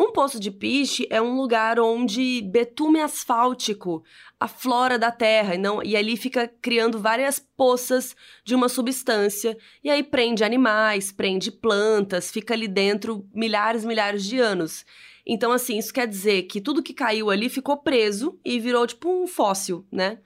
Um 0.00 0.12
poço 0.12 0.38
de 0.38 0.48
piche 0.48 1.08
é 1.10 1.20
um 1.20 1.34
lugar 1.34 1.80
onde 1.80 2.40
betume 2.42 3.00
asfáltico 3.00 4.04
aflora 4.38 4.96
da 4.96 5.10
terra 5.10 5.56
e, 5.56 5.58
não, 5.58 5.82
e 5.82 5.96
ali 5.96 6.16
fica 6.16 6.46
criando 6.62 7.00
várias 7.00 7.44
poças 7.56 8.14
de 8.44 8.54
uma 8.54 8.68
substância 8.68 9.58
e 9.82 9.90
aí 9.90 10.04
prende 10.04 10.44
animais, 10.44 11.10
prende 11.10 11.50
plantas, 11.50 12.30
fica 12.30 12.54
ali 12.54 12.68
dentro 12.68 13.26
milhares, 13.34 13.84
milhares 13.84 14.22
de 14.22 14.38
anos. 14.38 14.86
Então, 15.26 15.50
assim, 15.50 15.78
isso 15.78 15.92
quer 15.92 16.06
dizer 16.06 16.42
que 16.42 16.60
tudo 16.60 16.80
que 16.80 16.94
caiu 16.94 17.28
ali 17.28 17.48
ficou 17.48 17.76
preso 17.76 18.38
e 18.44 18.60
virou 18.60 18.86
tipo 18.86 19.10
um 19.10 19.26
fóssil, 19.26 19.84
né? 19.90 20.18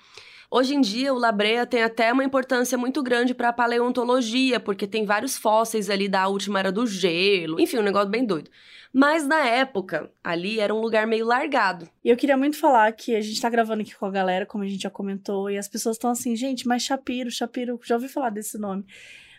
Hoje 0.51 0.75
em 0.75 0.83
dia, 0.83 1.15
o 1.15 1.19
Labrea 1.19 1.65
tem 1.65 1.83
até 1.83 2.13
uma 2.13 2.23
importância 2.23 2.77
muito 2.77 3.03
grande 3.03 3.33
para 3.33 3.49
a 3.49 3.53
paleontologia, 3.55 4.61
porque 4.61 4.87
tem 4.87 5.07
vários 5.07 5.39
fósseis 5.39 5.89
ali 5.89 6.11
da 6.11 6.29
última 6.29 6.59
era 6.59 6.71
do 6.71 6.87
gelo, 6.87 7.59
enfim, 7.59 7.79
um 7.79 7.83
negócio 7.83 8.11
bem 8.11 8.23
doido. 8.23 8.51
Mas 8.93 9.27
na 9.27 9.47
época, 9.49 10.11
ali 10.23 10.61
era 10.61 10.75
um 10.75 10.81
lugar 10.81 11.07
meio 11.07 11.25
largado. 11.25 11.89
E 12.05 12.11
eu 12.11 12.17
queria 12.17 12.37
muito 12.37 12.59
falar 12.59 12.93
que 12.93 13.17
a 13.17 13.21
gente 13.23 13.41
tá 13.41 13.49
gravando 13.49 13.81
aqui 13.81 13.97
com 13.97 14.05
a 14.05 14.11
galera, 14.11 14.45
como 14.45 14.65
a 14.65 14.67
gente 14.67 14.83
já 14.83 14.91
comentou, 14.91 15.51
e 15.51 15.57
as 15.57 15.67
pessoas 15.67 15.97
estão 15.97 16.11
assim, 16.11 16.37
gente, 16.37 16.69
mas 16.69 16.83
Shapiro, 16.83 17.31
Shapiro, 17.31 17.81
já 17.83 17.95
ouvi 17.95 18.09
falar 18.09 18.29
desse 18.29 18.59
nome. 18.59 18.85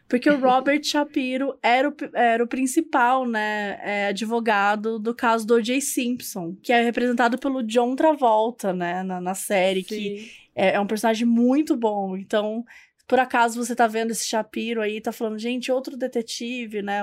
Porque 0.10 0.28
o 0.28 0.39
Robert 0.41 0.84
Shapiro 0.84 1.56
era 1.62 1.88
o, 1.88 1.95
era 2.14 2.43
o 2.43 2.47
principal, 2.47 3.28
né, 3.28 3.80
é, 3.84 4.08
advogado 4.08 4.97
do 4.97 5.14
caso 5.14 5.45
do 5.45 5.56
O.J. 5.56 5.80
Simpson, 5.82 6.56
que 6.62 6.74
é 6.74 6.82
representado 6.82 7.38
pelo 7.38 7.62
John 7.62 7.95
Travolta, 7.95 8.74
né, 8.74 9.04
na, 9.04 9.22
na 9.22 9.36
série, 9.36 9.84
Sim. 9.84 9.88
que 9.88 10.32
é, 10.56 10.74
é 10.74 10.80
um 10.80 10.88
personagem 10.88 11.28
muito 11.28 11.78
bom. 11.78 12.18
Então, 12.18 12.66
por 13.08 13.20
acaso 13.20 13.64
você 13.64 13.76
tá 13.76 13.86
vendo 13.88 14.12
esse 14.12 14.28
Shapiro 14.28 14.82
aí, 14.82 15.01
tá 15.01 15.12
falando, 15.12 15.38
gente, 15.38 15.72
outro 15.72 15.97
detetive, 15.97 16.82
né? 16.82 17.01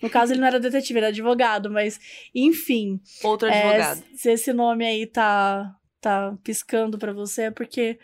No 0.00 0.10
caso, 0.10 0.32
ele 0.32 0.40
não 0.40 0.46
era 0.46 0.60
detetive, 0.60 0.98
era 0.98 1.08
advogado, 1.08 1.70
mas 1.70 1.98
enfim. 2.34 3.00
Outro 3.22 3.48
advogado. 3.48 4.02
É, 4.12 4.16
se 4.16 4.30
esse 4.30 4.52
nome 4.52 4.86
aí 4.86 5.06
tá, 5.06 5.74
tá 6.00 6.36
piscando 6.44 6.98
para 6.98 7.12
você, 7.12 7.42
é 7.42 7.50
porque 7.50 7.98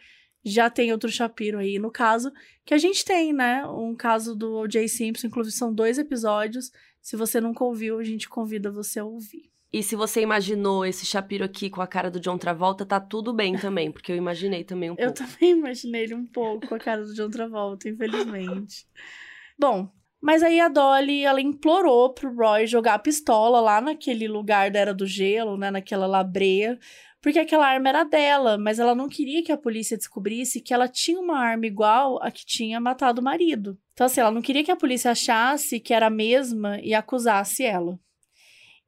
já 0.45 0.68
tem 0.68 0.92
outro 0.92 1.11
Shapiro 1.11 1.59
aí. 1.59 1.78
No 1.78 1.90
caso, 1.90 2.32
que 2.64 2.74
a 2.74 2.78
gente 2.78 3.05
tem, 3.05 3.32
né? 3.32 3.66
Um 3.66 3.95
caso 3.95 4.34
do 4.34 4.57
O.J. 4.57 4.88
Simpson, 4.88 5.26
inclusive 5.26 5.57
são 5.57 5.72
dois 5.72 5.99
episódios. 5.99 6.70
Se 7.01 7.16
você 7.16 7.40
nunca 7.40 7.64
ouviu, 7.64 7.99
a 7.99 8.05
gente 8.05 8.28
convida 8.28 8.70
você 8.70 9.01
a 9.01 9.05
ouvir. 9.05 9.53
E 9.75 9.83
se 9.83 9.97
você 9.97 10.20
imaginou 10.20 10.87
esse 10.87 11.05
Shapiro 11.05 11.43
aqui 11.43 11.68
com 11.68 11.83
a 11.83 11.87
cara 11.89 12.09
do 12.09 12.20
John 12.20 12.39
Travolta, 12.39 12.87
tá 12.87 13.01
tudo 13.01 13.35
bem 13.35 13.55
também, 13.59 13.91
porque 13.91 14.12
eu 14.12 14.16
imaginei 14.16 14.62
também 14.62 14.89
um 14.89 14.95
pouco. 14.95 15.11
Eu 15.11 15.12
também 15.12 15.51
imaginei 15.51 16.05
ele 16.05 16.14
um 16.14 16.25
pouco 16.25 16.68
com 16.68 16.77
a 16.77 16.79
cara 16.79 17.05
do 17.05 17.12
John 17.12 17.29
Travolta, 17.29 17.89
infelizmente. 17.89 18.87
Bom, 19.59 19.91
mas 20.22 20.45
aí 20.45 20.61
a 20.61 20.68
Dolly, 20.68 21.25
ela 21.25 21.41
implorou 21.41 22.14
pro 22.14 22.33
Roy 22.33 22.68
jogar 22.68 22.95
a 22.95 22.99
pistola 23.01 23.61
lá 23.61 23.81
naquele 23.81 24.29
lugar 24.29 24.70
da 24.70 24.79
Era 24.79 24.95
do 24.95 25.09
Gelo, 25.09 25.57
né, 25.57 25.72
naquela 25.72 26.07
labreia, 26.07 26.79
porque 27.20 27.41
aquela 27.41 27.66
arma 27.66 27.89
era 27.89 28.05
dela, 28.05 28.57
mas 28.57 28.79
ela 28.79 28.95
não 28.95 29.09
queria 29.09 29.43
que 29.43 29.51
a 29.51 29.59
polícia 29.59 29.97
descobrisse 29.97 30.61
que 30.61 30.72
ela 30.72 30.87
tinha 30.87 31.18
uma 31.18 31.41
arma 31.41 31.66
igual 31.66 32.22
a 32.22 32.31
que 32.31 32.47
tinha 32.47 32.79
matado 32.79 33.20
o 33.20 33.25
marido. 33.25 33.77
Então, 33.93 34.07
assim, 34.07 34.20
ela 34.20 34.31
não 34.31 34.41
queria 34.41 34.62
que 34.62 34.70
a 34.70 34.77
polícia 34.77 35.11
achasse 35.11 35.81
que 35.81 35.93
era 35.93 36.07
a 36.07 36.11
mesma 36.11 36.79
e 36.81 36.95
acusasse 36.95 37.64
ela. 37.64 37.99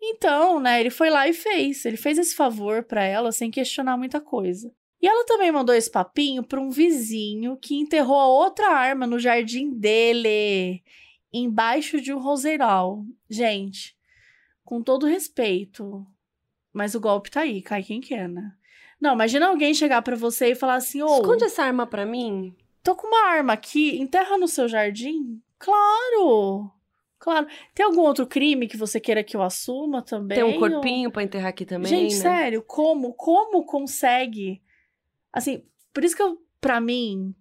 Então, 0.09 0.61
né, 0.61 0.79
ele 0.81 0.91
foi 0.91 1.11
lá 1.11 1.29
e 1.29 1.33
fez. 1.33 1.85
Ele 1.85 1.97
fez 1.97 2.17
esse 2.19 2.35
favor 2.35 2.85
para 2.85 3.05
ela 3.05 3.33
sem 3.33 3.51
questionar 3.51 3.97
muita 3.97 4.21
coisa. 4.21 4.73
E 5.03 5.07
ela 5.07 5.27
também 5.27 5.53
mandou 5.53 5.75
esse 5.75 5.91
papinho 5.91 6.43
para 6.43 6.61
um 6.61 6.71
vizinho 6.71 7.57
que 7.57 7.75
enterrou 7.75 8.19
a 8.19 8.27
outra 8.29 8.69
arma 8.71 9.07
no 9.07 9.19
jardim 9.19 9.71
dele, 9.71 10.83
embaixo 11.33 12.01
de 12.01 12.15
um 12.15 12.19
roseiral. 12.19 13.05
Gente, 13.29 13.97
com 14.65 14.81
todo 14.83 15.07
respeito, 15.07 16.07
mas 16.73 16.95
o 16.95 17.01
golpe 17.01 17.31
tá 17.31 17.41
aí, 17.41 17.61
cai 17.61 17.83
quem 17.83 18.01
quer, 18.01 18.29
né? 18.29 18.53
Não, 19.01 19.13
imagina 19.13 19.49
alguém 19.49 19.75
chegar 19.75 20.01
para 20.03 20.17
você 20.17 20.53
e 20.53 20.55
falar 20.55 20.77
assim: 20.77 21.03
"Ô, 21.03 21.17
esconde 21.17 21.45
essa 21.45 21.63
arma 21.65 21.87
para 21.87 22.07
mim". 22.07 22.57
Tô 22.83 22.95
com 22.95 23.07
uma 23.09 23.27
arma 23.27 23.53
aqui, 23.53 23.99
enterra 23.99 24.39
no 24.39 24.49
seu 24.49 24.69
jardim? 24.69 25.43
Claro. 25.59 26.71
Claro. 27.27 27.49
Tem 27.75 27.85
algum 27.85 28.03
outro 28.03 28.25
crime 28.25 28.69
que 28.69 28.77
você 28.77 29.01
queira 29.01 29.25
que 29.25 29.37
eu 29.37 29.43
assuma 29.43 30.01
também? 30.01 30.37
Tem 30.37 30.45
um 30.45 30.61
corpinho 30.61 31.09
ou... 31.09 31.13
para 31.13 31.25
enterrar 31.25 31.49
aqui 31.49 31.67
também, 31.67 31.89
Gente, 31.89 32.15
né? 32.15 32.21
sério, 32.21 32.63
como 32.63 33.13
como 33.15 33.67
consegue? 33.67 34.63
Assim, 35.33 35.65
por 35.93 36.05
isso 36.05 36.15
que 36.15 36.23
eu, 36.23 36.39
para 36.61 36.81
mim, 36.81 37.35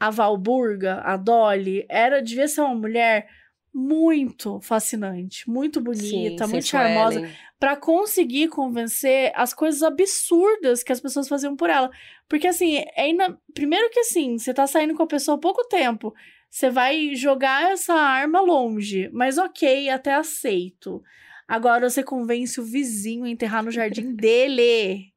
a 0.00 0.08
Valburga, 0.08 1.02
a 1.04 1.18
Dolly, 1.18 1.84
era 1.86 2.22
devia 2.22 2.48
ser 2.48 2.62
uma 2.62 2.74
mulher 2.74 3.28
muito 3.74 4.58
fascinante, 4.62 5.46
muito 5.50 5.82
bonita, 5.82 6.46
Sim, 6.46 6.52
muito 6.52 6.66
charmosa, 6.66 7.28
para 7.60 7.76
conseguir 7.76 8.48
convencer 8.48 9.32
as 9.34 9.52
coisas 9.52 9.82
absurdas 9.82 10.82
que 10.82 10.92
as 10.92 11.00
pessoas 11.00 11.28
faziam 11.28 11.54
por 11.54 11.68
ela. 11.68 11.90
Porque 12.26 12.46
assim, 12.46 12.82
é 12.96 13.10
ina... 13.10 13.38
primeiro 13.52 13.90
que 13.90 14.00
assim, 14.00 14.38
você 14.38 14.54
tá 14.54 14.66
saindo 14.66 14.94
com 14.94 15.02
a 15.02 15.06
pessoa 15.06 15.36
há 15.36 15.40
pouco 15.40 15.62
tempo, 15.68 16.14
você 16.56 16.70
vai 16.70 17.14
jogar 17.14 17.70
essa 17.70 17.92
arma 17.92 18.40
longe, 18.40 19.10
mas 19.12 19.36
ok, 19.36 19.90
até 19.90 20.14
aceito. 20.14 21.02
Agora 21.46 21.90
você 21.90 22.02
convence 22.02 22.58
o 22.58 22.64
vizinho 22.64 23.26
a 23.26 23.28
enterrar 23.28 23.62
no 23.62 23.70
jardim 23.70 24.12
dele. 24.16 25.12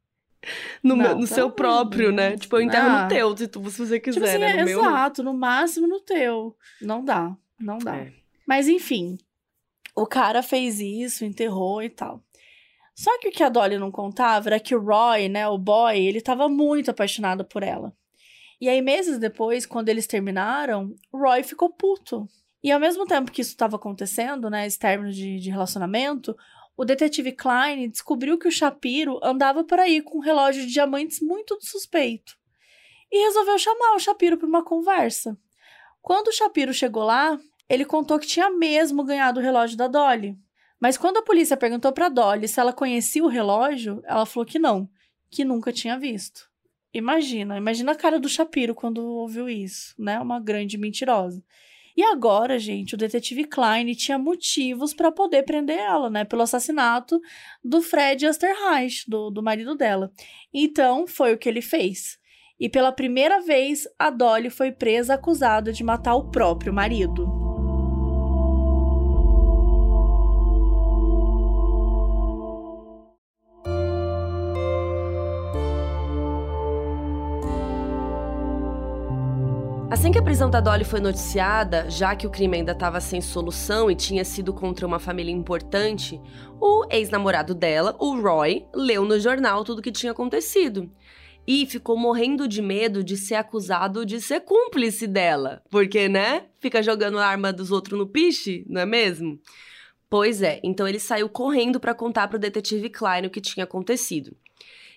No, 0.84 0.98
não, 0.98 0.98
meu, 0.98 1.16
no 1.16 1.26
seu 1.26 1.50
próprio, 1.50 2.12
né? 2.12 2.36
Tipo, 2.36 2.58
eu 2.58 2.62
enterro 2.62 2.90
ah. 2.90 3.04
no 3.04 3.08
teu, 3.08 3.38
se, 3.38 3.48
tu, 3.48 3.70
se 3.70 3.78
você 3.78 4.02
tipo 4.02 4.04
quiser, 4.04 4.34
tipo 4.34 4.44
assim, 4.46 4.58
né? 4.58 4.64
No 4.64 4.70
exato, 4.70 5.24
meu... 5.24 5.32
no 5.32 5.40
máximo 5.40 5.88
no 5.88 6.02
teu. 6.02 6.58
Não 6.82 7.06
dá, 7.06 7.34
não 7.58 7.78
dá. 7.78 7.96
É. 7.96 8.12
Mas 8.46 8.68
enfim, 8.68 9.18
o 9.96 10.06
cara 10.06 10.44
fez 10.44 10.82
isso, 10.82 11.24
enterrou 11.24 11.82
e 11.82 11.90
tal. 11.90 12.22
Só 12.94 13.18
que 13.18 13.30
o 13.30 13.32
que 13.32 13.44
a 13.44 13.50
Dolly 13.50 13.78
não 13.78 13.92
contava 13.92 14.50
era 14.50 14.60
que 14.60 14.76
o 14.76 14.82
Roy, 14.82 15.30
né, 15.30 15.48
o 15.48 15.58
boy, 15.58 15.98
ele 15.98 16.20
tava 16.20 16.50
muito 16.50 16.92
apaixonado 16.92 17.46
por 17.46 17.64
ela. 17.64 17.94
E 18.60 18.68
aí, 18.68 18.82
meses 18.82 19.18
depois, 19.18 19.66
quando 19.66 19.90
eles 19.90 20.06
terminaram, 20.06 20.94
Roy 21.14 21.44
ficou 21.44 21.70
puto. 21.70 22.28
E 22.62 22.72
ao 22.72 22.80
mesmo 22.80 23.06
tempo 23.06 23.32
que 23.32 23.42
isso 23.42 23.52
estava 23.52 23.78
acontecendo, 23.78 24.50
né, 24.50 24.68
esse 24.68 24.78
término 24.78 25.12
de, 25.12 25.40
de 25.40 25.50
relacionamento, 25.50 26.36
o 26.76 26.84
detetive 26.84 27.32
Klein 27.32 27.90
descobriu 27.90 28.38
que 28.38 28.48
o 28.48 28.52
Shapiro 28.52 29.20
andava 29.24 29.64
por 29.64 29.80
aí 29.80 30.02
com 30.02 30.18
um 30.18 30.22
relógio 30.22 30.66
de 30.66 30.72
diamantes 30.74 31.22
muito 31.22 31.58
suspeito. 31.62 32.38
E 33.12 33.26
resolveu 33.26 33.58
chamar 33.58 33.96
o 33.96 34.00
Shapiro 34.00 34.38
para 34.38 34.48
uma 34.48 34.64
conversa. 34.64 35.38
Quando 36.02 36.28
o 36.28 36.34
Shapiro 36.34 36.74
chegou 36.74 37.04
lá, 37.04 37.40
ele 37.68 37.86
contou 37.86 38.20
que 38.20 38.28
tinha 38.28 38.50
mesmo 38.50 39.04
ganhado 39.04 39.40
o 39.40 39.44
relógio 39.44 39.78
da 39.78 39.88
Dolly. 39.88 40.38
Mas 40.80 40.98
quando 40.98 41.18
a 41.18 41.22
polícia 41.22 41.58
perguntou 41.58 41.92
para 41.92 42.10
Dolly 42.10 42.48
se 42.48 42.60
ela 42.60 42.74
conhecia 42.74 43.24
o 43.24 43.28
relógio, 43.28 44.02
ela 44.06 44.26
falou 44.26 44.46
que 44.46 44.58
não, 44.58 44.90
que 45.30 45.44
nunca 45.44 45.72
tinha 45.72 46.00
visto. 46.00 46.49
Imagina, 46.94 47.58
imagina 47.58 47.92
a 47.92 47.96
cara 47.96 48.20
do 48.20 48.28
Shapiro 48.28 48.74
quando 48.74 49.00
ouviu 49.04 49.48
isso, 49.48 49.94
né? 49.98 50.20
Uma 50.20 50.40
grande 50.40 50.78
mentirosa. 50.78 51.44
E 51.96 52.04
agora, 52.04 52.58
gente, 52.58 52.96
o 52.96 52.98
detetive 52.98 53.44
Klein 53.44 53.94
tinha 53.94 54.18
motivos 54.18 54.94
para 54.94 55.12
poder 55.12 55.44
prender 55.44 55.78
ela, 55.78 56.10
né? 56.10 56.24
Pelo 56.24 56.42
assassinato 56.42 57.20
do 57.64 57.82
Fred 57.82 58.26
Osterreich, 58.26 59.04
do, 59.08 59.30
do 59.30 59.44
marido 59.44 59.76
dela. 59.76 60.12
Então, 60.54 61.06
foi 61.06 61.34
o 61.34 61.38
que 61.38 61.50
ele 61.50 61.62
fez. 61.62 62.18
E 62.60 62.68
pela 62.68 62.92
primeira 62.92 63.42
vez, 63.42 63.88
a 63.98 64.10
Dolly 64.10 64.50
foi 64.50 64.72
presa 64.72 65.14
acusada 65.14 65.72
de 65.72 65.84
matar 65.84 66.16
o 66.16 66.30
próprio 66.30 66.74
marido. 66.74 67.39
Assim 80.00 80.14
que 80.14 80.18
a 80.18 80.24
prisão 80.24 80.50
da 80.50 80.62
Dolly 80.62 80.86
foi 80.86 81.02
noticiada, 81.02 81.90
já 81.90 82.16
que 82.16 82.26
o 82.26 82.30
crime 82.30 82.56
ainda 82.56 82.72
estava 82.72 83.02
sem 83.02 83.20
solução 83.20 83.92
e 83.92 83.96
tinha 83.96 84.24
sido 84.24 84.54
contra 84.54 84.88
uma 84.88 84.98
família 84.98 85.30
importante, 85.30 86.18
o 86.58 86.86
ex-namorado 86.90 87.54
dela, 87.54 87.94
o 88.00 88.18
Roy, 88.18 88.66
leu 88.74 89.04
no 89.04 89.20
jornal 89.20 89.66
tudo 89.66 89.80
o 89.80 89.82
que 89.82 89.92
tinha 89.92 90.14
acontecido. 90.14 90.90
E 91.46 91.66
ficou 91.66 91.98
morrendo 91.98 92.48
de 92.48 92.62
medo 92.62 93.04
de 93.04 93.18
ser 93.18 93.36
acusado 93.36 94.06
de 94.06 94.22
ser 94.22 94.40
cúmplice 94.40 95.06
dela. 95.06 95.62
Porque, 95.70 96.08
né? 96.08 96.46
Fica 96.62 96.82
jogando 96.82 97.20
a 97.20 97.28
arma 97.28 97.52
dos 97.52 97.70
outros 97.70 98.00
no 98.00 98.08
piche, 98.08 98.66
não 98.70 98.80
é 98.80 98.86
mesmo? 98.86 99.38
Pois 100.10 100.42
é, 100.42 100.62
então 100.64 100.88
ele 100.88 100.98
saiu 100.98 101.28
correndo 101.28 101.78
para 101.78 101.94
contar 101.94 102.30
para 102.30 102.38
o 102.38 102.40
detetive 102.40 102.90
Klein 102.90 103.26
o 103.26 103.30
que 103.30 103.42
tinha 103.42 103.66
acontecido. 103.66 104.34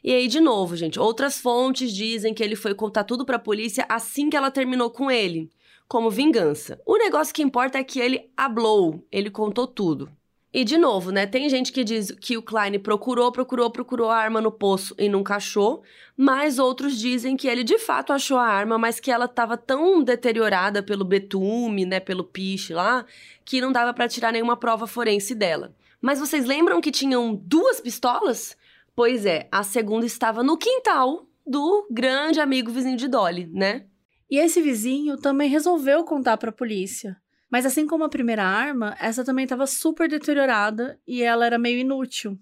E 0.04 0.12
aí, 0.12 0.26
de 0.26 0.40
novo, 0.40 0.76
gente, 0.76 0.98
outras 0.98 1.38
fontes 1.38 1.92
dizem 1.92 2.34
que 2.34 2.42
ele 2.42 2.56
foi 2.56 2.74
contar 2.74 3.04
tudo 3.04 3.24
pra 3.24 3.38
polícia 3.38 3.86
assim 3.88 4.28
que 4.28 4.36
ela 4.36 4.50
terminou 4.50 4.90
com 4.90 5.10
ele, 5.10 5.48
como 5.86 6.10
vingança. 6.10 6.80
O 6.84 6.96
negócio 6.96 7.32
que 7.32 7.42
importa 7.42 7.78
é 7.78 7.84
que 7.84 8.00
ele 8.00 8.30
hablou, 8.36 9.06
ele 9.12 9.30
contou 9.30 9.66
tudo. 9.66 10.10
E 10.54 10.64
de 10.64 10.76
novo, 10.76 11.10
né? 11.10 11.24
Tem 11.24 11.48
gente 11.48 11.72
que 11.72 11.82
diz 11.82 12.10
que 12.10 12.36
o 12.36 12.42
Klein 12.42 12.78
procurou, 12.78 13.32
procurou, 13.32 13.70
procurou 13.70 14.10
a 14.10 14.18
arma 14.18 14.38
no 14.38 14.52
poço 14.52 14.94
e 14.98 15.08
nunca 15.08 15.36
achou, 15.36 15.82
mas 16.14 16.58
outros 16.58 16.98
dizem 16.98 17.38
que 17.38 17.48
ele 17.48 17.64
de 17.64 17.78
fato 17.78 18.12
achou 18.12 18.36
a 18.36 18.46
arma, 18.46 18.76
mas 18.76 19.00
que 19.00 19.10
ela 19.10 19.24
estava 19.24 19.56
tão 19.56 20.02
deteriorada 20.02 20.82
pelo 20.82 21.06
betume, 21.06 21.86
né, 21.86 22.00
pelo 22.00 22.22
piche 22.22 22.74
lá, 22.74 23.06
que 23.46 23.62
não 23.62 23.72
dava 23.72 23.94
para 23.94 24.08
tirar 24.08 24.30
nenhuma 24.30 24.56
prova 24.56 24.86
forense 24.86 25.34
dela. 25.34 25.74
Mas 26.02 26.18
vocês 26.18 26.44
lembram 26.44 26.82
que 26.82 26.90
tinham 26.90 27.34
duas 27.34 27.80
pistolas? 27.80 28.54
Pois 28.94 29.24
é, 29.24 29.48
a 29.50 29.62
segunda 29.62 30.04
estava 30.04 30.42
no 30.42 30.58
quintal 30.58 31.26
do 31.46 31.86
grande 31.90 32.40
amigo 32.40 32.70
vizinho 32.70 32.96
de 32.96 33.08
Dolly, 33.08 33.46
né? 33.46 33.86
E 34.30 34.38
esse 34.38 34.60
vizinho 34.60 35.16
também 35.16 35.48
resolveu 35.48 36.04
contar 36.04 36.36
para 36.36 36.50
a 36.50 36.54
polícia. 36.54 37.16
Mas 37.50 37.64
assim 37.66 37.86
como 37.86 38.04
a 38.04 38.08
primeira 38.08 38.44
arma, 38.44 38.96
essa 39.00 39.24
também 39.24 39.44
estava 39.44 39.66
super 39.66 40.08
deteriorada 40.08 40.98
e 41.06 41.22
ela 41.22 41.46
era 41.46 41.58
meio 41.58 41.78
inútil. 41.78 42.38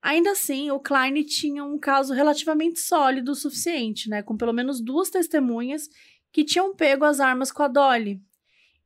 Ainda 0.00 0.32
assim, 0.32 0.70
o 0.70 0.78
Klein 0.80 1.22
tinha 1.24 1.64
um 1.64 1.78
caso 1.78 2.14
relativamente 2.14 2.80
sólido 2.80 3.32
o 3.32 3.34
suficiente, 3.34 4.08
né, 4.08 4.22
com 4.22 4.36
pelo 4.36 4.52
menos 4.52 4.80
duas 4.80 5.10
testemunhas 5.10 5.88
que 6.32 6.44
tinham 6.44 6.74
pego 6.74 7.04
as 7.04 7.18
armas 7.18 7.50
com 7.50 7.62
a 7.62 7.68
Dolly. 7.68 8.20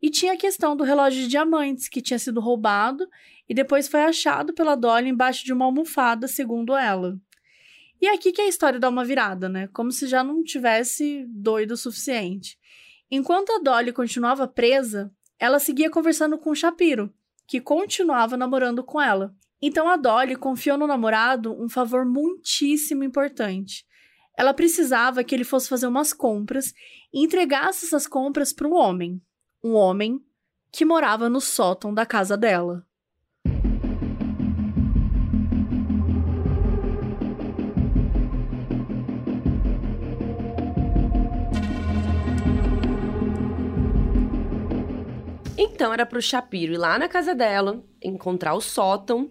E 0.00 0.08
tinha 0.08 0.32
a 0.32 0.36
questão 0.36 0.74
do 0.74 0.84
relógio 0.84 1.22
de 1.22 1.28
diamantes, 1.28 1.88
que 1.88 2.00
tinha 2.00 2.18
sido 2.18 2.40
roubado 2.40 3.06
e 3.50 3.54
depois 3.54 3.88
foi 3.88 4.04
achado 4.04 4.54
pela 4.54 4.76
Dolly 4.76 5.08
embaixo 5.08 5.44
de 5.44 5.52
uma 5.52 5.64
almofada, 5.64 6.28
segundo 6.28 6.76
ela. 6.76 7.18
E 8.00 8.06
é 8.06 8.14
aqui 8.14 8.30
que 8.30 8.40
a 8.40 8.46
história 8.46 8.78
dá 8.78 8.88
uma 8.88 9.04
virada, 9.04 9.48
né? 9.48 9.66
Como 9.72 9.90
se 9.90 10.06
já 10.06 10.22
não 10.22 10.44
tivesse 10.44 11.26
doido 11.28 11.72
o 11.72 11.76
suficiente. 11.76 12.56
Enquanto 13.10 13.50
a 13.50 13.58
Dolly 13.58 13.92
continuava 13.92 14.46
presa, 14.46 15.12
ela 15.36 15.58
seguia 15.58 15.90
conversando 15.90 16.38
com 16.38 16.50
o 16.50 16.54
Shapiro, 16.54 17.12
que 17.44 17.60
continuava 17.60 18.36
namorando 18.36 18.84
com 18.84 19.00
ela. 19.00 19.34
Então 19.60 19.88
a 19.88 19.96
Dolly 19.96 20.36
confiou 20.36 20.78
no 20.78 20.86
namorado 20.86 21.52
um 21.60 21.68
favor 21.68 22.06
muitíssimo 22.06 23.02
importante. 23.02 23.84
Ela 24.38 24.54
precisava 24.54 25.24
que 25.24 25.34
ele 25.34 25.42
fosse 25.42 25.68
fazer 25.68 25.88
umas 25.88 26.12
compras 26.12 26.72
e 27.12 27.24
entregasse 27.24 27.84
essas 27.84 28.06
compras 28.06 28.52
para 28.52 28.68
um 28.68 28.74
homem. 28.74 29.20
Um 29.62 29.72
homem 29.72 30.24
que 30.70 30.84
morava 30.84 31.28
no 31.28 31.40
sótão 31.40 31.92
da 31.92 32.06
casa 32.06 32.36
dela. 32.36 32.86
Então 45.62 45.92
era 45.92 46.06
pro 46.06 46.22
Shapiro 46.22 46.72
ir 46.72 46.78
lá 46.78 46.98
na 46.98 47.06
casa 47.06 47.34
dela, 47.34 47.84
encontrar 48.02 48.54
o 48.54 48.62
sótão. 48.62 49.30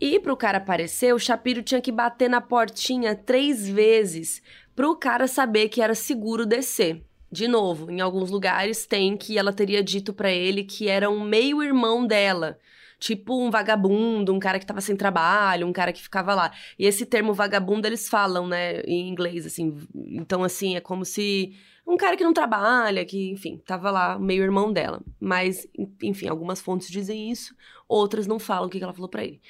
E 0.00 0.18
pro 0.18 0.36
cara 0.36 0.58
aparecer, 0.58 1.14
o 1.14 1.20
Shapiro 1.20 1.62
tinha 1.62 1.80
que 1.80 1.92
bater 1.92 2.28
na 2.28 2.40
portinha 2.40 3.14
três 3.14 3.68
vezes 3.68 4.42
pro 4.74 4.96
cara 4.96 5.28
saber 5.28 5.68
que 5.68 5.80
era 5.80 5.94
seguro 5.94 6.44
descer. 6.44 7.04
De 7.30 7.46
novo, 7.46 7.88
em 7.92 8.00
alguns 8.00 8.28
lugares 8.28 8.86
tem 8.86 9.16
que 9.16 9.38
ela 9.38 9.52
teria 9.52 9.84
dito 9.84 10.12
para 10.12 10.32
ele 10.32 10.64
que 10.64 10.88
era 10.88 11.08
um 11.08 11.22
meio-irmão 11.22 12.04
dela. 12.04 12.58
Tipo 12.98 13.40
um 13.40 13.48
vagabundo, 13.48 14.34
um 14.34 14.40
cara 14.40 14.58
que 14.58 14.66
tava 14.66 14.80
sem 14.80 14.96
trabalho, 14.96 15.68
um 15.68 15.72
cara 15.72 15.92
que 15.92 16.02
ficava 16.02 16.34
lá. 16.34 16.50
E 16.76 16.86
esse 16.86 17.06
termo 17.06 17.32
vagabundo 17.32 17.86
eles 17.86 18.08
falam, 18.08 18.48
né, 18.48 18.80
em 18.80 19.08
inglês, 19.08 19.46
assim. 19.46 19.78
Então, 19.94 20.42
assim, 20.42 20.74
é 20.74 20.80
como 20.80 21.04
se 21.04 21.54
um 21.86 21.96
cara 21.96 22.16
que 22.16 22.24
não 22.24 22.32
trabalha, 22.32 23.04
que, 23.04 23.30
enfim, 23.30 23.60
tava 23.64 23.90
lá, 23.90 24.18
meio 24.18 24.42
irmão 24.42 24.72
dela. 24.72 25.02
Mas, 25.20 25.66
enfim, 26.02 26.28
algumas 26.28 26.60
fontes 26.60 26.90
dizem 26.90 27.30
isso, 27.30 27.54
outras 27.88 28.26
não 28.26 28.38
falam 28.38 28.68
o 28.68 28.70
que 28.70 28.82
ela 28.82 28.94
falou 28.94 29.08
para 29.08 29.24
ele. 29.24 29.40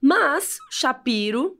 Mas, 0.00 0.58
Shapiro, 0.70 1.58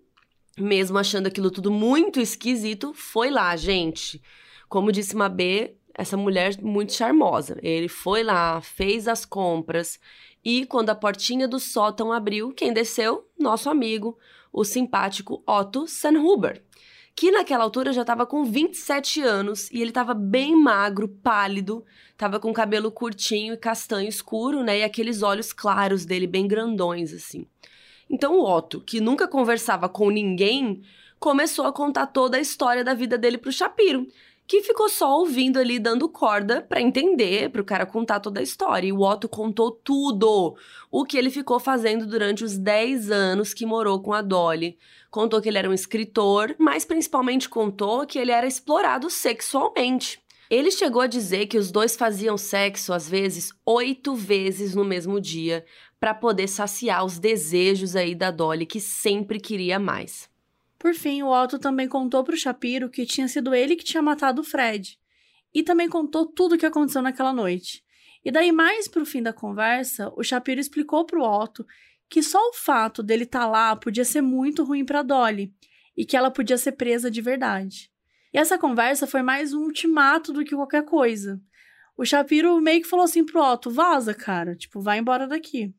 mesmo 0.57 0.99
achando 0.99 1.27
aquilo 1.27 1.51
tudo 1.51 1.71
muito 1.71 2.21
esquisito, 2.21 2.93
foi 2.95 3.31
lá, 3.31 3.55
gente. 3.57 4.23
Como 4.69 4.93
disse 4.93 5.17
Mabê, 5.17 5.77
essa 5.95 6.17
mulher 6.17 6.61
muito 6.63 6.93
charmosa. 6.93 7.59
Ele 7.63 7.89
foi 7.89 8.23
lá, 8.23 8.61
fez 8.61 9.09
as 9.09 9.25
compras 9.25 9.99
e 10.45 10.65
quando 10.67 10.91
a 10.91 10.95
portinha 10.95 11.49
do 11.49 11.59
sótão 11.59 12.13
abriu, 12.13 12.53
quem 12.53 12.73
desceu? 12.73 13.29
Nosso 13.39 13.69
amigo, 13.69 14.17
o 14.53 14.65
simpático 14.65 15.43
Otto 15.47 15.87
Sanhuber 15.87 16.63
que 17.19 17.33
naquela 17.33 17.65
altura 17.65 17.93
já 17.93 18.03
estava 18.03 18.25
com 18.25 18.45
27 18.45 19.21
anos 19.23 19.69
e 19.73 19.81
ele 19.81 19.91
estava 19.91 20.15
bem 20.15 20.55
magro, 20.55 21.09
pálido, 21.09 21.85
estava 22.13 22.39
com 22.39 22.53
cabelo 22.53 22.93
curtinho 22.93 23.55
e 23.55 23.57
castanho 23.57 24.09
escuro, 24.09 24.63
né? 24.63 24.79
E 24.79 24.83
aqueles 24.85 25.21
olhos 25.21 25.53
claros 25.53 26.05
dele 26.05 26.29
bem 26.29 26.47
grandões 26.47 27.13
assim. 27.13 27.45
Então 28.09 28.39
o 28.39 28.49
Otto, 28.49 28.81
que 28.81 29.01
nunca 29.01 29.27
conversava 29.27 29.89
com 29.89 30.11
ninguém, 30.11 30.81
começou 31.19 31.67
a 31.67 31.73
contar 31.73 32.07
toda 32.07 32.37
a 32.37 32.41
história 32.41 32.85
da 32.85 32.95
vida 32.95 33.19
dele 33.19 33.37
pro 33.37 33.51
Shapiro, 33.51 34.07
que 34.49 34.63
ficou 34.63 34.89
só 34.89 35.19
ouvindo 35.19 35.59
ali, 35.59 35.79
dando 35.79 36.09
corda 36.09 36.63
para 36.63 36.81
entender, 36.81 37.51
para 37.51 37.61
o 37.61 37.65
cara 37.65 37.85
contar 37.85 38.19
toda 38.19 38.41
a 38.41 38.43
história. 38.43 38.89
E 38.89 38.93
o 38.93 39.03
Otto 39.03 39.29
contou 39.29 39.71
tudo, 39.71 40.57
o 40.91 41.05
que 41.05 41.19
ele 41.19 41.29
ficou 41.29 41.61
fazendo 41.61 42.07
durante 42.07 42.43
os 42.43 42.57
10 42.57 43.11
anos 43.11 43.53
que 43.53 43.67
morou 43.67 44.01
com 44.01 44.15
a 44.15 44.23
Dolly. 44.23 44.79
Contou 45.11 45.43
que 45.43 45.51
ele 45.51 45.59
era 45.59 45.69
um 45.69 45.75
escritor, 45.75 46.57
mas 46.59 46.87
principalmente 46.87 47.47
contou 47.47 48.07
que 48.07 48.19
ele 48.19 48.33
era 48.33 48.47
explorado 48.47 49.11
sexualmente. 49.11 50.19
Ele 50.49 50.71
chegou 50.71 51.03
a 51.03 51.07
dizer 51.07 51.45
que 51.45 51.59
os 51.59 51.71
dois 51.71 51.95
faziam 51.95 52.39
sexo, 52.39 52.95
às 52.95 53.07
vezes, 53.07 53.53
oito 53.67 54.15
vezes 54.15 54.75
no 54.75 54.83
mesmo 54.83 55.21
dia, 55.21 55.63
para 56.01 56.15
poder 56.15 56.49
saciar 56.49 57.05
os 57.05 57.19
desejos 57.19 57.95
aí 57.95 58.15
da 58.15 58.31
Dolly, 58.31 58.65
que 58.65 58.81
sempre 58.81 59.39
queria 59.39 59.79
mais. 59.79 60.27
Por 60.79 60.95
fim, 60.95 61.23
o 61.23 61.29
Otto 61.29 61.59
também 61.59 61.89
contou 61.89 62.23
para 62.23 62.35
o 62.35 62.39
Shapiro 62.39 62.89
que 62.89 63.05
tinha 63.05 63.27
sido 63.27 63.55
ele 63.55 63.75
que 63.75 63.85
tinha 63.85 64.03
matado 64.03 64.43
o 64.43 64.45
Fred. 64.45 64.99
E 65.53 65.63
também 65.63 65.89
contou 65.89 66.27
tudo 66.27 66.55
o 66.55 66.59
que 66.59 66.67
aconteceu 66.67 67.03
naquela 67.03 67.33
noite. 67.33 67.83
E 68.25 68.31
daí, 68.31 68.53
mais 68.53 68.87
pro 68.87 69.07
fim 69.07 69.23
da 69.23 69.33
conversa, 69.33 70.13
o 70.17 70.23
Shapiro 70.23 70.61
explicou 70.61 71.05
pro 71.05 71.23
Otto 71.23 71.67
que 72.09 72.23
só 72.23 72.39
o 72.49 72.55
fato 72.55 73.03
dele 73.03 73.25
estar 73.25 73.41
tá 73.41 73.47
lá 73.47 73.77
podia 73.77 74.05
ser 74.05 74.23
muito 74.23 74.65
ruim 74.65 74.85
para 74.85 75.03
Dolly 75.03 75.53
e 75.97 76.05
que 76.05 76.17
ela 76.17 76.31
podia 76.31 76.57
ser 76.57 76.73
presa 76.73 77.11
de 77.11 77.21
verdade. 77.21 77.91
E 78.33 78.39
essa 78.39 78.59
conversa 78.59 79.07
foi 79.07 79.23
mais 79.23 79.53
um 79.53 79.63
ultimato 79.63 80.33
do 80.33 80.45
que 80.45 80.55
qualquer 80.55 80.85
coisa. 80.85 81.41
O 81.97 82.05
Shapiro 82.05 82.61
meio 82.61 82.83
que 82.83 82.89
falou 82.89 83.05
assim 83.05 83.25
pro 83.25 83.43
Otto: 83.43 83.71
vaza, 83.71 84.15
cara, 84.15 84.55
tipo, 84.55 84.81
vai 84.81 84.99
embora 84.99 85.27
daqui. 85.27 85.75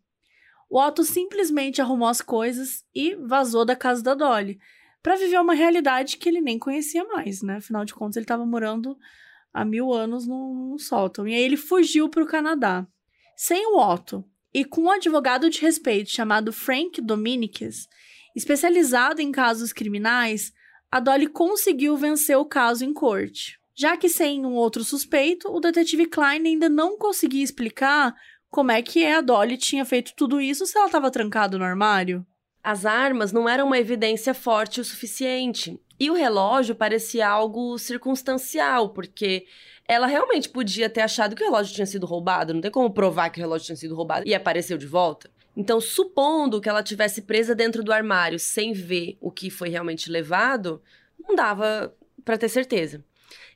O 0.70 0.80
Otto 0.80 1.04
simplesmente 1.04 1.82
arrumou 1.82 2.08
as 2.08 2.22
coisas 2.22 2.86
e 2.94 3.16
vazou 3.16 3.66
da 3.66 3.76
casa 3.76 4.04
da 4.04 4.14
Dolly, 4.14 4.60
para 5.02 5.16
viver 5.16 5.40
uma 5.40 5.54
realidade 5.54 6.18
que 6.18 6.28
ele 6.28 6.42
nem 6.42 6.60
conhecia 6.60 7.04
mais, 7.06 7.42
né? 7.42 7.58
Afinal 7.58 7.86
de 7.86 7.94
contas, 7.94 8.18
ele 8.18 8.26
estava 8.26 8.46
morando 8.46 8.98
há 9.54 9.64
mil 9.64 9.94
anos 9.94 10.28
num, 10.28 10.78
sótão. 10.78 11.28
E 11.28 11.34
aí 11.34 11.42
ele 11.42 11.58
fugiu 11.58 12.10
para 12.10 12.24
o 12.24 12.28
Canadá. 12.28 12.86
Sem 13.36 13.66
o 13.68 13.78
Otto 13.78 14.26
e 14.54 14.66
com 14.66 14.82
um 14.82 14.92
advogado 14.92 15.50
de 15.50 15.62
respeito 15.62 16.10
chamado 16.10 16.52
Frank 16.52 17.00
Dominiques, 17.02 17.88
especializado 18.36 19.22
em 19.22 19.32
casos 19.32 19.72
criminais, 19.72 20.52
a 20.92 21.00
Dolly 21.00 21.28
conseguiu 21.28 21.96
vencer 21.96 22.38
o 22.38 22.46
caso 22.46 22.84
em 22.84 22.94
corte. 22.94 23.60
Já 23.76 23.96
que 23.96 24.10
sem 24.10 24.46
um 24.46 24.56
outro 24.56 24.84
suspeito, 24.84 25.48
o 25.50 25.60
detetive 25.60 26.06
Klein 26.06 26.46
ainda 26.46 26.68
não 26.68 26.98
conseguia 26.98 27.44
explicar 27.44 28.14
como 28.50 28.72
é 28.72 28.82
que 28.82 29.06
a 29.06 29.22
Dolly 29.22 29.58
tinha 29.58 29.86
feito 29.86 30.14
tudo 30.18 30.42
isso 30.42 30.66
se 30.66 30.78
ela 30.78 30.88
estava 30.88 31.12
trancada 31.12 31.58
no 31.58 31.64
armário. 31.64 32.26
As 32.70 32.86
armas 32.86 33.32
não 33.32 33.50
eram 33.50 33.66
uma 33.66 33.80
evidência 33.80 34.32
forte 34.32 34.80
o 34.80 34.84
suficiente. 34.84 35.80
E 36.00 36.12
o 36.12 36.14
relógio 36.14 36.76
parecia 36.76 37.28
algo 37.28 37.80
circunstancial, 37.80 38.90
porque 38.90 39.48
ela 39.88 40.06
realmente 40.06 40.48
podia 40.48 40.88
ter 40.88 41.02
achado 41.02 41.36
que 41.36 41.42
o 41.42 41.46
relógio 41.48 41.74
tinha 41.74 41.88
sido 41.88 42.06
roubado, 42.06 42.54
não 42.54 42.62
tem 42.62 42.70
como 42.70 42.92
provar 42.92 43.32
que 43.32 43.40
o 43.40 43.42
relógio 43.42 43.66
tinha 43.66 43.76
sido 43.76 43.96
roubado 43.96 44.28
e 44.28 44.36
apareceu 44.36 44.78
de 44.78 44.86
volta. 44.86 45.32
Então, 45.58 45.82
supondo 45.82 46.62
que 46.62 46.70
ela 46.70 46.84
tivesse 46.84 47.24
presa 47.24 47.56
dentro 47.56 47.84
do 47.84 47.92
armário 47.92 48.38
sem 48.38 48.72
ver 48.72 49.18
o 49.20 49.32
que 49.32 49.50
foi 49.50 49.70
realmente 49.70 50.08
levado, 50.12 50.80
não 51.20 51.36
dava 51.36 51.92
para 52.24 52.38
ter 52.38 52.50
certeza. 52.50 53.04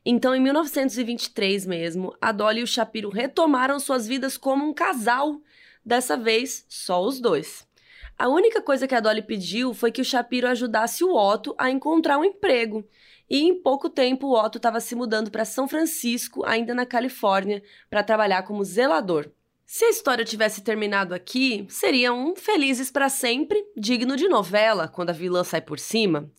Então, 0.03 0.35
em 0.35 0.39
1923 0.39 1.67
mesmo, 1.67 2.17
a 2.19 2.31
Dolly 2.31 2.61
e 2.61 2.63
o 2.63 2.67
Shapiro 2.67 3.09
retomaram 3.09 3.79
suas 3.79 4.07
vidas 4.07 4.37
como 4.37 4.67
um 4.67 4.73
casal, 4.73 5.39
dessa 5.85 6.17
vez 6.17 6.65
só 6.67 7.05
os 7.05 7.19
dois. 7.19 7.71
A 8.17 8.27
única 8.27 8.61
coisa 8.61 8.87
que 8.87 8.95
a 8.95 8.99
Dolly 8.99 9.21
pediu 9.21 9.73
foi 9.73 9.91
que 9.91 10.01
o 10.01 10.05
Shapiro 10.05 10.47
ajudasse 10.47 11.03
o 11.03 11.15
Otto 11.15 11.55
a 11.57 11.69
encontrar 11.69 12.17
um 12.17 12.23
emprego. 12.23 12.87
E 13.29 13.41
em 13.41 13.61
pouco 13.61 13.89
tempo 13.89 14.27
o 14.27 14.39
Otto 14.39 14.57
estava 14.57 14.79
se 14.79 14.95
mudando 14.95 15.31
para 15.31 15.45
São 15.45 15.67
Francisco, 15.67 16.45
ainda 16.45 16.75
na 16.75 16.85
Califórnia, 16.85 17.63
para 17.89 18.03
trabalhar 18.03 18.43
como 18.43 18.63
zelador. 18.63 19.31
Se 19.65 19.85
a 19.85 19.89
história 19.89 20.23
tivesse 20.23 20.61
terminado 20.61 21.15
aqui, 21.15 21.65
seria 21.67 22.13
um 22.13 22.35
felizes 22.35 22.91
para 22.91 23.09
sempre, 23.09 23.65
digno 23.75 24.15
de 24.15 24.27
novela, 24.27 24.87
quando 24.87 25.09
a 25.09 25.13
vilã 25.13 25.43
sai 25.43 25.61
por 25.61 25.79
cima. 25.79 26.29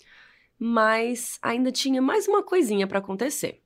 Mas 0.56 1.38
ainda 1.42 1.72
tinha 1.72 2.00
mais 2.00 2.28
uma 2.28 2.44
coisinha 2.44 2.86
para 2.86 3.00
acontecer. 3.00 3.63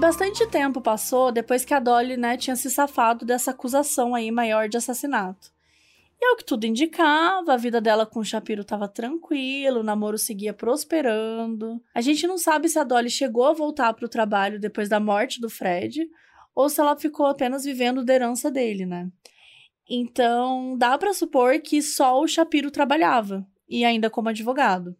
Bastante 0.00 0.46
tempo 0.46 0.80
passou 0.80 1.30
depois 1.30 1.62
que 1.62 1.74
a 1.74 1.78
Dolly, 1.78 2.16
né, 2.16 2.38
tinha 2.38 2.56
se 2.56 2.70
safado 2.70 3.26
dessa 3.26 3.50
acusação 3.50 4.14
aí 4.14 4.30
maior 4.30 4.66
de 4.66 4.78
assassinato. 4.78 5.52
E 6.18 6.24
ao 6.24 6.36
que 6.36 6.44
tudo 6.44 6.64
indicava, 6.64 7.52
a 7.52 7.56
vida 7.56 7.82
dela 7.82 8.06
com 8.06 8.20
o 8.20 8.24
Shapiro 8.24 8.62
estava 8.62 8.88
tranquila, 8.88 9.80
o 9.80 9.82
namoro 9.82 10.16
seguia 10.16 10.54
prosperando. 10.54 11.82
A 11.94 12.00
gente 12.00 12.26
não 12.26 12.38
sabe 12.38 12.68
se 12.68 12.78
a 12.78 12.84
Dolly 12.84 13.10
chegou 13.10 13.44
a 13.44 13.52
voltar 13.52 13.92
para 13.92 14.06
o 14.06 14.08
trabalho 14.08 14.58
depois 14.58 14.88
da 14.88 14.98
morte 14.98 15.38
do 15.38 15.50
Fred 15.50 16.08
ou 16.54 16.68
se 16.68 16.80
ela 16.80 16.96
ficou 16.96 17.26
apenas 17.26 17.64
vivendo 17.64 18.02
da 18.02 18.14
herança 18.14 18.50
dele, 18.50 18.86
né? 18.86 19.08
Então, 19.88 20.76
dá 20.78 20.96
para 20.96 21.12
supor 21.12 21.60
que 21.60 21.82
só 21.82 22.20
o 22.20 22.26
Shapiro 22.26 22.70
trabalhava, 22.70 23.46
e 23.68 23.84
ainda 23.84 24.08
como 24.08 24.28
advogado. 24.28 24.96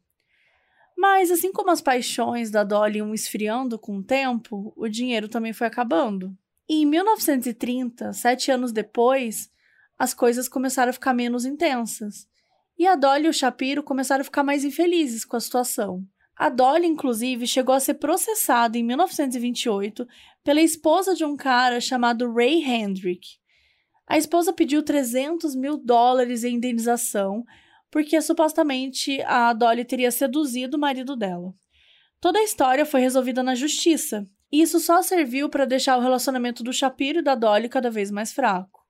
Mas, 1.00 1.30
assim 1.30 1.50
como 1.50 1.70
as 1.70 1.80
paixões 1.80 2.50
da 2.50 2.62
Dolly 2.62 2.98
iam 2.98 3.14
esfriando 3.14 3.78
com 3.78 3.96
o 3.96 4.02
tempo, 4.02 4.70
o 4.76 4.86
dinheiro 4.86 5.30
também 5.30 5.50
foi 5.50 5.66
acabando. 5.66 6.36
E 6.68 6.82
em 6.82 6.84
1930, 6.84 8.12
sete 8.12 8.50
anos 8.50 8.70
depois, 8.70 9.50
as 9.98 10.12
coisas 10.12 10.46
começaram 10.46 10.90
a 10.90 10.92
ficar 10.92 11.14
menos 11.14 11.46
intensas. 11.46 12.28
E 12.78 12.86
a 12.86 12.96
Dolly 12.96 13.24
e 13.24 13.28
o 13.30 13.32
Shapiro 13.32 13.82
começaram 13.82 14.20
a 14.20 14.24
ficar 14.24 14.44
mais 14.44 14.62
infelizes 14.62 15.24
com 15.24 15.38
a 15.38 15.40
situação. 15.40 16.06
A 16.36 16.50
Dolly, 16.50 16.86
inclusive, 16.86 17.46
chegou 17.46 17.74
a 17.74 17.80
ser 17.80 17.94
processada 17.94 18.76
em 18.76 18.84
1928 18.84 20.06
pela 20.44 20.60
esposa 20.60 21.14
de 21.14 21.24
um 21.24 21.34
cara 21.34 21.80
chamado 21.80 22.30
Ray 22.30 22.62
Hendrick. 22.62 23.26
A 24.06 24.18
esposa 24.18 24.52
pediu 24.52 24.82
300 24.82 25.54
mil 25.54 25.78
dólares 25.78 26.44
em 26.44 26.56
indenização 26.56 27.42
porque 27.90 28.20
supostamente 28.22 29.20
a 29.22 29.52
Dolly 29.52 29.84
teria 29.84 30.10
seduzido 30.10 30.76
o 30.76 30.80
marido 30.80 31.16
dela. 31.16 31.52
Toda 32.20 32.38
a 32.38 32.44
história 32.44 32.86
foi 32.86 33.00
resolvida 33.00 33.42
na 33.42 33.54
justiça, 33.54 34.24
e 34.52 34.60
isso 34.60 34.78
só 34.80 35.02
serviu 35.02 35.48
para 35.48 35.64
deixar 35.64 35.96
o 35.96 36.00
relacionamento 36.00 36.62
do 36.62 36.72
Shapiro 36.72 37.20
e 37.20 37.22
da 37.22 37.34
Dolly 37.34 37.68
cada 37.68 37.90
vez 37.90 38.10
mais 38.10 38.32
fraco. 38.32 38.80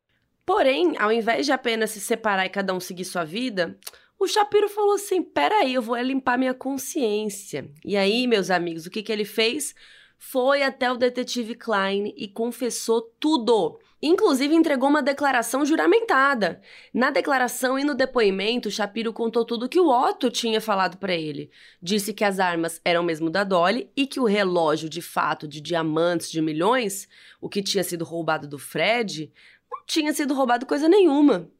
Porém, 0.45 0.97
ao 0.99 1.13
invés 1.13 1.47
de 1.47 1.53
apenas 1.53 1.91
se 1.91 2.01
separar 2.01 2.47
e 2.47 2.51
cada 2.51 2.75
um 2.75 2.81
seguir 2.81 3.05
sua 3.05 3.25
vida, 3.25 3.79
o 4.19 4.27
Shapiro 4.27 4.69
falou 4.69 4.95
assim: 4.95 5.23
peraí, 5.23 5.75
eu 5.75 5.83
vou 5.83 5.97
limpar 5.97 6.39
minha 6.39 6.53
consciência. 6.53 7.71
E 7.85 7.97
aí, 7.97 8.27
meus 8.27 8.51
amigos, 8.51 8.85
o 8.85 8.91
que, 8.91 9.03
que 9.03 9.13
ele 9.13 9.25
fez? 9.25 9.75
Foi 10.19 10.63
até 10.63 10.91
o 10.91 10.97
detetive 10.97 11.55
Klein 11.55 12.13
e 12.17 12.29
confessou 12.29 13.01
tudo. 13.19 13.79
Inclusive 14.03 14.55
entregou 14.55 14.89
uma 14.89 15.03
declaração 15.03 15.65
juramentada. 15.65 16.63
Na 16.93 17.11
declaração 17.11 17.79
e 17.79 17.85
no 17.85 17.95
depoimento, 17.95 18.71
Shapiro 18.71 19.13
contou 19.13 19.45
tudo 19.45 19.69
que 19.69 19.79
o 19.79 19.89
Otto 19.89 20.31
tinha 20.31 20.61
falado 20.61 20.97
para 20.97 21.15
ele. 21.15 21.51
Disse 21.83 22.15
que 22.15 22.25
as 22.25 22.39
armas 22.39 22.81
eram 22.83 23.03
mesmo 23.03 23.29
da 23.29 23.45
Dolly 23.45 23.91
e 23.95 24.07
que 24.07 24.19
o 24.19 24.25
relógio 24.25 24.89
de 24.89 25.03
fato 25.03 25.47
de 25.47 25.61
diamantes 25.61 26.31
de 26.31 26.41
milhões, 26.41 27.07
o 27.41 27.49
que 27.49 27.63
tinha 27.63 27.85
sido 27.85 28.05
roubado 28.05 28.49
do 28.49 28.59
Fred, 28.59 29.31
não 29.71 29.85
tinha 29.87 30.15
sido 30.15 30.33
roubado 30.33 30.65
coisa 30.65 30.89
nenhuma. 30.89 31.51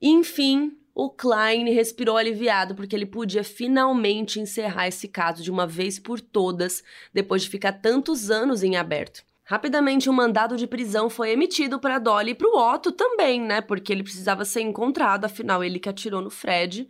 Enfim, 0.00 0.76
o 0.94 1.10
Klein 1.10 1.70
respirou 1.74 2.16
aliviado 2.16 2.74
porque 2.74 2.96
ele 2.96 3.06
podia 3.06 3.44
finalmente 3.44 4.40
encerrar 4.40 4.88
esse 4.88 5.08
caso 5.08 5.42
de 5.42 5.50
uma 5.50 5.66
vez 5.66 5.98
por 5.98 6.20
todas, 6.20 6.82
depois 7.12 7.42
de 7.42 7.50
ficar 7.50 7.72
tantos 7.72 8.30
anos 8.30 8.62
em 8.62 8.76
aberto. 8.76 9.22
Rapidamente, 9.52 10.08
um 10.08 10.14
mandado 10.14 10.56
de 10.56 10.66
prisão 10.66 11.10
foi 11.10 11.32
emitido 11.32 11.78
para 11.78 11.98
Dolly 11.98 12.30
e 12.30 12.34
para 12.34 12.48
o 12.48 12.56
Otto 12.56 12.90
também, 12.90 13.38
né? 13.38 13.60
Porque 13.60 13.92
ele 13.92 14.02
precisava 14.02 14.46
ser 14.46 14.62
encontrado, 14.62 15.26
afinal, 15.26 15.62
ele 15.62 15.78
que 15.78 15.90
atirou 15.90 16.22
no 16.22 16.30
Fred. 16.30 16.88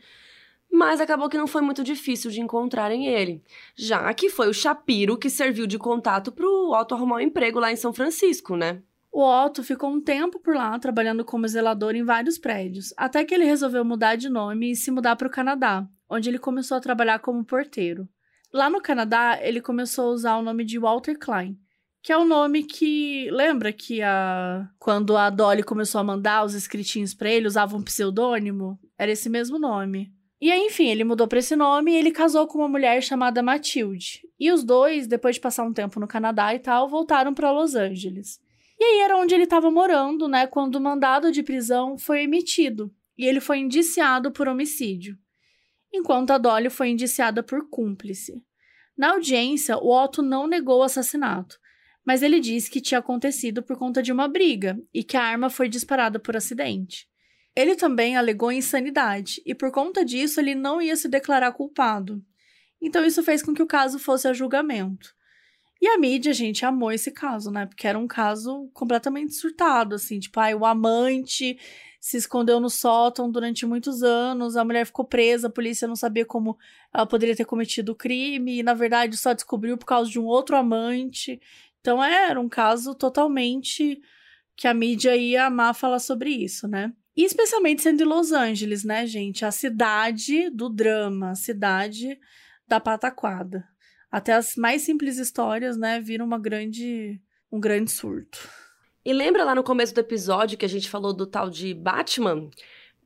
Mas 0.70 1.00
acabou 1.00 1.28
que 1.28 1.36
não 1.36 1.48
foi 1.48 1.60
muito 1.60 1.82
difícil 1.82 2.30
de 2.30 2.40
encontrarem 2.40 3.08
ele, 3.08 3.42
já 3.74 4.14
que 4.14 4.30
foi 4.30 4.48
o 4.48 4.54
Shapiro 4.54 5.18
que 5.18 5.28
serviu 5.28 5.66
de 5.66 5.76
contato 5.76 6.30
para 6.30 6.46
o 6.46 6.72
Otto 6.72 6.94
arrumar 6.94 7.16
um 7.16 7.20
emprego 7.22 7.58
lá 7.58 7.72
em 7.72 7.74
São 7.74 7.92
Francisco, 7.92 8.54
né? 8.54 8.80
O 9.10 9.24
Otto 9.24 9.64
ficou 9.64 9.90
um 9.90 10.00
tempo 10.00 10.38
por 10.38 10.54
lá, 10.54 10.78
trabalhando 10.78 11.24
como 11.24 11.48
zelador 11.48 11.96
em 11.96 12.04
vários 12.04 12.38
prédios, 12.38 12.94
até 12.96 13.24
que 13.24 13.34
ele 13.34 13.44
resolveu 13.44 13.84
mudar 13.84 14.14
de 14.14 14.28
nome 14.28 14.70
e 14.70 14.76
se 14.76 14.92
mudar 14.92 15.16
para 15.16 15.26
o 15.26 15.32
Canadá, 15.32 15.84
onde 16.08 16.30
ele 16.30 16.38
começou 16.38 16.76
a 16.76 16.80
trabalhar 16.80 17.18
como 17.18 17.44
porteiro. 17.44 18.08
Lá 18.52 18.70
no 18.70 18.80
Canadá, 18.80 19.36
ele 19.42 19.60
começou 19.60 20.10
a 20.10 20.12
usar 20.12 20.36
o 20.36 20.42
nome 20.42 20.64
de 20.64 20.78
Walter 20.78 21.18
Klein, 21.18 21.58
que 22.02 22.12
é 22.12 22.16
o 22.16 22.24
nome 22.24 22.64
que 22.64 23.30
lembra 23.30 23.72
que 23.72 24.02
a 24.02 24.68
quando 24.78 25.16
a 25.16 25.30
Dolly 25.30 25.62
começou 25.62 26.00
a 26.00 26.04
mandar 26.04 26.44
os 26.44 26.52
escritinhos 26.54 27.14
para 27.14 27.30
ele 27.30 27.46
usava 27.46 27.76
um 27.76 27.82
pseudônimo, 27.82 28.78
era 28.98 29.12
esse 29.12 29.30
mesmo 29.30 29.58
nome. 29.58 30.12
E 30.40 30.50
aí, 30.50 30.66
enfim, 30.66 30.88
ele 30.88 31.04
mudou 31.04 31.28
para 31.28 31.38
esse 31.38 31.54
nome 31.54 31.92
e 31.92 31.96
ele 31.96 32.10
casou 32.10 32.48
com 32.48 32.58
uma 32.58 32.68
mulher 32.68 33.00
chamada 33.00 33.44
Matilde. 33.44 34.22
E 34.40 34.50
os 34.50 34.64
dois, 34.64 35.06
depois 35.06 35.36
de 35.36 35.40
passar 35.40 35.62
um 35.62 35.72
tempo 35.72 36.00
no 36.00 36.08
Canadá 36.08 36.52
e 36.52 36.58
tal, 36.58 36.88
voltaram 36.88 37.32
para 37.32 37.52
Los 37.52 37.76
Angeles. 37.76 38.40
E 38.80 38.84
aí 38.84 38.98
era 39.02 39.16
onde 39.16 39.32
ele 39.36 39.44
estava 39.44 39.70
morando, 39.70 40.26
né, 40.26 40.48
quando 40.48 40.74
o 40.74 40.80
mandado 40.80 41.30
de 41.30 41.44
prisão 41.44 41.96
foi 41.96 42.24
emitido, 42.24 42.92
e 43.16 43.24
ele 43.24 43.38
foi 43.38 43.58
indiciado 43.58 44.32
por 44.32 44.48
homicídio, 44.48 45.16
enquanto 45.94 46.32
a 46.32 46.38
Dolly 46.38 46.68
foi 46.68 46.88
indiciada 46.88 47.44
por 47.44 47.68
cúmplice. 47.70 48.42
Na 48.98 49.12
audiência, 49.12 49.76
o 49.78 49.88
Otto 49.88 50.20
não 50.20 50.48
negou 50.48 50.80
o 50.80 50.82
assassinato, 50.82 51.56
mas 52.04 52.22
ele 52.22 52.40
disse 52.40 52.70
que 52.70 52.80
tinha 52.80 52.98
acontecido 52.98 53.62
por 53.62 53.76
conta 53.76 54.02
de 54.02 54.12
uma 54.12 54.28
briga 54.28 54.78
e 54.92 55.04
que 55.04 55.16
a 55.16 55.22
arma 55.22 55.48
foi 55.48 55.68
disparada 55.68 56.18
por 56.18 56.36
acidente. 56.36 57.08
Ele 57.54 57.76
também 57.76 58.16
alegou 58.16 58.50
insanidade 58.50 59.42
e, 59.44 59.54
por 59.54 59.70
conta 59.70 60.04
disso, 60.04 60.40
ele 60.40 60.54
não 60.54 60.80
ia 60.80 60.96
se 60.96 61.08
declarar 61.08 61.52
culpado. 61.52 62.24
Então, 62.80 63.04
isso 63.04 63.22
fez 63.22 63.42
com 63.42 63.54
que 63.54 63.62
o 63.62 63.66
caso 63.66 63.98
fosse 63.98 64.26
a 64.26 64.32
julgamento. 64.32 65.14
E 65.80 65.86
a 65.88 65.98
mídia, 65.98 66.32
gente, 66.32 66.64
amou 66.64 66.92
esse 66.92 67.10
caso, 67.10 67.50
né? 67.50 67.66
Porque 67.66 67.86
era 67.86 67.98
um 67.98 68.06
caso 68.06 68.70
completamente 68.72 69.34
surtado, 69.34 69.96
assim, 69.96 70.18
tipo, 70.18 70.38
ai, 70.38 70.54
o 70.54 70.64
amante 70.64 71.58
se 72.00 72.16
escondeu 72.16 72.58
no 72.58 72.70
sótão 72.70 73.30
durante 73.30 73.64
muitos 73.64 74.02
anos, 74.02 74.56
a 74.56 74.64
mulher 74.64 74.84
ficou 74.84 75.04
presa, 75.04 75.46
a 75.46 75.50
polícia 75.50 75.86
não 75.86 75.94
sabia 75.94 76.24
como 76.24 76.58
ela 76.92 77.06
poderia 77.06 77.36
ter 77.36 77.44
cometido 77.44 77.92
o 77.92 77.96
crime, 77.96 78.58
e 78.58 78.62
na 78.62 78.74
verdade 78.74 79.16
só 79.16 79.32
descobriu 79.32 79.78
por 79.78 79.86
causa 79.86 80.10
de 80.10 80.18
um 80.18 80.24
outro 80.24 80.56
amante. 80.56 81.40
Então 81.82 82.02
é, 82.02 82.30
era 82.30 82.40
um 82.40 82.48
caso 82.48 82.94
totalmente 82.94 84.00
que 84.56 84.68
a 84.68 84.72
mídia 84.72 85.16
ia 85.16 85.46
amar 85.46 85.74
falar 85.74 85.98
sobre 85.98 86.30
isso, 86.30 86.68
né? 86.68 86.92
E 87.16 87.24
especialmente 87.24 87.82
sendo 87.82 88.02
em 88.02 88.06
Los 88.06 88.32
Angeles, 88.32 88.84
né, 88.84 89.04
gente? 89.06 89.44
A 89.44 89.50
cidade 89.50 90.48
do 90.48 90.70
drama, 90.70 91.30
a 91.30 91.34
cidade 91.34 92.18
da 92.66 92.80
pataquada. 92.80 93.68
Até 94.10 94.32
as 94.32 94.56
mais 94.56 94.82
simples 94.82 95.18
histórias, 95.18 95.76
né, 95.76 96.00
viram 96.00 96.24
uma 96.24 96.38
grande, 96.38 97.20
um 97.50 97.58
grande 97.58 97.90
surto. 97.90 98.48
E 99.04 99.12
lembra 99.12 99.42
lá 99.42 99.54
no 99.54 99.64
começo 99.64 99.92
do 99.92 100.00
episódio 100.00 100.56
que 100.56 100.64
a 100.64 100.68
gente 100.68 100.88
falou 100.88 101.12
do 101.12 101.26
tal 101.26 101.50
de 101.50 101.74
Batman? 101.74 102.48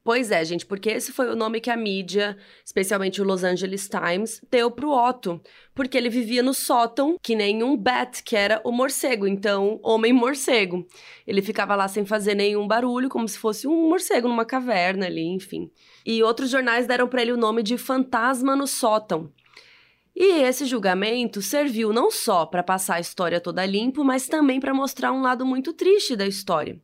Pois 0.07 0.31
é, 0.31 0.45
gente, 0.45 0.65
porque 0.65 0.89
esse 0.89 1.11
foi 1.11 1.29
o 1.29 1.35
nome 1.35 1.61
que 1.61 1.69
a 1.69 1.77
mídia, 1.77 2.37
especialmente 2.65 3.21
o 3.21 3.25
Los 3.25 3.43
Angeles 3.43 3.89
Times, 3.89 4.41
deu 4.49 4.71
pro 4.71 4.93
Otto. 4.93 5.41
Porque 5.75 5.99
ele 5.99 6.09
vivia 6.09 6.45
no 6.45 6.55
sótão, 6.55 7.17
que 7.21 7.35
nem 7.35 7.65
um 7.65 7.77
bat, 7.77 8.23
que 8.23 8.37
era 8.37 8.61
o 8.65 8.71
morcego, 8.71 9.27
então, 9.27 9.81
homem 9.83 10.13
morcego. 10.13 10.87
Ele 11.27 11.43
ficava 11.43 11.75
lá 11.75 11.89
sem 11.89 12.07
fazer 12.07 12.37
nenhum 12.37 12.69
barulho, 12.69 13.09
como 13.09 13.27
se 13.27 13.37
fosse 13.37 13.67
um 13.67 13.89
morcego 13.89 14.29
numa 14.29 14.45
caverna 14.45 15.07
ali, 15.07 15.27
enfim. 15.27 15.73
E 16.07 16.23
outros 16.23 16.51
jornais 16.51 16.87
deram 16.87 17.09
para 17.09 17.23
ele 17.23 17.33
o 17.33 17.37
nome 17.37 17.65
de 17.65 17.77
Fantasma 17.77 18.55
no 18.55 18.69
Sótão. 18.69 19.33
E 20.15 20.41
esse 20.45 20.67
julgamento 20.67 21.43
serviu 21.43 21.93
não 21.93 22.13
só 22.13 22.47
para 22.47 22.63
passar 22.63 22.95
a 22.95 23.01
história 23.01 23.41
toda 23.41 23.67
limpo, 23.67 24.05
mas 24.05 24.29
também 24.29 24.61
para 24.61 24.73
mostrar 24.73 25.11
um 25.11 25.23
lado 25.23 25.45
muito 25.45 25.73
triste 25.73 26.15
da 26.15 26.29
história. 26.29 26.81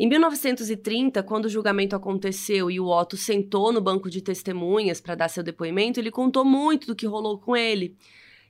Em 0.00 0.08
1930, 0.08 1.24
quando 1.24 1.46
o 1.46 1.48
julgamento 1.48 1.96
aconteceu 1.96 2.70
e 2.70 2.78
o 2.78 2.86
Otto 2.86 3.16
sentou 3.16 3.72
no 3.72 3.80
banco 3.80 4.08
de 4.08 4.22
testemunhas 4.22 5.00
para 5.00 5.16
dar 5.16 5.28
seu 5.28 5.42
depoimento, 5.42 5.98
ele 5.98 6.12
contou 6.12 6.44
muito 6.44 6.86
do 6.86 6.94
que 6.94 7.04
rolou 7.04 7.36
com 7.36 7.56
ele. 7.56 7.96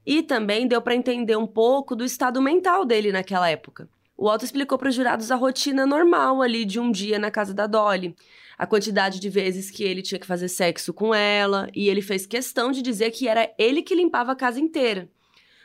E 0.05 0.23
também 0.23 0.69
deu 0.69 0.83
para 0.83 0.95
entender 0.95 1.37
um 1.37 1.47
pouco 1.47 1.97
do 1.97 2.05
estado 2.05 2.43
mental 2.43 2.85
dele 2.85 3.11
naquela 3.11 3.49
época. 3.49 3.89
O 4.15 4.29
Otto 4.29 4.45
explicou 4.45 4.77
para 4.77 4.91
os 4.91 4.95
jurados 4.95 5.31
a 5.31 5.37
rotina 5.37 5.87
normal 5.87 6.43
ali 6.43 6.67
de 6.67 6.79
um 6.79 6.91
dia 6.91 7.19
na 7.19 7.31
casa 7.31 7.55
da 7.55 7.67
Dolly, 7.67 8.15
a 8.59 8.67
quantidade 8.67 9.19
de 9.19 9.31
vezes 9.31 9.71
que 9.71 9.85
ele 9.85 10.03
tinha 10.03 10.19
que 10.19 10.27
fazer 10.27 10.49
sexo 10.49 10.93
com 10.93 11.15
ela, 11.15 11.71
e 11.75 11.89
ele 11.89 12.03
fez 12.03 12.27
questão 12.27 12.71
de 12.71 12.83
dizer 12.83 13.11
que 13.11 13.27
era 13.27 13.51
ele 13.57 13.81
que 13.81 13.95
limpava 13.95 14.33
a 14.33 14.37
casa 14.37 14.61
inteira. 14.61 15.09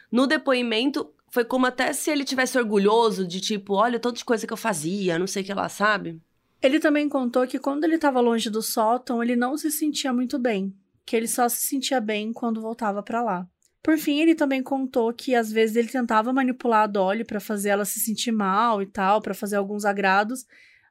No 0.10 0.28
depoimento, 0.28 1.12
foi 1.34 1.44
como 1.44 1.66
até 1.66 1.92
se 1.94 2.12
ele 2.12 2.24
tivesse 2.24 2.60
orgulhoso 2.60 3.28
de 3.28 3.42
tipo, 3.42 3.74
olha, 3.74 4.00
toda 4.00 4.16
de 4.16 4.24
coisa 4.24 4.46
que 4.46 4.54
eu 4.54 4.58
fazia, 4.58 5.18
não 5.18 5.26
sei 5.26 5.42
o 5.42 5.46
que 5.48 5.52
lá, 5.52 5.68
sabe? 5.68 6.22
Ele 6.62 6.80
também 6.80 7.10
contou 7.10 7.48
que 7.48 7.58
quando 7.58 7.86
ele 7.86 7.96
estava 7.96 8.22
longe 8.22 8.52
do 8.52 8.62
sótão, 8.62 9.24
ele 9.24 9.36
não 9.36 9.58
se 9.58 9.72
sentia 9.72 10.14
muito 10.14 10.38
bem, 10.38 10.72
que 11.04 11.16
ele 11.16 11.28
só 11.28 11.50
se 11.50 11.66
sentia 11.66 12.00
bem 12.00 12.32
quando 12.32 12.62
voltava 12.62 13.02
para 13.02 13.24
lá. 13.24 13.48
Por 13.82 13.98
fim, 13.98 14.20
ele 14.20 14.36
também 14.36 14.62
contou 14.62 15.12
que 15.12 15.34
às 15.34 15.52
vezes 15.52 15.76
ele 15.76 15.88
tentava 15.88 16.32
manipular 16.32 16.84
a 16.84 16.88
Dolly 16.88 17.24
para 17.24 17.40
fazer 17.40 17.70
ela 17.70 17.84
se 17.84 18.00
sentir 18.00 18.32
mal 18.32 18.80
e 18.80 18.86
tal, 18.86 19.20
para 19.20 19.34
fazer 19.34 19.56
alguns 19.56 19.86
agrados, 19.86 20.46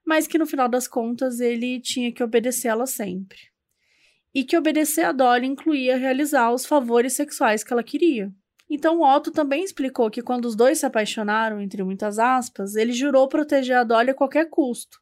mas 0.05 0.27
que 0.27 0.39
no 0.39 0.47
final 0.47 0.69
das 0.69 0.89
contas 0.89 1.39
ele 1.39 1.79
tinha 1.79 2.11
que 2.11 2.21
obedecer 2.21 2.67
ela 2.67 2.87
sempre. 2.87 3.39
E 4.35 4.43
que 4.43 4.59
obedecer 4.59 5.05
a 5.05 5.13
Dolly 5.13 5.47
incluía 5.47 5.97
realizar 5.97 6.51
os 6.51 6.67
favores 6.67 7.13
sexuais 7.13 7.63
que 7.63 7.73
ela 7.73 7.85
queria. 7.85 8.35
Então 8.75 9.03
Otto 9.03 9.31
também 9.31 9.63
explicou 9.63 10.11
que 10.11 10.23
quando 10.23 10.47
os 10.47 10.57
dois 10.57 10.79
se 10.79 10.87
apaixonaram, 10.87 11.61
entre 11.61 11.83
muitas 11.85 12.19
aspas, 12.19 12.75
ele 12.75 12.95
jurou 12.95 13.29
proteger 13.29 13.77
a 13.77 13.85
Dolly 13.85 14.13
a 14.13 14.15
qualquer 14.15 14.49
custo. 14.49 14.99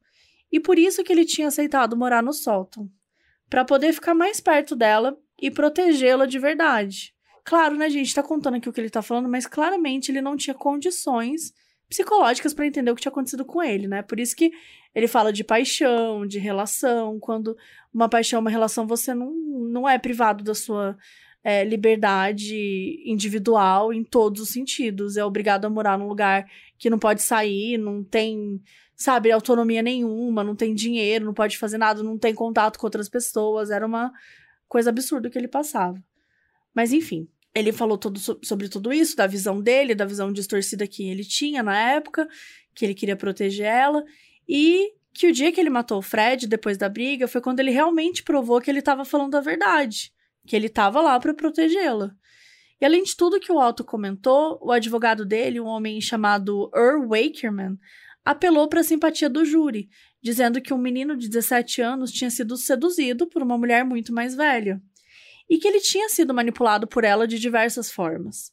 E 0.50 0.58
por 0.58 0.76
isso 0.76 1.04
que 1.04 1.12
ele 1.12 1.24
tinha 1.24 1.46
aceitado 1.46 1.96
morar 1.96 2.20
no 2.20 2.32
sótão, 2.32 2.90
para 3.48 3.64
poder 3.64 3.92
ficar 3.92 4.12
mais 4.12 4.40
perto 4.40 4.74
dela 4.74 5.16
e 5.40 5.52
protegê-la 5.52 6.26
de 6.26 6.36
verdade. 6.36 7.14
Claro, 7.44 7.76
né, 7.76 7.88
gente, 7.88 8.12
tá 8.12 8.24
contando 8.24 8.56
aqui 8.56 8.68
o 8.68 8.72
que 8.72 8.80
ele 8.80 8.90
tá 8.90 9.02
falando, 9.02 9.28
mas 9.28 9.46
claramente 9.46 10.10
ele 10.10 10.20
não 10.20 10.36
tinha 10.36 10.52
condições 10.52 11.52
psicológicas 11.88 12.52
para 12.52 12.66
entender 12.66 12.90
o 12.90 12.96
que 12.96 13.02
tinha 13.02 13.12
acontecido 13.12 13.44
com 13.44 13.62
ele, 13.62 13.86
né? 13.86 14.02
Por 14.02 14.18
isso 14.18 14.34
que 14.34 14.50
ele 14.92 15.06
fala 15.06 15.32
de 15.32 15.44
paixão, 15.44 16.26
de 16.26 16.40
relação, 16.40 17.20
quando 17.20 17.56
uma 17.94 18.08
paixão, 18.08 18.40
uma 18.40 18.50
relação, 18.50 18.84
você 18.84 19.14
não, 19.14 19.30
não 19.32 19.88
é 19.88 19.96
privado 19.96 20.42
da 20.42 20.56
sua 20.56 20.98
é, 21.42 21.64
liberdade 21.64 23.02
individual 23.04 23.92
em 23.92 24.04
todos 24.04 24.42
os 24.42 24.50
sentidos. 24.50 25.16
É 25.16 25.24
obrigado 25.24 25.64
a 25.64 25.70
morar 25.70 25.98
num 25.98 26.08
lugar 26.08 26.46
que 26.78 26.90
não 26.90 26.98
pode 26.98 27.22
sair, 27.22 27.78
não 27.78 28.04
tem, 28.04 28.60
sabe, 28.96 29.30
autonomia 29.30 29.82
nenhuma, 29.82 30.44
não 30.44 30.54
tem 30.54 30.74
dinheiro, 30.74 31.24
não 31.24 31.34
pode 31.34 31.58
fazer 31.58 31.78
nada, 31.78 32.02
não 32.02 32.18
tem 32.18 32.34
contato 32.34 32.78
com 32.78 32.86
outras 32.86 33.08
pessoas. 33.08 33.70
Era 33.70 33.86
uma 33.86 34.12
coisa 34.68 34.90
absurda 34.90 35.30
que 35.30 35.38
ele 35.38 35.48
passava. 35.48 36.02
Mas 36.74 36.92
enfim, 36.92 37.28
ele 37.54 37.72
falou 37.72 37.98
sobre 38.42 38.68
tudo 38.68 38.92
isso, 38.92 39.16
da 39.16 39.26
visão 39.26 39.60
dele, 39.60 39.94
da 39.94 40.04
visão 40.04 40.32
distorcida 40.32 40.86
que 40.86 41.08
ele 41.08 41.24
tinha 41.24 41.62
na 41.62 41.76
época, 41.92 42.28
que 42.74 42.84
ele 42.84 42.94
queria 42.94 43.16
proteger 43.16 43.66
ela, 43.66 44.04
e 44.48 44.92
que 45.12 45.26
o 45.26 45.32
dia 45.32 45.50
que 45.50 45.60
ele 45.60 45.70
matou 45.70 45.98
o 45.98 46.02
Fred, 46.02 46.46
depois 46.46 46.78
da 46.78 46.88
briga, 46.88 47.26
foi 47.26 47.40
quando 47.40 47.58
ele 47.58 47.72
realmente 47.72 48.22
provou 48.22 48.60
que 48.60 48.70
ele 48.70 48.78
estava 48.78 49.04
falando 49.04 49.34
a 49.34 49.40
verdade, 49.40 50.12
que 50.46 50.56
ele 50.56 50.66
estava 50.66 51.00
lá 51.00 51.18
para 51.18 51.34
protegê-la. 51.34 52.14
E 52.80 52.84
além 52.84 53.02
de 53.02 53.14
tudo 53.14 53.40
que 53.40 53.52
o 53.52 53.58
Otto 53.58 53.84
comentou, 53.84 54.58
o 54.62 54.72
advogado 54.72 55.24
dele, 55.24 55.60
um 55.60 55.66
homem 55.66 56.00
chamado 56.00 56.70
Earl 56.74 57.06
Wakerman, 57.08 57.78
apelou 58.24 58.68
para 58.68 58.80
a 58.80 58.84
simpatia 58.84 59.28
do 59.28 59.44
júri, 59.44 59.88
dizendo 60.22 60.60
que 60.60 60.72
um 60.72 60.78
menino 60.78 61.16
de 61.16 61.28
17 61.28 61.82
anos 61.82 62.10
tinha 62.10 62.30
sido 62.30 62.56
seduzido 62.56 63.26
por 63.26 63.42
uma 63.42 63.58
mulher 63.58 63.84
muito 63.84 64.12
mais 64.12 64.34
velha 64.34 64.80
e 65.48 65.58
que 65.58 65.66
ele 65.66 65.80
tinha 65.80 66.08
sido 66.08 66.32
manipulado 66.32 66.86
por 66.86 67.02
ela 67.02 67.26
de 67.26 67.38
diversas 67.38 67.90
formas. 67.90 68.52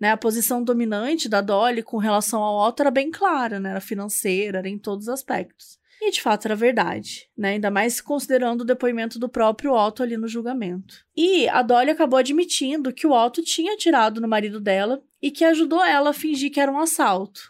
Né, 0.00 0.10
a 0.10 0.16
posição 0.16 0.64
dominante 0.64 1.28
da 1.28 1.40
Dolly 1.40 1.80
com 1.80 1.96
relação 1.96 2.42
ao 2.42 2.68
Otto 2.68 2.82
era 2.82 2.90
bem 2.90 3.12
clara, 3.12 3.60
né, 3.60 3.70
era 3.70 3.80
financeira, 3.80 4.58
era 4.58 4.68
em 4.68 4.76
todos 4.76 5.06
os 5.06 5.12
aspectos. 5.12 5.78
E 6.04 6.10
de 6.10 6.20
fato 6.20 6.46
era 6.46 6.56
verdade, 6.56 7.28
né? 7.38 7.50
Ainda 7.50 7.70
mais 7.70 8.00
considerando 8.00 8.62
o 8.62 8.64
depoimento 8.64 9.20
do 9.20 9.28
próprio 9.28 9.72
Otto 9.72 10.02
ali 10.02 10.16
no 10.16 10.26
julgamento. 10.26 10.96
E 11.16 11.48
a 11.48 11.62
Dolly 11.62 11.90
acabou 11.90 12.18
admitindo 12.18 12.92
que 12.92 13.06
o 13.06 13.12
Otto 13.12 13.40
tinha 13.40 13.74
atirado 13.74 14.20
no 14.20 14.26
marido 14.26 14.58
dela 14.60 15.00
e 15.22 15.30
que 15.30 15.44
ajudou 15.44 15.80
ela 15.80 16.10
a 16.10 16.12
fingir 16.12 16.50
que 16.50 16.58
era 16.58 16.72
um 16.72 16.80
assalto. 16.80 17.40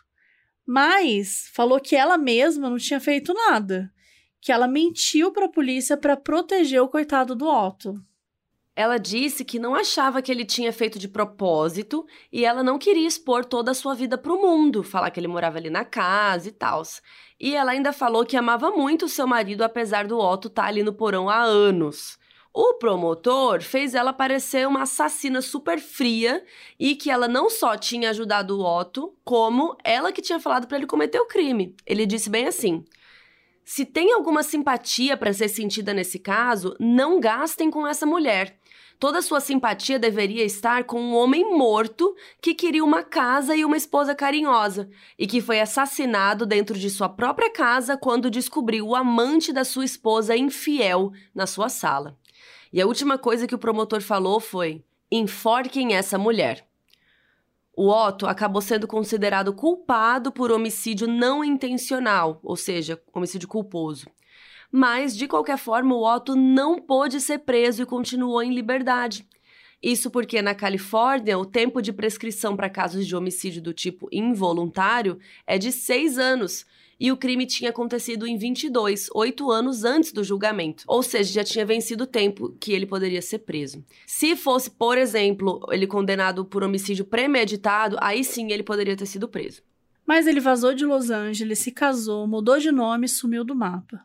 Mas 0.66 1.50
falou 1.54 1.80
que 1.80 1.96
ela 1.96 2.18
mesma 2.18 2.68
não 2.68 2.76
tinha 2.76 3.00
feito 3.00 3.32
nada, 3.32 3.90
que 4.38 4.52
ela 4.52 4.68
mentiu 4.68 5.32
para 5.32 5.46
a 5.46 5.50
polícia 5.50 5.96
para 5.96 6.14
proteger 6.14 6.82
o 6.82 6.88
coitado 6.88 7.34
do 7.34 7.46
Otto. 7.46 7.94
Ela 8.74 8.96
disse 8.96 9.44
que 9.44 9.58
não 9.58 9.74
achava 9.74 10.22
que 10.22 10.32
ele 10.32 10.46
tinha 10.46 10.72
feito 10.72 10.98
de 10.98 11.06
propósito 11.06 12.06
e 12.32 12.44
ela 12.44 12.62
não 12.62 12.78
queria 12.78 13.06
expor 13.06 13.44
toda 13.44 13.70
a 13.70 13.74
sua 13.74 13.94
vida 13.94 14.16
para 14.16 14.32
o 14.32 14.40
mundo, 14.40 14.82
falar 14.82 15.10
que 15.10 15.20
ele 15.20 15.28
morava 15.28 15.58
ali 15.58 15.68
na 15.68 15.84
casa 15.84 16.48
e 16.48 16.52
tal. 16.52 16.82
E 17.38 17.54
ela 17.54 17.72
ainda 17.72 17.92
falou 17.92 18.24
que 18.24 18.36
amava 18.36 18.70
muito 18.70 19.08
seu 19.08 19.26
marido, 19.26 19.62
apesar 19.62 20.06
do 20.06 20.18
Otto 20.18 20.48
estar 20.48 20.62
tá 20.62 20.68
ali 20.68 20.82
no 20.82 20.94
porão 20.94 21.28
há 21.28 21.42
anos. 21.42 22.18
O 22.54 22.74
promotor 22.74 23.62
fez 23.62 23.94
ela 23.94 24.12
parecer 24.12 24.66
uma 24.66 24.82
assassina 24.82 25.42
super 25.42 25.78
fria 25.78 26.42
e 26.78 26.94
que 26.94 27.10
ela 27.10 27.28
não 27.28 27.50
só 27.50 27.76
tinha 27.76 28.10
ajudado 28.10 28.58
o 28.58 28.64
Otto, 28.64 29.14
como 29.24 29.76
ela 29.84 30.12
que 30.12 30.22
tinha 30.22 30.40
falado 30.40 30.66
para 30.66 30.78
ele 30.78 30.86
cometer 30.86 31.18
o 31.18 31.26
crime. 31.26 31.74
Ele 31.86 32.06
disse 32.06 32.28
bem 32.28 32.46
assim: 32.46 32.84
se 33.64 33.84
tem 33.84 34.12
alguma 34.12 34.42
simpatia 34.42 35.16
para 35.16 35.32
ser 35.32 35.48
sentida 35.48 35.94
nesse 35.94 36.18
caso, 36.18 36.76
não 36.78 37.20
gastem 37.20 37.70
com 37.70 37.86
essa 37.86 38.04
mulher. 38.04 38.58
Toda 39.02 39.20
sua 39.20 39.40
simpatia 39.40 39.98
deveria 39.98 40.44
estar 40.44 40.84
com 40.84 41.00
um 41.00 41.16
homem 41.16 41.56
morto 41.58 42.14
que 42.40 42.54
queria 42.54 42.84
uma 42.84 43.02
casa 43.02 43.56
e 43.56 43.64
uma 43.64 43.76
esposa 43.76 44.14
carinhosa 44.14 44.88
e 45.18 45.26
que 45.26 45.40
foi 45.40 45.58
assassinado 45.58 46.46
dentro 46.46 46.78
de 46.78 46.88
sua 46.88 47.08
própria 47.08 47.50
casa 47.50 47.96
quando 47.96 48.30
descobriu 48.30 48.86
o 48.86 48.94
amante 48.94 49.52
da 49.52 49.64
sua 49.64 49.84
esposa 49.84 50.36
infiel 50.36 51.10
na 51.34 51.48
sua 51.48 51.68
sala. 51.68 52.16
E 52.72 52.80
a 52.80 52.86
última 52.86 53.18
coisa 53.18 53.44
que 53.44 53.56
o 53.56 53.58
promotor 53.58 54.00
falou 54.00 54.38
foi: 54.38 54.84
enforquem 55.10 55.96
essa 55.96 56.16
mulher. 56.16 56.64
O 57.76 57.88
Otto 57.88 58.28
acabou 58.28 58.62
sendo 58.62 58.86
considerado 58.86 59.52
culpado 59.52 60.30
por 60.30 60.52
homicídio 60.52 61.08
não 61.08 61.42
intencional, 61.42 62.38
ou 62.40 62.54
seja, 62.54 63.02
homicídio 63.12 63.48
culposo 63.48 64.06
mas 64.72 65.14
de 65.14 65.28
qualquer 65.28 65.58
forma 65.58 65.94
o 65.94 66.02
Otto 66.02 66.34
não 66.34 66.80
pôde 66.80 67.20
ser 67.20 67.40
preso 67.40 67.82
e 67.82 67.86
continuou 67.86 68.42
em 68.42 68.54
liberdade. 68.54 69.28
Isso 69.82 70.10
porque 70.10 70.40
na 70.40 70.54
Califórnia 70.54 71.38
o 71.38 71.44
tempo 71.44 71.82
de 71.82 71.92
prescrição 71.92 72.56
para 72.56 72.70
casos 72.70 73.06
de 73.06 73.14
homicídio 73.14 73.60
do 73.60 73.74
tipo 73.74 74.08
involuntário 74.10 75.18
é 75.46 75.58
de 75.58 75.70
seis 75.70 76.16
anos. 76.18 76.64
E 77.00 77.10
o 77.10 77.16
crime 77.16 77.44
tinha 77.46 77.70
acontecido 77.70 78.28
em 78.28 78.36
22, 78.36 79.08
oito 79.12 79.50
anos 79.50 79.82
antes 79.82 80.12
do 80.12 80.22
julgamento. 80.22 80.84
Ou 80.86 81.02
seja, 81.02 81.32
já 81.32 81.42
tinha 81.42 81.66
vencido 81.66 82.04
o 82.04 82.06
tempo 82.06 82.56
que 82.60 82.72
ele 82.72 82.86
poderia 82.86 83.20
ser 83.20 83.40
preso. 83.40 83.84
Se 84.06 84.36
fosse, 84.36 84.70
por 84.70 84.96
exemplo, 84.96 85.66
ele 85.72 85.84
condenado 85.84 86.44
por 86.44 86.62
homicídio 86.62 87.04
premeditado, 87.04 87.96
aí 88.00 88.22
sim 88.22 88.52
ele 88.52 88.62
poderia 88.62 88.96
ter 88.96 89.06
sido 89.06 89.28
preso. 89.28 89.62
Mas 90.06 90.28
ele 90.28 90.38
vazou 90.38 90.74
de 90.74 90.86
Los 90.86 91.10
Angeles, 91.10 91.58
se 91.58 91.72
casou, 91.72 92.24
mudou 92.28 92.58
de 92.60 92.70
nome 92.70 93.06
e 93.06 93.08
sumiu 93.08 93.42
do 93.42 93.54
mapa. 93.54 94.00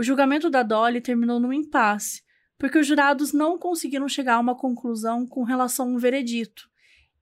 O 0.00 0.02
julgamento 0.02 0.48
da 0.48 0.62
Dolly 0.62 0.98
terminou 0.98 1.38
num 1.38 1.52
impasse, 1.52 2.22
porque 2.56 2.78
os 2.78 2.86
jurados 2.86 3.34
não 3.34 3.58
conseguiram 3.58 4.08
chegar 4.08 4.36
a 4.36 4.40
uma 4.40 4.56
conclusão 4.56 5.26
com 5.26 5.42
relação 5.42 5.84
a 5.84 5.90
um 5.90 5.98
veredito. 5.98 6.70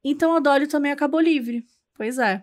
Então 0.05 0.33
a 0.33 0.39
Dolly 0.39 0.69
também 0.69 0.93
acabou 0.93 1.19
livre. 1.19 1.67
Pois 1.97 2.21
é. 2.21 2.41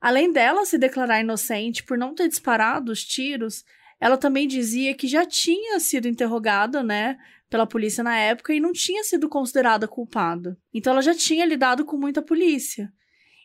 Além 0.00 0.30
dela 0.30 0.64
se 0.64 0.78
declarar 0.78 1.22
inocente 1.22 1.82
por 1.82 1.98
não 1.98 2.14
ter 2.14 2.28
disparado 2.28 2.92
os 2.92 3.02
tiros, 3.02 3.64
ela 3.98 4.16
também 4.16 4.46
dizia 4.46 4.94
que 4.94 5.08
já 5.08 5.26
tinha 5.26 5.80
sido 5.80 6.06
interrogada, 6.06 6.80
né, 6.80 7.18
pela 7.50 7.66
polícia 7.66 8.04
na 8.04 8.16
época 8.16 8.54
e 8.54 8.60
não 8.60 8.70
tinha 8.70 9.02
sido 9.02 9.28
considerada 9.28 9.88
culpada. 9.88 10.56
Então 10.72 10.92
ela 10.92 11.02
já 11.02 11.16
tinha 11.16 11.44
lidado 11.44 11.84
com 11.84 11.96
muita 11.96 12.22
polícia. 12.22 12.92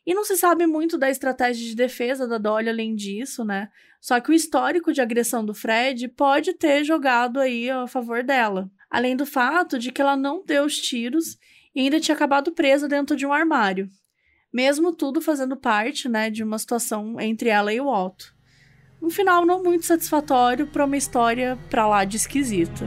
E 0.06 0.14
não 0.14 0.24
se 0.24 0.36
sabe 0.36 0.66
muito 0.68 0.98
da 0.98 1.10
estratégia 1.10 1.66
de 1.66 1.76
defesa 1.76 2.28
da 2.28 2.38
Dolly 2.38 2.70
além 2.70 2.96
disso, 2.96 3.44
né? 3.46 3.70
Só 4.02 4.20
que 4.20 4.32
o 4.32 4.34
histórico 4.34 4.92
de 4.92 5.02
agressão 5.02 5.46
do 5.46 5.54
Fred 5.54 6.10
pode 6.10 6.54
ter 6.54 6.84
jogado 6.84 7.40
aí 7.40 7.70
a 7.70 7.88
favor 7.88 8.22
dela. 8.22 8.70
Além 8.90 9.16
do 9.16 9.26
fato 9.26 9.80
de 9.80 9.92
que 9.92 10.02
ela 10.02 10.18
não 10.18 10.44
deu 10.46 10.66
os 10.66 10.78
tiros 10.78 11.38
e 11.74 11.82
ainda 11.82 12.00
tinha 12.00 12.14
acabado 12.14 12.52
presa 12.52 12.88
dentro 12.88 13.16
de 13.16 13.26
um 13.26 13.32
armário. 13.32 13.90
Mesmo 14.52 14.94
tudo 14.94 15.22
fazendo 15.22 15.56
parte, 15.56 16.10
né, 16.10 16.30
de 16.30 16.44
uma 16.44 16.60
situação 16.60 17.20
entre 17.20 17.50
ela 17.50 17.74
e 17.74 17.80
o 17.80 17.88
Otto. 17.88 18.36
Um 19.02 19.10
final 19.10 19.46
não 19.46 19.64
muito 19.64 19.86
satisfatório 19.86 20.68
para 20.68 20.86
uma 20.86 20.98
história 20.98 21.58
pra 21.70 21.88
lá 21.88 22.06
de 22.06 22.18
esquisita. 22.18 22.86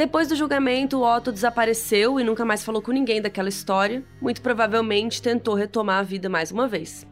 Depois 0.00 0.26
do 0.26 0.34
julgamento, 0.34 1.02
Otto 1.02 1.30
desapareceu 1.30 2.18
e 2.18 2.24
nunca 2.24 2.42
mais 2.42 2.64
falou 2.64 2.80
com 2.80 2.90
ninguém 2.90 3.20
daquela 3.20 3.50
história. 3.50 4.02
Muito 4.18 4.40
provavelmente 4.40 5.20
tentou 5.20 5.54
retomar 5.54 5.98
a 5.98 6.02
vida 6.02 6.26
mais 6.26 6.50
uma 6.50 6.66
vez. 6.66 7.06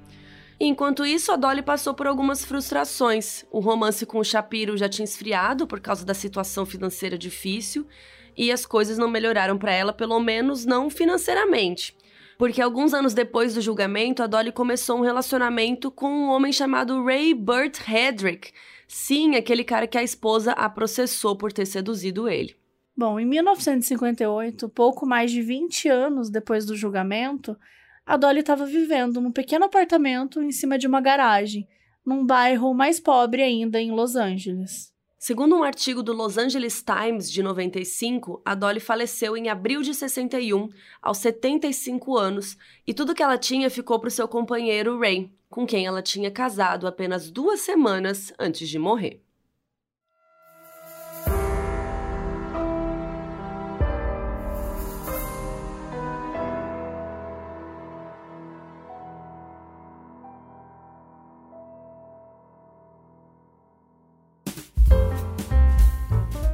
Enquanto 0.59 1.05
isso, 1.05 1.31
a 1.31 1.37
Dolly 1.37 1.61
passou 1.61 1.93
por 1.93 2.07
algumas 2.07 2.47
frustrações. 2.47 3.45
O 3.51 3.61
romance 3.61 4.07
com 4.07 4.19
o 4.19 4.25
Shapiro 4.25 4.75
já 4.75 4.89
tinha 4.89 5.05
esfriado 5.05 5.67
por 5.67 5.81
causa 5.81 6.03
da 6.03 6.15
situação 6.15 6.65
financeira 6.65 7.19
difícil 7.19 7.87
e 8.35 8.51
as 8.51 8.65
coisas 8.65 8.97
não 8.97 9.11
melhoraram 9.11 9.59
para 9.59 9.73
ela, 9.73 9.93
pelo 9.93 10.19
menos 10.19 10.65
não 10.65 10.89
financeiramente. 10.89 11.95
Porque 12.39 12.63
alguns 12.63 12.95
anos 12.95 13.13
depois 13.13 13.53
do 13.53 13.61
julgamento, 13.61 14.23
a 14.23 14.27
Dolly 14.27 14.51
começou 14.51 14.97
um 14.97 15.03
relacionamento 15.03 15.91
com 15.91 16.09
um 16.09 16.31
homem 16.31 16.55
chamado 16.55 17.05
Ray 17.05 17.35
Burt 17.35 17.87
Hedrick. 17.87 18.51
Sim, 18.87 19.37
aquele 19.37 19.63
cara 19.63 19.87
que 19.87 19.99
a 19.99 20.03
esposa 20.03 20.53
a 20.53 20.71
processou 20.71 21.37
por 21.37 21.53
ter 21.53 21.67
seduzido 21.67 22.27
ele. 22.27 22.57
Bom, 22.99 23.21
em 23.21 23.25
1958, 23.25 24.69
pouco 24.71 25.07
mais 25.07 25.31
de 25.31 25.41
20 25.41 25.89
anos 25.89 26.29
depois 26.29 26.67
do 26.67 26.75
julgamento, 26.75 27.57
a 28.05 28.17
Dolly 28.17 28.41
estava 28.41 28.67
vivendo 28.67 29.21
num 29.21 29.31
pequeno 29.31 29.67
apartamento 29.67 30.43
em 30.43 30.51
cima 30.51 30.77
de 30.77 30.89
uma 30.89 31.01
garagem, 31.01 31.69
num 32.05 32.27
bairro 32.27 32.75
mais 32.75 32.99
pobre 32.99 33.41
ainda 33.41 33.81
em 33.81 33.93
Los 33.93 34.17
Angeles. 34.17 34.93
Segundo 35.17 35.55
um 35.55 35.63
artigo 35.63 36.03
do 36.03 36.13
Los 36.13 36.37
Angeles 36.37 36.83
Times 36.83 37.31
de 37.31 37.41
95, 37.41 38.43
a 38.45 38.57
Dolly 38.57 38.81
faleceu 38.81 39.37
em 39.37 39.49
abril 39.49 39.81
de 39.81 39.95
61, 39.95 40.69
aos 41.01 41.19
75 41.19 42.17
anos, 42.17 42.59
e 42.85 42.93
tudo 42.93 43.15
que 43.15 43.23
ela 43.23 43.39
tinha 43.39 43.71
ficou 43.71 44.01
para 44.01 44.09
o 44.09 44.11
seu 44.11 44.27
companheiro 44.27 44.99
Ray, 44.99 45.31
com 45.49 45.65
quem 45.65 45.87
ela 45.87 46.03
tinha 46.03 46.33
casado 46.33 46.85
apenas 46.85 47.31
duas 47.31 47.61
semanas 47.61 48.33
antes 48.41 48.69
de 48.69 48.77
morrer. 48.77 49.23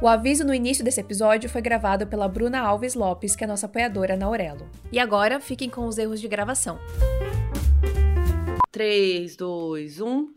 O 0.05 0.07
aviso 0.07 0.45
no 0.45 0.53
início 0.53 0.85
desse 0.85 1.01
episódio 1.01 1.49
foi 1.49 1.63
gravado 1.63 2.05
pela 2.05 2.27
Bruna 2.27 2.59
Alves 2.59 2.93
Lopes, 2.93 3.35
que 3.35 3.43
é 3.43 3.47
nossa 3.47 3.65
apoiadora 3.65 4.15
na 4.15 4.27
Aurelo. 4.27 4.69
E 4.91 4.99
agora, 4.99 5.39
fiquem 5.39 5.67
com 5.67 5.87
os 5.87 5.97
erros 5.97 6.21
de 6.21 6.27
gravação. 6.27 6.77
3, 8.71 9.35
2, 9.35 10.01
1. 10.01 10.33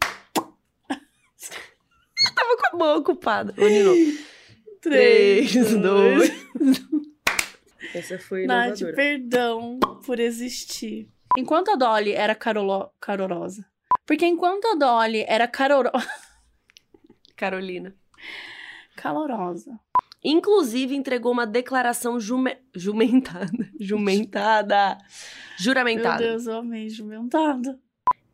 Tava 2.35 2.57
com 2.57 2.67
a 2.73 2.79
mão 2.79 2.99
ocupada. 2.99 3.53
Nino. 3.59 3.93
3, 4.81 5.53
2, 5.75 6.31
1. 6.63 7.03
Essa 7.95 8.19
foi 8.19 8.47
Nath, 8.47 8.81
inovadora. 8.81 8.97
perdão 8.97 9.79
por 10.07 10.19
existir. 10.19 11.11
Enquanto 11.37 11.73
a 11.73 11.77
Dolly 11.77 12.13
era 12.13 12.35
carolo... 12.35 12.91
carorosa. 12.99 13.67
Porque 14.07 14.25
enquanto 14.25 14.65
a 14.65 14.75
Dolly 14.77 15.27
era 15.29 15.47
caroro... 15.47 15.91
Carolina. 17.37 17.95
Calorosa. 18.99 19.79
Inclusive, 20.25 20.97
entregou 20.97 21.31
uma 21.33 21.47
declaração 21.47 22.19
jume... 22.19 22.57
jumentada. 22.75 23.49
Jumentada. 23.79 24.99
Meu 24.99 25.07
Juramentada. 25.59 26.19
Deus, 26.19 26.47
eu 26.47 26.57
amei 26.57 26.91
jumentada. 26.91 27.79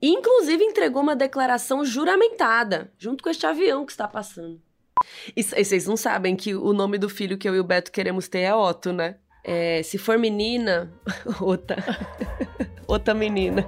Inclusive, 0.01 0.65
entregou 0.65 1.03
uma 1.03 1.15
declaração 1.15 1.85
juramentada, 1.85 2.91
junto 2.99 3.23
com 3.23 3.29
este 3.31 3.47
avião 3.47 3.85
que 3.85 3.93
está 3.93 4.09
passando. 4.09 4.61
E, 5.37 5.41
e 5.41 5.65
vocês 5.65 5.87
não 5.87 5.97
sabem 5.97 6.35
que 6.35 6.55
o 6.55 6.73
nome 6.73 6.97
do 6.97 7.09
filho 7.09 7.37
que 7.37 7.49
eu 7.49 7.55
e 7.55 7.61
o 7.61 7.65
Beto 7.65 7.93
queremos 7.93 8.29
ter 8.29 8.41
é 8.41 8.55
Otto, 8.55 8.93
né? 8.93 9.17
É, 9.43 9.83
se 9.83 9.99
for 9.99 10.19
menina, 10.19 10.91
Ota. 11.41 11.77
Outra 12.89 13.13
menina. 13.13 13.63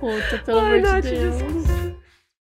Puta, 0.00 0.38
pelo 0.44 0.58
Ai, 0.58 0.80
amor 0.80 1.00
de 1.00 1.10
Deus. 1.10 1.36
desculpa. 1.36 1.93